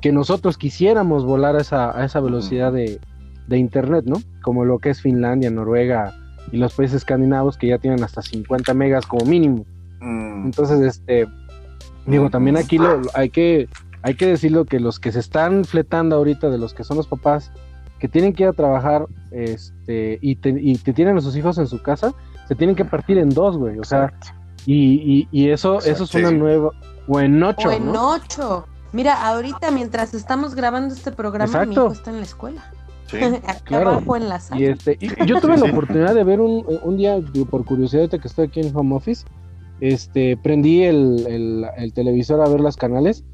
[0.00, 3.00] que nosotros quisiéramos volar a esa, a esa velocidad de,
[3.48, 4.16] de internet, ¿no?
[4.42, 6.14] Como lo que es Finlandia, Noruega
[6.52, 9.66] y los países escandinavos que ya tienen hasta 50 megas como mínimo.
[10.00, 10.46] Mm.
[10.46, 11.26] Entonces, este,
[12.06, 13.68] digo, también aquí lo, hay que
[14.02, 17.08] hay que decirlo que los que se están fletando ahorita de los que son los
[17.08, 17.50] papás
[17.98, 21.58] que tienen que ir a trabajar este, y, te, y te tienen a sus hijos
[21.58, 22.12] en su casa,
[22.46, 23.78] se tienen que partir en dos, güey.
[23.78, 24.12] O sea,
[24.66, 26.70] y, y, eso, eso es una nueva.
[27.06, 27.68] O en ocho.
[27.68, 28.66] O en ocho.
[28.92, 32.72] Mira, ahorita mientras estamos grabando este programa, mi hijo está en la escuela.
[33.06, 33.18] Sí,
[33.64, 34.02] claro.
[34.16, 34.60] en la sala.
[34.60, 37.18] Y, este, y yo tuve la oportunidad de ver un, un día,
[37.50, 39.24] por curiosidad, que estoy aquí en home office,
[39.80, 43.24] este, prendí el, el, el televisor a ver los canales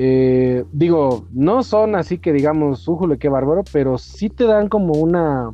[0.00, 4.92] eh, digo, no son así que digamos, újule, qué bárbaro, pero sí te dan como
[4.92, 5.52] una,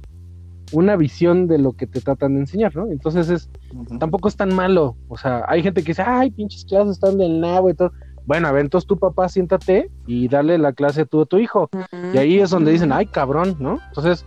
[0.70, 2.86] una visión de lo que te tratan de enseñar, ¿no?
[2.88, 3.48] Entonces es,
[3.98, 4.96] tampoco es tan malo.
[5.08, 7.90] O sea, hay gente que dice, ay, pinches clases están del nabo y todo.
[8.26, 11.70] Bueno, a ver, entonces tu papá siéntate y dale la clase a tu, tu hijo.
[12.12, 13.78] Y ahí es donde dicen, ay, cabrón, ¿no?
[13.88, 14.26] Entonces,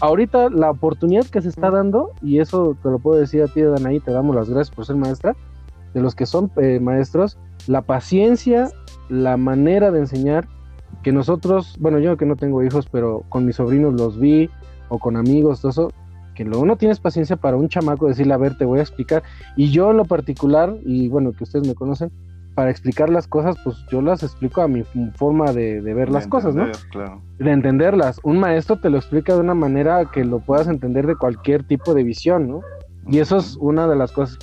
[0.00, 3.62] ahorita la oportunidad que se está dando, y eso te lo puedo decir a ti,
[3.62, 5.34] Danaí, te damos las gracias por ser maestra,
[5.92, 7.36] de los que son eh, maestros,
[7.66, 8.70] la paciencia
[9.08, 10.48] la manera de enseñar
[11.02, 14.50] que nosotros, bueno, yo que no tengo hijos, pero con mis sobrinos los vi,
[14.88, 15.92] o con amigos, todo eso,
[16.34, 19.22] que luego no tienes paciencia para un chamaco decirle, a ver, te voy a explicar.
[19.56, 22.10] Y yo en lo particular, y bueno, que ustedes me conocen,
[22.54, 24.82] para explicar las cosas, pues yo las explico a mi
[25.14, 26.66] forma de, ver las cosas, ¿no?
[27.38, 28.18] De entenderlas.
[28.22, 31.92] Un maestro te lo explica de una manera que lo puedas entender de cualquier tipo
[31.92, 32.60] de visión, ¿no?
[33.08, 34.38] Y eso es una de las cosas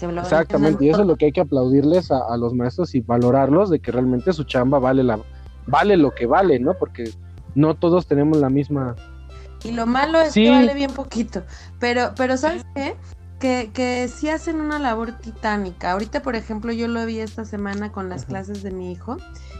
[0.00, 3.80] Exactamente, y eso es lo que hay que aplaudirles a, los maestros y valorarlos de
[3.80, 5.18] que realmente su chamba vale la
[5.66, 6.74] vale lo que vale, ¿no?
[6.74, 7.10] Porque
[7.54, 8.94] no todos tenemos la misma
[9.64, 11.42] y lo malo es que vale bien poquito.
[11.80, 12.94] Pero, pero ¿sabes qué?
[13.44, 15.92] Que, que sí hacen una labor titánica.
[15.92, 19.18] Ahorita, por ejemplo, yo lo vi esta semana con las clases de mi hijo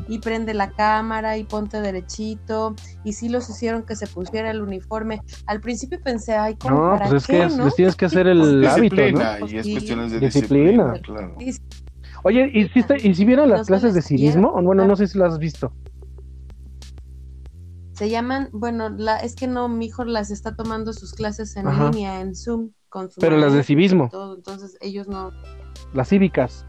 [0.09, 2.75] y prende la cámara y ponte derechito
[3.05, 5.21] y sí los hicieron que se pusiera el uniforme.
[5.45, 8.67] Al principio pensé, ay, ¿cómo no, para pues es qué, que tienes que hacer el
[8.67, 9.47] hábito, ¿no?
[9.49, 10.95] Y es cuestiones de disciplina.
[11.03, 11.37] claro.
[12.23, 14.63] Oye, ¿y si, ¿y si vieron las clases de civismo?
[14.63, 15.71] Bueno, no sé si las has visto.
[17.93, 21.67] Se llaman, bueno, la, es que no, mi hijo las está tomando sus clases en
[21.67, 22.71] línea, en Zoom.
[23.19, 24.11] Pero las de civismo.
[24.37, 25.33] entonces ellos no.
[25.93, 26.65] Las cívicas.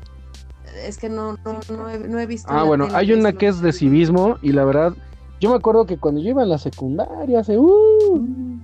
[0.83, 1.37] Es que no,
[1.69, 2.51] no, he, visto.
[2.51, 4.93] Ah, bueno, hay una que es de civismo y la verdad,
[5.39, 7.57] yo me acuerdo que cuando yo iba en la secundaria, hace.
[7.57, 8.59] Uh,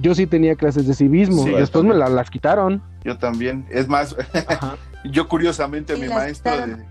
[0.00, 1.46] yo sí tenía clases de civismo.
[1.46, 2.82] y después me las quitaron.
[3.04, 3.66] Yo también.
[3.70, 4.16] Es más,
[5.04, 6.84] yo curiosamente mi maestro de.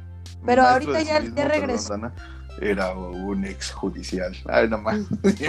[0.46, 1.98] Pero ahorita ya, ya regresó
[2.62, 4.36] era un ex judicial.
[4.46, 5.00] Ay, no más.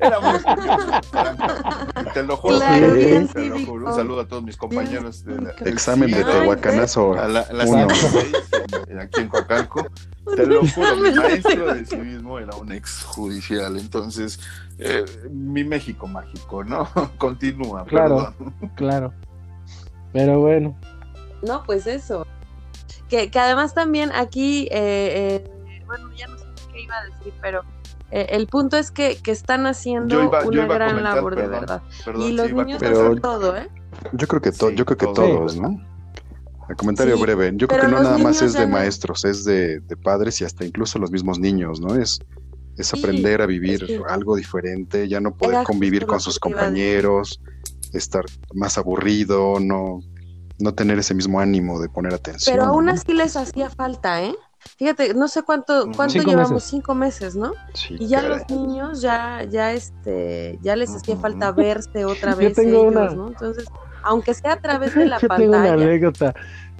[0.00, 0.38] era muy
[2.14, 2.58] Te lo juro.
[2.58, 3.88] te lo juro.
[3.88, 5.24] Un saludo a todos mis compañeros.
[5.24, 7.18] De Examen de Tehuacanazo.
[7.18, 7.40] A la,
[9.00, 9.86] aquí en Coacalco.
[10.36, 14.40] Te lo juro, mi maestro de civismo era un exjudicial, entonces,
[14.78, 16.88] eh, mi México mágico, ¿no?
[17.18, 18.34] Continúa, claro,
[18.74, 19.12] Claro,
[20.12, 20.76] pero bueno.
[21.42, 22.26] No, pues eso.
[23.08, 25.50] Que, que además también aquí, eh, eh,
[25.88, 27.62] bueno, ya no sé qué iba a decir, pero
[28.10, 31.82] eh, el punto es que, que están haciendo una gran labor de verdad.
[32.16, 33.68] y los niños hacen todo, ¿eh?
[34.12, 35.80] Yo creo que, yo creo que todos, ¿no?
[36.68, 37.50] El comentario breve.
[37.54, 40.98] Yo creo que no nada más es de maestros, es de, padres y hasta incluso
[40.98, 41.96] los mismos niños, ¿no?
[41.96, 42.20] Es,
[42.76, 47.40] es aprender a vivir algo diferente, ya no poder convivir con sus compañeros,
[47.92, 48.24] estar
[48.54, 50.00] más aburrido, no,
[50.58, 52.54] no tener ese mismo ánimo de poner atención.
[52.56, 54.34] Pero aún así les hacía falta, ¿eh?
[54.76, 57.52] Fíjate, no sé cuánto, cuánto llevamos, cinco meses, ¿no?
[57.90, 63.14] y ya los niños ya, ya este, ya les hacía falta verse otra vez ellos,
[63.14, 63.28] ¿no?
[63.28, 63.66] Entonces,
[64.02, 65.50] aunque sea a través de la Yo pantalla.
[65.50, 66.34] Tengo una anécdota.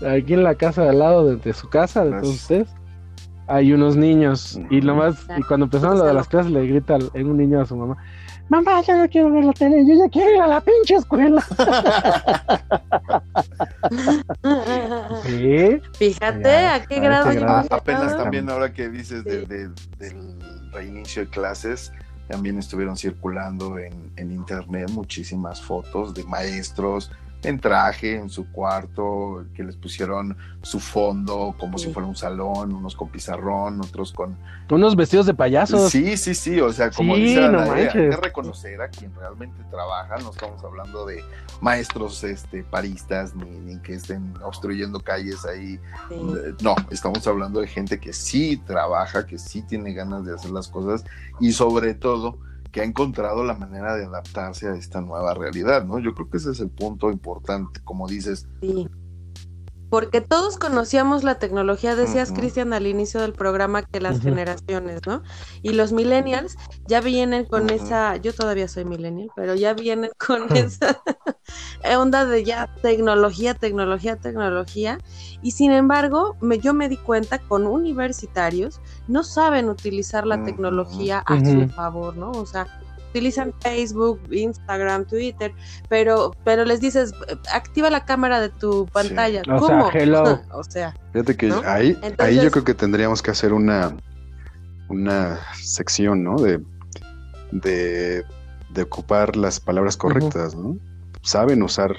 [0.06, 2.68] Aquí en la casa de al lado de, su casa, de todos ustedes,
[3.46, 4.60] hay unos niños.
[4.70, 7.66] Y lo más, y cuando empezaron lo de las clases, le grita un niño a
[7.66, 7.96] su mamá.
[8.48, 11.44] Mamá, yo no quiero ver la tele, yo ya quiero ir a la pinche escuela.
[15.24, 15.80] ¿Sí?
[15.94, 17.30] Fíjate a qué grado.
[17.70, 19.74] apenas también ahora que dices del
[20.72, 21.92] reinicio de clases,
[22.28, 27.10] también estuvieron circulando en, en, internet muchísimas fotos de maestros
[27.42, 32.74] en traje, en su cuarto, que les pusieron su fondo como si fuera un salón,
[32.74, 34.36] unos con pizarrón, otros con...
[34.70, 35.90] Unos vestidos de payasos.
[35.90, 40.30] Sí, sí, sí, o sea, como dice hay que reconocer a quien realmente trabaja, no
[40.30, 41.22] estamos hablando de
[41.60, 45.78] maestros este, paristas ni, que estén obstruyendo calles ahí,
[46.60, 50.68] no, estamos hablando de gente que sí trabaja, que sí tiene ganas de hacer las
[50.68, 51.04] cosas
[51.38, 52.38] y sobre todo
[52.78, 55.98] que ha encontrado la manera de adaptarse a esta nueva realidad, ¿no?
[55.98, 58.46] Yo creo que ese es el punto importante, como dices.
[58.60, 58.88] Sí.
[59.90, 65.22] Porque todos conocíamos la tecnología, decías Cristian al inicio del programa que las generaciones, ¿no?
[65.62, 66.56] Y los millennials
[66.86, 71.00] ya vienen con esa, yo todavía soy millennial, pero ya vienen con esa
[71.98, 74.98] onda de ya tecnología, tecnología, tecnología.
[75.42, 81.20] Y sin embargo, me, yo me di cuenta con universitarios no saben utilizar la tecnología
[81.20, 82.30] a su favor, ¿no?
[82.32, 82.66] O sea,
[83.18, 85.52] utilizan Facebook, Instagram, Twitter,
[85.88, 87.12] pero, pero les dices,
[87.52, 89.42] activa la cámara de tu pantalla.
[89.58, 89.90] ¿Cómo?
[90.52, 93.96] o sea, fíjate que ahí, ahí yo creo que tendríamos que hacer una,
[94.88, 96.36] una sección, ¿no?
[96.36, 96.60] De,
[97.52, 98.24] de,
[98.82, 100.76] ocupar las palabras correctas, ¿no?
[101.22, 101.96] Saben usar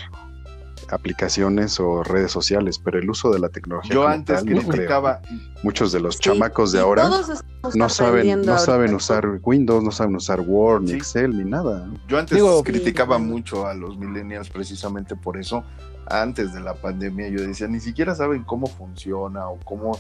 [0.90, 3.94] aplicaciones o redes sociales, pero el uso de la tecnología.
[3.94, 5.22] Yo antes criticaba.
[5.62, 7.10] Muchos de los chamacos de ahora
[7.74, 11.90] no saben, no saben usar Windows, no saben usar Word, ni Excel, ni nada.
[12.08, 15.64] Yo antes criticaba mucho a los millennials precisamente por eso.
[16.08, 20.00] Antes de la pandemia yo decía, ni siquiera saben cómo funciona o cómo,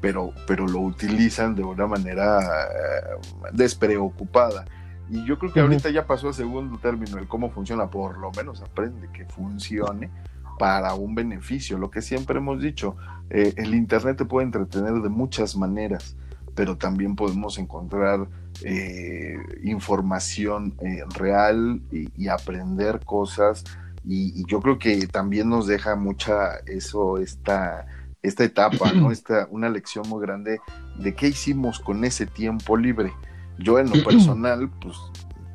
[0.00, 4.66] pero, pero lo utilizan de una manera eh, despreocupada.
[5.08, 8.32] Y yo creo que ahorita ya pasó a segundo término el cómo funciona, por lo
[8.32, 10.10] menos aprende que funcione
[10.58, 11.78] para un beneficio.
[11.78, 12.96] Lo que siempre hemos dicho,
[13.30, 16.16] eh, el Internet te puede entretener de muchas maneras,
[16.54, 18.26] pero también podemos encontrar
[18.64, 23.64] eh, información eh, real y, aprender cosas.
[24.04, 27.86] Y, yo creo que también nos deja mucha eso, esta,
[28.22, 29.10] esta etapa, ¿no?
[29.12, 30.60] Esta, una lección muy grande
[30.98, 33.12] de qué hicimos con ese tiempo libre
[33.58, 34.96] yo en lo personal, pues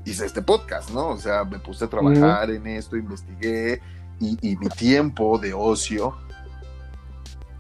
[0.06, 1.10] hice este podcast, ¿no?
[1.10, 3.82] O sea, me puse a trabajar en esto, investigué
[4.20, 6.16] y, mi tiempo de ocio.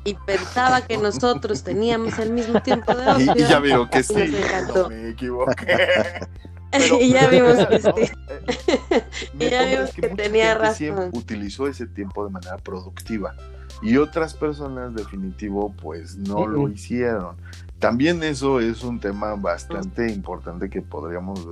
[0.03, 3.33] Y pensaba que nosotros teníamos el mismo tiempo de ocio.
[3.35, 4.35] Y, ya veo que sí,
[4.73, 6.27] no me equivoqué.
[6.99, 8.11] y ya vimos que sí.
[9.39, 11.09] y ya vimos que, tenía razón.
[11.13, 13.35] utilizó ese tiempo de manera productiva
[13.81, 17.37] y otras personas definitivo pues no lo hicieron.
[17.81, 21.47] También eso es un tema bastante importante que podríamos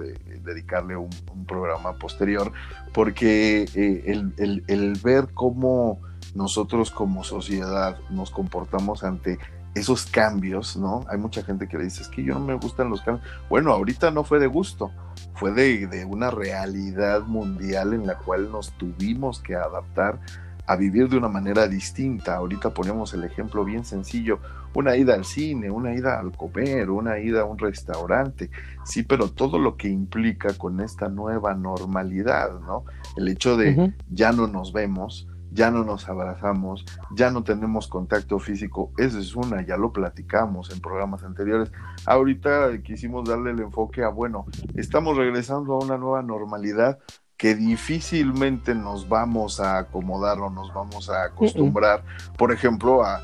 [0.45, 2.51] dedicarle un, un, programa posterior,
[2.93, 4.21] porque eh,
[4.67, 5.99] el, ver cómo
[6.35, 9.39] nosotros como sociedad nos comportamos ante
[9.73, 11.03] esos cambios, ¿no?
[11.09, 13.27] Hay mucha gente que le dice, es que yo no me gustan los cambios.
[13.49, 14.91] Bueno, ahorita no fue de gusto,
[15.33, 20.19] fue de, de una realidad mundial en la cual nos tuvimos que adaptar
[20.67, 22.35] a vivir de una manera distinta.
[22.35, 24.39] Ahorita ponemos el ejemplo bien sencillo,
[24.73, 28.49] una ida al cine, una ida al comer, una ida a un restaurante,
[28.85, 32.85] sí, pero todo lo que implica con esta nueva normalidad, ¿no?
[33.17, 36.85] El hecho de ya no nos vemos, ya no nos abrazamos,
[37.15, 41.71] ya no tenemos contacto físico, eso es una, ya lo platicamos en programas anteriores.
[42.05, 46.99] Ahorita quisimos darle el enfoque a, bueno, estamos regresando a una nueva normalidad,
[47.37, 52.03] que difícilmente nos vamos a acomodar o nos vamos a acostumbrar,
[52.37, 53.21] por ejemplo, a,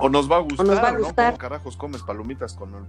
[0.00, 1.32] O nos va a gustar, nos va a gustar.
[1.32, 1.38] ¿no?
[1.38, 2.84] carajos comes palomitas con el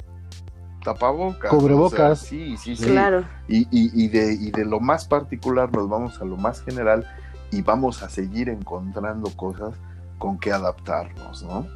[0.84, 1.52] tapabocas?
[1.52, 2.20] Cubrebocas.
[2.20, 2.86] sí, sí, sí.
[2.86, 3.24] Claro.
[3.48, 7.06] Y, y, y, de, y de lo más particular nos vamos a lo más general
[7.52, 9.76] y vamos a seguir encontrando cosas
[10.18, 11.68] con que adaptarnos, ¿no?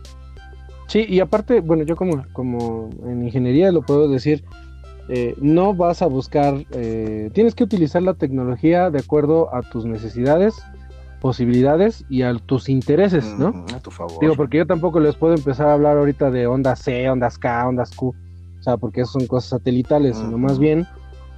[0.88, 4.44] Sí, y aparte, bueno, yo como, como en ingeniería lo puedo decir,
[5.10, 9.86] eh, no vas a buscar, eh, tienes que utilizar la tecnología de acuerdo a tus
[9.86, 10.56] necesidades,
[11.26, 13.66] posibilidades y a tus intereses, ¿no?
[13.74, 14.20] a tu favor.
[14.22, 17.68] Digo, porque yo tampoco les puedo empezar a hablar ahorita de ondas C, ondas K,
[17.68, 18.14] ondas Q,
[18.60, 20.86] o sea, porque eso son cosas satelitales, sino más bien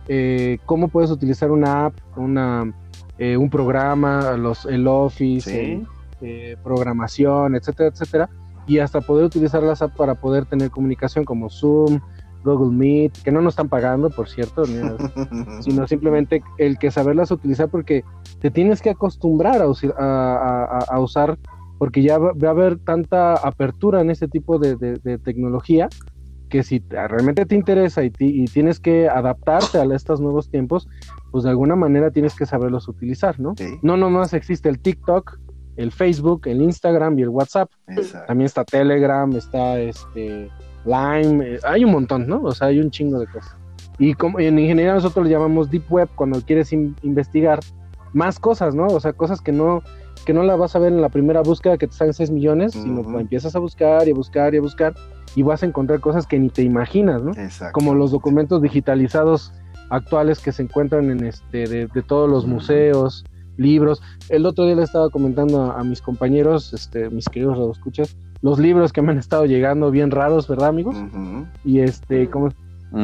[0.10, 2.64] eh, cómo puedes utilizar una app, una,
[3.18, 5.82] un programa, los, el Office,
[6.66, 8.30] programación, etcétera, etcétera
[8.68, 12.02] y hasta poder utilizar las apps para poder tener comunicación como Zoom,
[12.44, 14.64] Google Meet, que no nos están pagando, por cierto,
[15.62, 18.04] sino simplemente el que saberlas utilizar porque
[18.40, 21.38] te tienes que acostumbrar a, usar,
[21.78, 25.90] porque ya va, a haber tanta apertura en este tipo de, tecnología
[26.50, 30.88] que si realmente te interesa y, y, tienes que adaptarte a estos nuevos tiempos,
[31.32, 33.54] pues de alguna manera tienes que saberlos utilizar, ¿no?
[33.82, 35.40] No nomás existe el TikTok,
[35.78, 37.70] el Facebook, el Instagram y el WhatsApp.
[38.28, 40.50] También está Telegram, está este
[40.88, 42.42] Lime, eh, hay un montón, ¿no?
[42.42, 43.56] O sea, hay un chingo de cosas.
[44.00, 47.60] Y como en ingeniería nosotros le llamamos deep web cuando quieres investigar
[48.14, 48.88] más cosas, ¿no?
[48.88, 49.82] O sea, cosas que no
[50.26, 52.74] que no la vas a ver en la primera búsqueda que te salen 6 millones,
[52.74, 54.94] sino que empiezas a buscar y a buscar y a buscar
[55.36, 57.32] y vas a encontrar cosas que ni te imaginas, ¿no?
[57.72, 59.54] Como los documentos digitalizados
[59.90, 63.24] actuales que se encuentran en este de, todos los museos,
[63.56, 64.02] libros.
[64.30, 68.94] El otro día le estaba comentando a, mis compañeros, este, mis queridos escuchas, los libros
[68.94, 70.98] que me han estado llegando bien raros, ¿verdad, amigos?
[71.64, 72.50] Y este, como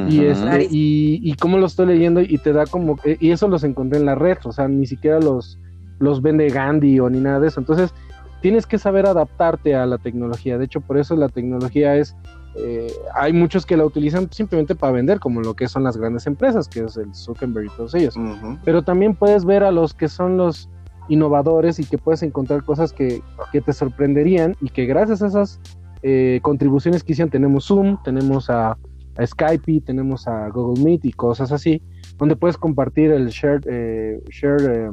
[0.10, 3.64] y este, y, y cómo lo estoy leyendo y te da como y eso los
[3.64, 5.60] encontré en la red, o sea, ni siquiera los
[6.00, 7.60] los vende Gandhi o ni nada de eso.
[7.60, 7.94] Entonces,
[8.42, 10.58] tienes que saber adaptarte a la tecnología.
[10.58, 12.16] De hecho, por eso la tecnología es
[12.56, 16.28] eh, hay muchos que la utilizan simplemente para vender, como lo que son las grandes
[16.28, 18.16] empresas, que es el Zuckerberg y todos ellos.
[18.64, 20.70] Pero también puedes ver a los que son los
[21.10, 23.22] innovadores y que puedes encontrar cosas que,
[23.52, 25.60] te sorprenderían y que gracias a esas
[26.02, 28.78] eh, contribuciones que hicieron, tenemos Zoom, tenemos a,
[29.24, 31.84] Skype, tenemos a Google Meet y cosas así,
[32.18, 34.92] donde puedes compartir el share, eh, share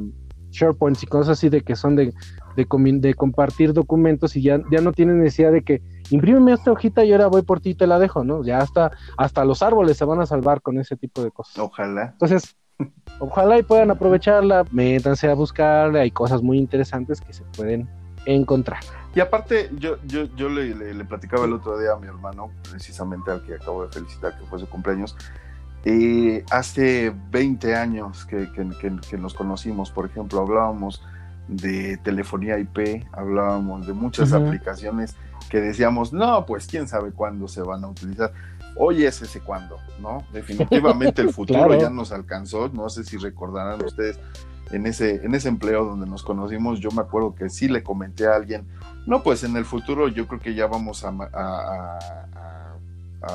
[0.51, 2.13] SharePoints y cosas así de que son de,
[2.55, 7.11] de, compartir documentos y ya, ya no tienes necesidad de que imprímeme esta hojita y
[7.11, 8.43] ahora voy por ti y te la dejo, ¿no?
[8.43, 11.57] Ya hasta, hasta los árboles se van a salvar con ese tipo de cosas.
[11.57, 12.09] Ojalá.
[12.11, 12.55] Entonces,
[13.19, 17.87] ojalá y puedan aprovecharla, métanse a buscarla, hay cosas muy interesantes que se pueden
[18.25, 18.79] encontrar.
[19.13, 23.29] Y aparte, yo, yo, yo le, le, platicaba el otro día a mi hermano, precisamente
[23.29, 25.17] al que acabo de felicitar, que fue su cumpleaños,
[25.83, 31.03] eh, hace 20 años que, que, nos conocimos, por ejemplo, hablábamos
[31.47, 35.15] de telefonía IP, hablábamos de muchas aplicaciones
[35.49, 38.31] que decíamos, no, pues quién sabe cuándo se van a utilizar.
[38.75, 40.23] Hoy es ese cuándo, ¿no?
[40.31, 44.19] Definitivamente el futuro ya nos alcanzó, no sé si recordarán ustedes
[44.71, 48.27] en ese, en ese empleo donde nos conocimos, yo me acuerdo que sí le comenté
[48.27, 48.65] a alguien,
[49.05, 51.09] no, pues en el futuro yo creo que ya vamos a,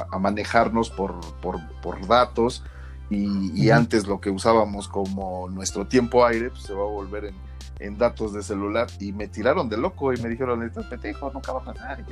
[0.09, 2.65] a, manejarnos por, por, por datos
[3.09, 7.35] y, antes lo que usábamos como nuestro tiempo aire pues, se va a volver en,
[7.79, 11.53] en, datos de celular y me tiraron de loco y me dijeron, estás pendejo, nunca
[11.53, 12.05] va a pasar.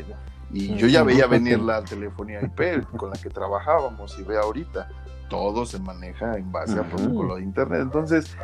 [0.53, 4.89] Y yo ya veía venir la telefonía IP con la que trabajábamos y ve ahorita,
[5.29, 7.81] todo se maneja en base a protocolo de internet.
[7.83, 8.37] Entonces,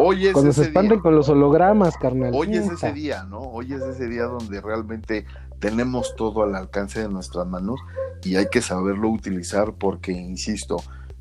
[0.00, 2.30] Hoy es Cuando se expanden con los hologramas, carnal.
[2.32, 3.40] Hoy es ese día, ¿no?
[3.40, 5.26] Hoy es ese día donde realmente
[5.58, 7.80] tenemos todo al alcance de nuestras manos
[8.22, 10.76] y hay que saberlo utilizar porque, insisto,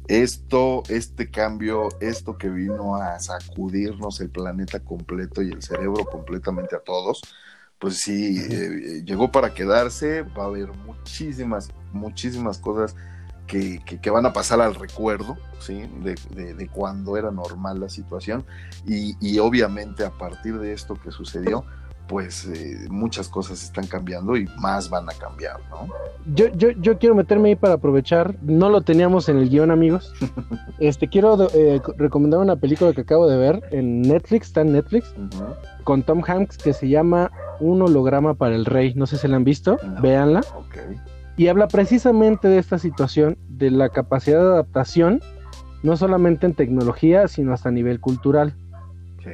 [0.07, 6.75] esto, este cambio, esto que vino a sacudirnos el planeta completo y el cerebro completamente
[6.75, 7.21] a todos,
[7.79, 12.95] pues sí, eh, llegó para quedarse, va a haber muchísimas, muchísimas cosas
[13.45, 15.89] que, que, van a pasar al recuerdo, ¿sí?
[16.03, 18.45] De, de, cuando era normal la situación.
[18.85, 21.63] Y, y obviamente a partir de esto que sucedió,
[22.07, 25.87] pues eh, muchas cosas están cambiando y más van a cambiar, ¿no?
[26.33, 30.13] Yo, yo, yo quiero meterme ahí para aprovechar, no lo teníamos en el guion, amigos.
[30.79, 35.13] este Quiero eh, recomendar una película que acabo de ver en Netflix, está en Netflix,
[35.83, 38.93] con Tom Hanks, que se llama Un holograma para el rey.
[38.93, 40.41] No sé si la han visto, véanla.
[41.37, 45.21] Y habla precisamente de esta situación, de la capacidad de adaptación,
[45.83, 48.55] no solamente en tecnología, sino hasta a nivel cultural.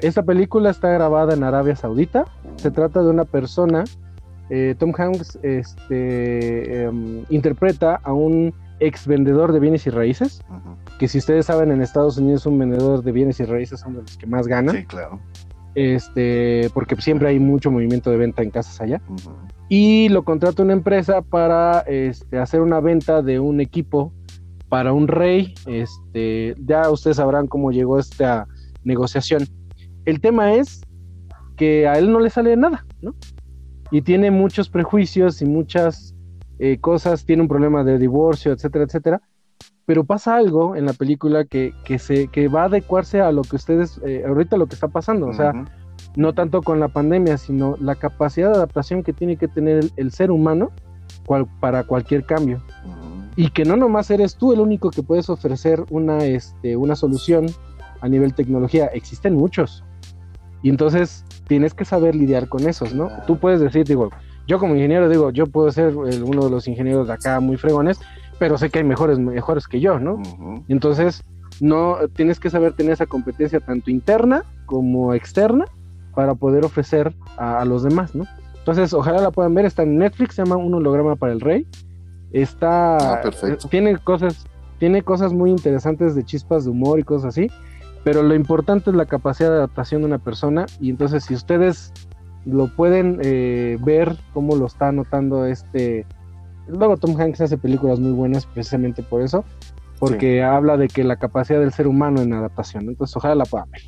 [0.01, 2.25] Esta película está grabada en Arabia Saudita.
[2.57, 3.83] Se trata de una persona.
[4.49, 10.41] Eh, Tom Hanks este, em, interpreta a un ex vendedor de bienes y raíces.
[10.99, 14.01] Que si ustedes saben, en Estados Unidos un vendedor de bienes y raíces son de
[14.01, 14.75] los que más ganan.
[14.75, 15.19] Sí, claro.
[15.75, 19.01] este, porque siempre hay mucho movimiento de venta en casas allá.
[19.69, 24.13] Y lo contrata una empresa para este, hacer una venta de un equipo
[24.69, 25.53] para un rey.
[25.65, 28.47] Este, ya ustedes sabrán cómo llegó esta
[28.83, 29.47] negociación.
[30.05, 30.81] El tema es
[31.55, 33.15] que a él no le sale nada, ¿no?
[33.91, 36.15] Y tiene muchos prejuicios y muchas
[36.59, 39.21] eh, cosas, tiene un problema de divorcio, etcétera, etcétera.
[39.85, 43.41] Pero pasa algo en la película que, que se, que va a adecuarse a lo
[43.41, 45.53] que ustedes, eh, ahorita lo que está pasando, o sea,
[46.15, 50.11] no tanto con la pandemia, sino la capacidad de adaptación que tiene que tener el,
[50.11, 50.71] ser humano
[51.59, 52.63] para cualquier cambio.
[53.35, 57.47] Y que no nomás eres tú el único que puedes ofrecer una, este, una solución
[58.01, 59.83] a nivel tecnología, existen muchos.
[60.61, 63.09] Y entonces tienes que saber lidiar con esos, ¿no?
[63.27, 64.09] Tú puedes decir, digo,
[64.47, 67.99] yo como ingeniero digo, yo puedo ser uno de los ingenieros de acá muy fregones,
[68.39, 70.21] pero sé que hay mejores, mejores que yo, ¿no?
[70.67, 71.23] Entonces,
[71.61, 75.65] no tienes que saber tener esa competencia tanto interna como externa
[76.15, 78.25] para poder ofrecer a, los demás, ¿no?
[78.57, 81.67] Entonces, ojalá la puedan ver, está en Netflix, se llama Un holograma para el rey.
[82.31, 83.21] Está ah,
[83.69, 84.45] tiene cosas
[84.79, 87.49] tiene cosas muy interesantes de chispas de humor y cosas así,
[88.03, 91.91] pero lo importante es la capacidad de adaptación de una persona y entonces si ustedes
[92.45, 96.05] lo pueden eh, ver cómo lo está anotando este
[96.67, 99.45] luego Tom Hanks hace películas muy buenas precisamente por eso
[99.99, 103.71] porque habla de que la capacidad del ser humano en adaptación entonces ojalá la puedan
[103.71, 103.81] ver.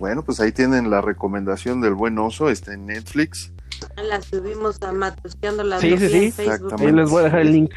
[0.00, 3.52] Bueno pues ahí tienen la recomendación del buen oso está en Netflix.
[3.96, 6.42] La subimos a Matusqueando la sí, sí, sí.
[6.78, 7.70] ahí les voy a dejar el link.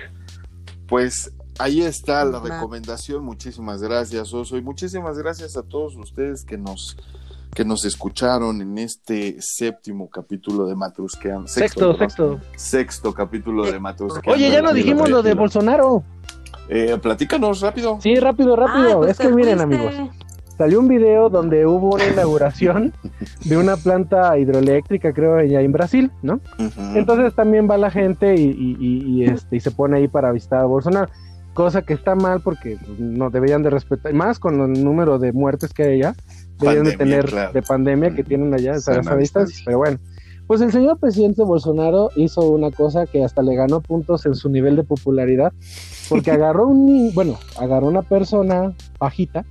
[0.88, 3.24] Pues Ahí está la recomendación.
[3.24, 4.58] Muchísimas gracias, Oso.
[4.58, 6.98] Y muchísimas gracias a todos ustedes que nos,
[7.54, 11.48] que nos escucharon en este séptimo capítulo de Matrusquean.
[11.48, 12.40] Sexto, sexto.
[12.56, 14.36] Sexto capítulo de Matrusquean.
[14.36, 16.04] Oye, ya no dijimos lo de Bolsonaro.
[16.70, 18.00] Eh, platícanos rápido.
[18.02, 19.00] Sí, rápido, rápido.
[19.00, 19.94] Pues es que miren, amigos.
[20.58, 22.94] Salió un video donde hubo una inauguración
[23.46, 26.42] de una planta hidroeléctrica, creo, allá en Brasil, ¿no?
[26.96, 30.66] Entonces también va la gente y, y, este, y se pone ahí para visitar a
[30.66, 31.12] Bolsonaro
[31.54, 35.74] cosa que está mal porque no deberían de respetar, más con el número de muertes
[35.74, 36.16] que hay allá,
[36.60, 40.00] deberían de tener de pandemia que tienen allá, a distancia, pero bueno.
[40.48, 44.50] Pues el señor presidente Bolsonaro hizo una cosa que hasta le ganó puntos en su
[44.50, 45.54] nivel de popularidad,
[46.10, 49.46] porque agarró un, bueno, agarró una persona bajita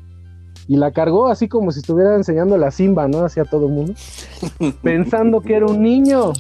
[0.69, 3.24] y la cargó así como si estuviera enseñando la simba, ¿no?
[3.24, 3.95] Hacia todo el mundo,
[4.83, 6.33] pensando que era un niño.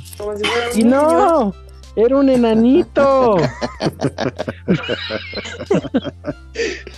[0.74, 1.54] y no,
[1.96, 3.36] era un enanito.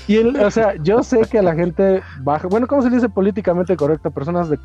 [0.07, 3.77] y él, o sea, yo sé que la gente baja, bueno, ¿cómo se dice políticamente
[3.77, 4.11] correcto?
[4.11, 4.59] Personas de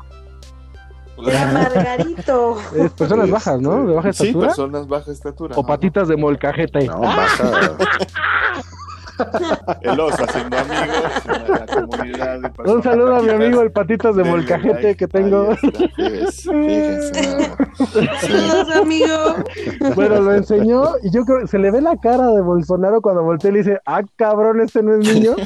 [1.26, 2.56] era Margarito.
[2.96, 3.86] personas bajas, ¿no?
[3.86, 4.50] De baja estatura.
[4.50, 5.54] Sí, personas baja estatura.
[5.56, 6.86] O patitas de molcajete.
[6.86, 7.76] No, baja.
[9.82, 14.24] el oso haciendo amigos la comunidad de Un saludo a mi amigo el patitas de
[14.24, 15.56] molcajete que tengo.
[18.20, 19.36] Saludos, amigo.
[19.94, 23.50] Bueno, lo enseñó y yo creo se le ve la cara de Bolsonaro cuando voltea
[23.50, 25.34] y le dice, ah, cabrón, este no es niño.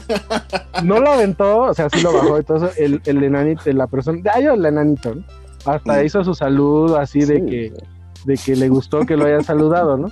[0.82, 2.36] No lo aventó, o sea, sí lo bajó.
[2.36, 5.22] Entonces, el, el enanito, la persona, ah, yo el enanito, ¿no?
[5.64, 7.72] Hasta hizo su saludo así de que
[8.24, 10.10] de que le gustó que lo hayan saludado, ¿no?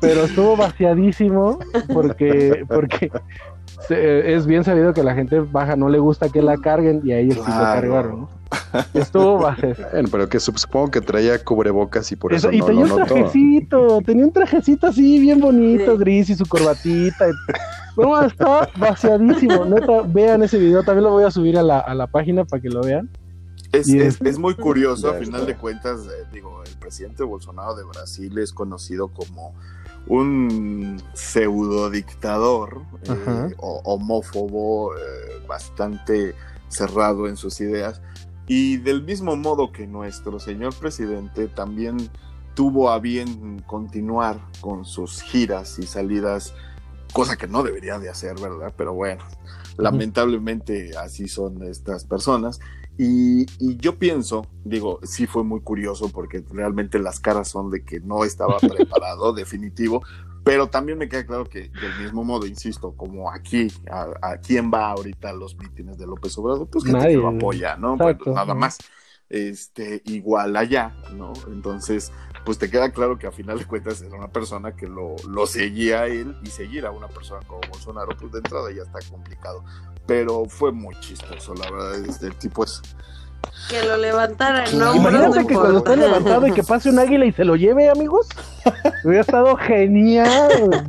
[0.00, 1.58] Pero estuvo vaciadísimo
[1.92, 3.10] porque, porque
[3.88, 7.18] es bien sabido que la gente baja no le gusta que la carguen y a
[7.18, 8.38] ellos sí lo cargaron, ¿no?
[8.94, 9.76] Estuvo vaciado.
[9.92, 14.24] Bueno, pero que supongo que traía cubrebocas y por eso, y tenía un trajecito, tenía
[14.24, 17.26] un trajecito así bien bonito, gris y su corbatita.
[17.96, 19.64] No, está vaciadísimo.
[19.64, 22.62] Neta, vean ese video, también lo voy a subir a la, a la página para
[22.62, 23.10] que lo vean.
[23.72, 27.84] Es, es, es, muy curioso, a final de cuentas, eh, digo, el presidente Bolsonaro de
[27.84, 29.52] Brasil es conocido como
[30.08, 34.98] un pseudo dictador eh, homófobo eh,
[35.46, 36.34] bastante
[36.68, 38.00] cerrado en sus ideas.
[38.46, 41.96] Y del mismo modo que nuestro señor presidente también
[42.54, 46.54] tuvo a bien continuar con sus giras y salidas
[47.12, 48.72] cosa que no debería de hacer, ¿verdad?
[48.76, 49.24] Pero bueno,
[49.76, 52.60] lamentablemente así son estas personas
[53.00, 53.46] y,
[53.76, 58.24] yo pienso, digo, sí fue muy curioso porque realmente las caras son de que no
[58.24, 60.02] estaba preparado, definitivo,
[60.42, 64.90] pero también me queda claro que del mismo modo, insisto, como aquí, a, quién va
[64.90, 67.96] ahorita a los mítines de López Obrador, pues que Nadie, lo apoya, ¿no?
[67.96, 68.78] nada más.
[69.30, 71.34] Este, igual allá, ¿no?
[71.48, 72.10] Entonces,
[72.46, 75.46] pues te queda claro que a final de cuentas era una persona que lo, lo
[75.46, 79.00] seguía a él y seguir a una persona como Bolsonaro, pues de entrada ya está
[79.10, 79.62] complicado
[80.08, 82.80] pero fue muy chistoso, la verdad, este, el tipo es...
[83.68, 84.96] Que lo levantara, ¿no?
[84.96, 88.26] Imagínate que cuando esté levantado y que pase un águila y se lo lleve, amigos.
[89.04, 90.86] Hubiera estado genial.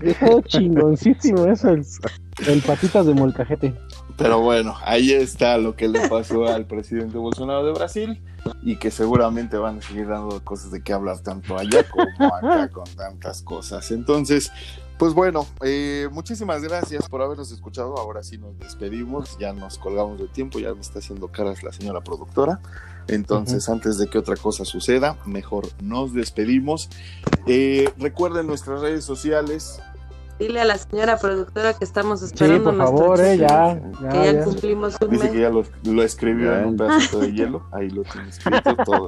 [0.00, 3.74] Hubiera estado chingoncísimo eso, el, patitas de molcajete.
[4.16, 8.22] Pero bueno, ahí está lo que le pasó al presidente Bolsonaro de Brasil
[8.62, 12.68] y que seguramente van a seguir dando cosas de qué hablar tanto allá como acá
[12.68, 13.90] con tantas cosas.
[13.90, 14.50] Entonces,
[14.98, 17.96] pues bueno, eh, muchísimas gracias por habernos escuchado.
[17.98, 21.72] Ahora sí nos despedimos, ya nos colgamos de tiempo, ya me está haciendo caras la
[21.72, 22.60] señora productora.
[23.08, 26.88] Entonces, antes de que otra cosa suceda, mejor nos despedimos.
[27.46, 29.80] Eh, recuerden nuestras redes sociales,
[30.42, 32.58] Dile a la señora productora que estamos esperando.
[32.58, 35.32] Sí, por favor, eh, ya, ya, Que ya, cumplimos un Dice mes.
[35.32, 37.62] que ya lo, lo escribió en un pedacito de hielo.
[37.70, 39.06] Ahí lo tiene escrito todo.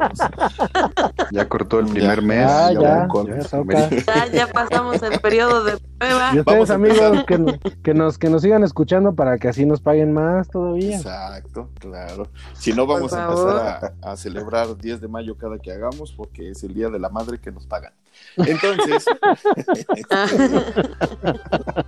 [1.32, 2.26] Ya cortó el primer Ya.
[2.26, 2.46] mes.
[2.48, 3.90] Ah, ya ya, van con- ya toca.
[3.90, 6.30] Ya, ya pasamos el periodo de prueba.
[6.34, 9.66] Y ustedes, Vamos amigos, que, nos- que, nos, que nos sigan escuchando para que así
[9.66, 10.96] nos paguen más todavía.
[10.96, 12.28] Exacto, claro.
[12.54, 16.50] Si no, vamos a empezar a, a celebrar 10 de mayo cada que hagamos porque
[16.50, 17.92] es el día de la madre que nos pagan.
[18.36, 19.04] Entonces,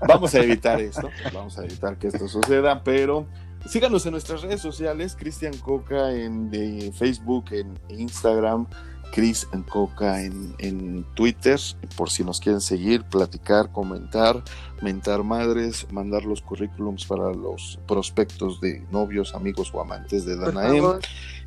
[0.07, 3.27] vamos a evitar esto, vamos a evitar que esto suceda, pero
[3.69, 8.66] síganos en nuestras redes sociales, Cristian Coca en de Facebook, en Instagram,
[9.12, 11.59] Chris en Coca en, en Twitter,
[11.97, 14.43] por si nos quieren seguir, platicar, comentar,
[14.82, 20.85] mentar madres, mandar los currículums para los prospectos de novios, amigos o amantes de Danaem.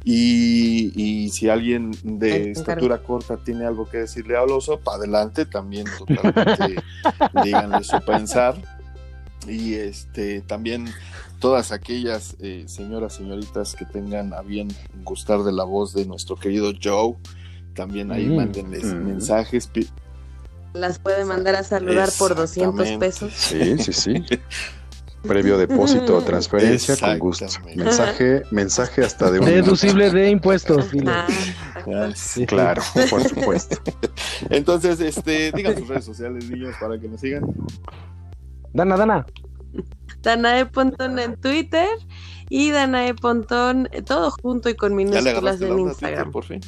[0.04, 5.46] Y, y si alguien de estatura corta tiene algo que decirle al oso, para adelante
[5.46, 6.76] también totalmente
[7.44, 8.56] díganle su pensar.
[9.48, 10.86] Y este también
[11.40, 14.68] todas aquellas eh, señoras, señoritas que tengan a bien
[15.04, 17.16] gustar de la voz de nuestro querido Joe,
[17.74, 18.36] también ahí Mm.
[18.36, 19.06] mándenles Mm.
[19.06, 19.70] mensajes.
[20.74, 23.06] Las puede mandar a saludar por 200 Exactamente.
[23.06, 23.34] pesos.
[23.34, 24.14] Sí, sí, sí.
[25.22, 27.46] Previo depósito o transferencia, con gusto.
[27.76, 31.12] Mensaje, mensaje hasta de un Deducible de impuestos, dile.
[31.12, 31.28] Ah,
[32.16, 32.46] Sí.
[32.46, 33.78] Claro, por supuesto.
[34.50, 37.44] Entonces, este, digan sus redes sociales, niños, para que nos sigan.
[38.74, 39.26] Dana, Dana.
[40.22, 41.88] Danae Pontón en Twitter
[42.50, 46.32] y Danae Pontón todo junto y con minúsculas en Twitter, Instagram.
[46.32, 46.60] por fin.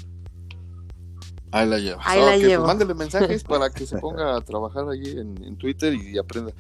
[1.51, 2.05] Ahí la llevas.
[2.07, 2.63] Ahí la Ok, llevo.
[2.63, 6.53] Pues mándele mensajes para que se ponga a trabajar allí en, en Twitter y aprenda.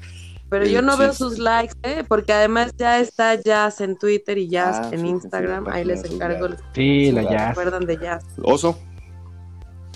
[0.51, 2.03] Pero El yo no veo sus likes, ¿eh?
[2.07, 5.63] porque además ya está Jazz en Twitter y Jazz Ah, en sí, Instagram.
[5.65, 6.49] sí, Ahí les encargo.
[6.75, 7.49] Sí, la Sí, ¿Se ya.
[7.51, 8.25] acuerdan de Jazz?
[8.43, 8.77] Oso,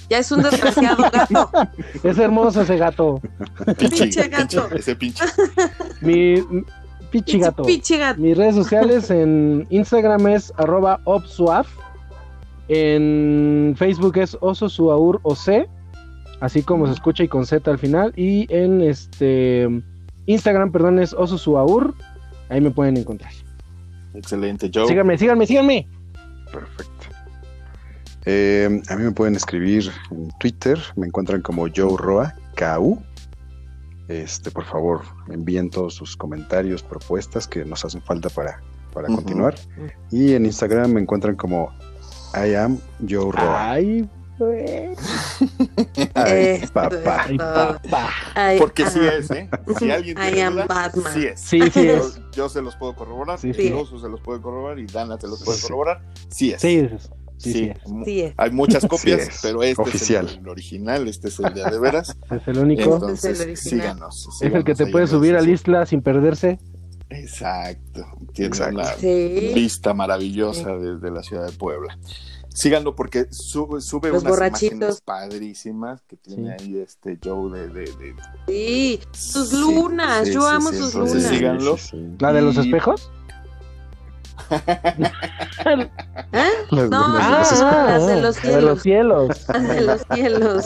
[0.09, 1.49] Ya es un desgraciado gato.
[2.03, 3.19] Es hermoso ese gato.
[3.77, 4.61] pinche, Pinche gato.
[4.69, 5.25] pinche, ese pinche.
[6.01, 6.35] Mi
[7.11, 7.63] pichi gato.
[7.63, 8.21] Pichi gato.
[8.21, 11.67] Mis redes sociales en Instagram es arroba obsuaf.
[12.69, 15.67] En Facebook es oso suaur oc.
[16.39, 18.13] Así como se escucha y con Z al final.
[18.15, 19.69] Y en este
[20.25, 21.93] Instagram, perdón, es oso suaur.
[22.49, 23.31] Ahí me pueden encontrar.
[24.13, 24.87] Excelente, Joe.
[24.87, 25.87] Síganme, síganme, síganme.
[26.51, 26.91] Perfecto.
[28.25, 32.99] Eh, a mí me pueden escribir en Twitter, me encuentran como Joe Roa, KU.
[34.07, 38.61] Este, por favor, envíen todos sus comentarios, propuestas que nos hacen falta para,
[38.93, 39.55] para continuar.
[40.11, 41.71] Y en Instagram me encuentran como
[42.33, 43.71] I am Joe Roa.
[43.71, 44.09] Ay.
[46.13, 47.25] Ay, Esto papá.
[47.27, 48.09] Ay, papá.
[48.33, 49.15] Ay, Porque sí ajá.
[49.15, 49.49] es, ¿eh?
[49.79, 51.13] Si alguien I tiene am duda, Batman.
[51.13, 51.39] sí es.
[51.39, 52.21] Sí, sí Yo, es.
[52.33, 53.71] yo se los puedo corroborar, Sí, sí.
[53.71, 55.63] Oso se los puede corroborar y Dana te los puede Sí.
[55.63, 56.01] corroborar.
[56.29, 56.61] Sí es.
[56.61, 57.09] Sí, es.
[57.37, 57.77] Sí, sí, es.
[58.05, 58.33] Sí.
[58.37, 59.39] Hay muchas copias, es.
[59.41, 60.25] pero este Oficial.
[60.25, 62.15] es el, el original, este es el de de veras.
[62.31, 62.93] Es el único.
[62.95, 63.81] Entonces, Es el original.
[63.81, 64.29] síganos.
[64.41, 66.59] es el que te puede subir al isla sin perderse.
[67.09, 68.03] Exacto.
[68.33, 68.75] Tiene Exacto.
[68.75, 69.51] una Sí.
[69.53, 71.97] vista maravillosa desde la ciudad de Puebla.
[72.55, 74.71] Síganlo porque sube, sube Los unas borrachitos.
[74.77, 77.67] imágenes padrísimas que tiene ahí este Joe de...
[77.67, 78.15] de, de-
[78.47, 78.99] Sí.
[79.11, 80.25] Sus lunas.
[80.27, 81.29] sí, Yo sí, amo sí, sus entonces lunas.
[81.37, 81.77] síganlo.
[81.77, 82.15] Sí, sí.
[82.19, 83.11] ¿La de los espejos?
[84.51, 85.89] ¿Eh?
[86.71, 89.45] Las No, lunas de los ah, las de los la de los cielos.
[89.49, 90.65] Las de los cielos.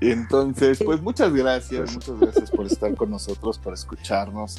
[0.00, 4.56] Entonces, pues muchas gracias, muchas gracias por estar con nosotros, por escucharnos,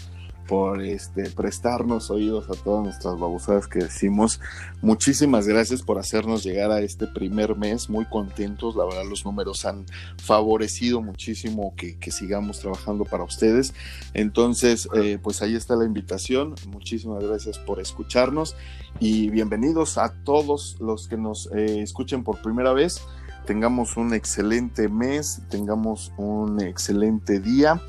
[0.49, 4.41] por este prestarnos oídos a todas nuestras babosadas que decimos.
[4.81, 8.75] Muchísimas gracias por hacernos llegar a este primer mes, muy contentos.
[8.75, 9.85] La verdad, los números han
[10.17, 13.75] favorecido muchísimo que, que sigamos trabajando para ustedes.
[14.15, 16.55] Entonces, eh, pues ahí está la invitación.
[16.67, 18.55] Muchísimas gracias por escucharnos
[18.99, 23.03] y bienvenidos a todos los que nos eh, escuchen por primera vez
[23.45, 27.81] tengamos un excelente mes, tengamos un excelente día.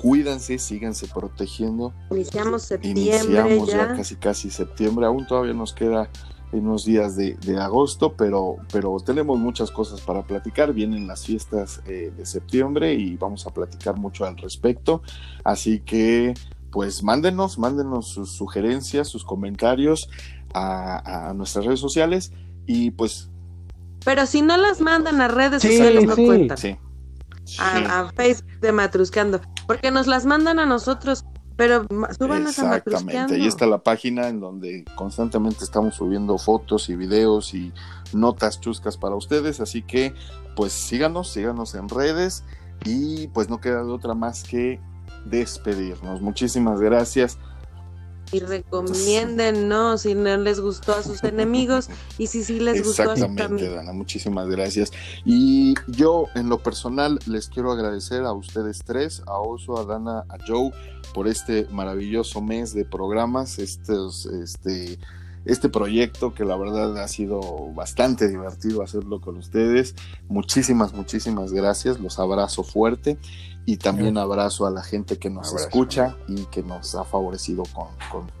[0.00, 1.92] Cuídense, síganse protegiendo.
[2.10, 3.96] Iniciamos septiembre Iniciamos ya ya.
[3.96, 6.08] casi casi septiembre, aún todavía nos queda
[6.52, 10.72] unos días de, de agosto, pero, pero tenemos muchas cosas para platicar.
[10.72, 15.02] Vienen las fiestas eh, de septiembre y vamos a platicar mucho al respecto.
[15.44, 16.32] Así que,
[16.70, 20.08] pues mándenos, mándenos sus sugerencias, sus comentarios
[20.54, 22.32] a, a nuestras redes sociales
[22.66, 23.28] y pues
[24.04, 26.24] Pero si no las mandan a redes Sí, sociales, no sí.
[26.24, 26.58] cuentan.
[27.58, 29.40] A, a Facebook de Matruscando.
[29.66, 31.24] Porque nos las mandan a nosotros.
[31.56, 36.94] Pero súbanos a Exactamente, ahí está la página en donde constantemente estamos subiendo fotos y
[36.94, 37.72] videos y
[38.12, 40.14] notas chuscas para ustedes, así que
[40.54, 42.44] pues síganos, síganos en redes
[42.84, 44.80] y pues no queda de otra más que
[45.24, 46.22] despedirnos.
[46.22, 47.40] Muchísimas gracias
[48.32, 51.88] y no si no les gustó a sus enemigos
[52.18, 54.92] y si sí les gustó a sus Exactamente, Dana, muchísimas gracias.
[55.24, 60.24] Y yo en lo personal les quiero agradecer a ustedes tres, a Oso, a Dana,
[60.28, 60.72] a Joe,
[61.14, 64.98] por este maravilloso mes de programas, estos, este,
[65.44, 67.40] este proyecto que la verdad ha sido
[67.74, 69.94] bastante divertido hacerlo con ustedes.
[70.28, 73.18] Muchísimas, muchísimas gracias, los abrazo fuerte
[73.68, 77.64] y también abrazo a la gente que nos escucha y que nos ha favorecido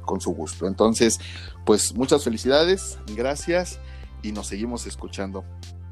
[0.06, 0.66] con, su gusto.
[0.66, 1.20] Entonces,
[1.66, 3.78] pues muchas felicidades, gracias
[4.22, 5.44] y nos seguimos escuchando.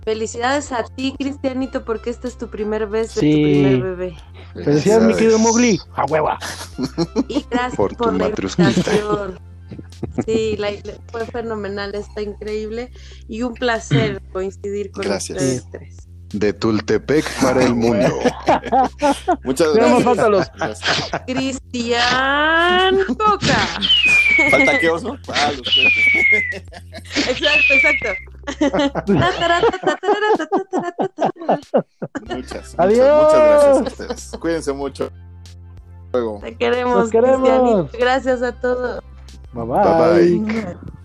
[0.07, 4.17] Felicidades a ti, Cristianito, porque esta es tu primer vez de tu primer bebé.
[4.55, 6.39] Felicidades, mi querido Mowgli, a hueva.
[7.29, 9.39] Y gracias por, por la invitación.
[10.25, 10.57] Sí,
[11.13, 12.91] fue fenomenal, está increíble
[13.29, 18.19] y un placer coincidir con ustedes tres de Tultepec para el mundo.
[19.45, 20.81] Muchas gracias.
[21.27, 23.67] Cristian Coca.
[24.51, 25.17] Falta que oso.
[25.29, 25.51] Ah,
[27.17, 28.09] exacto, exacto.
[32.29, 33.23] muchas, Adiós.
[33.23, 34.31] muchas gracias a ustedes.
[34.41, 35.11] Cuídense mucho.
[36.13, 36.41] Luego.
[36.43, 37.93] Te queremos, queremos.
[37.93, 39.03] Gracias a todos.
[39.53, 39.65] bye.
[39.65, 40.96] bye, bye.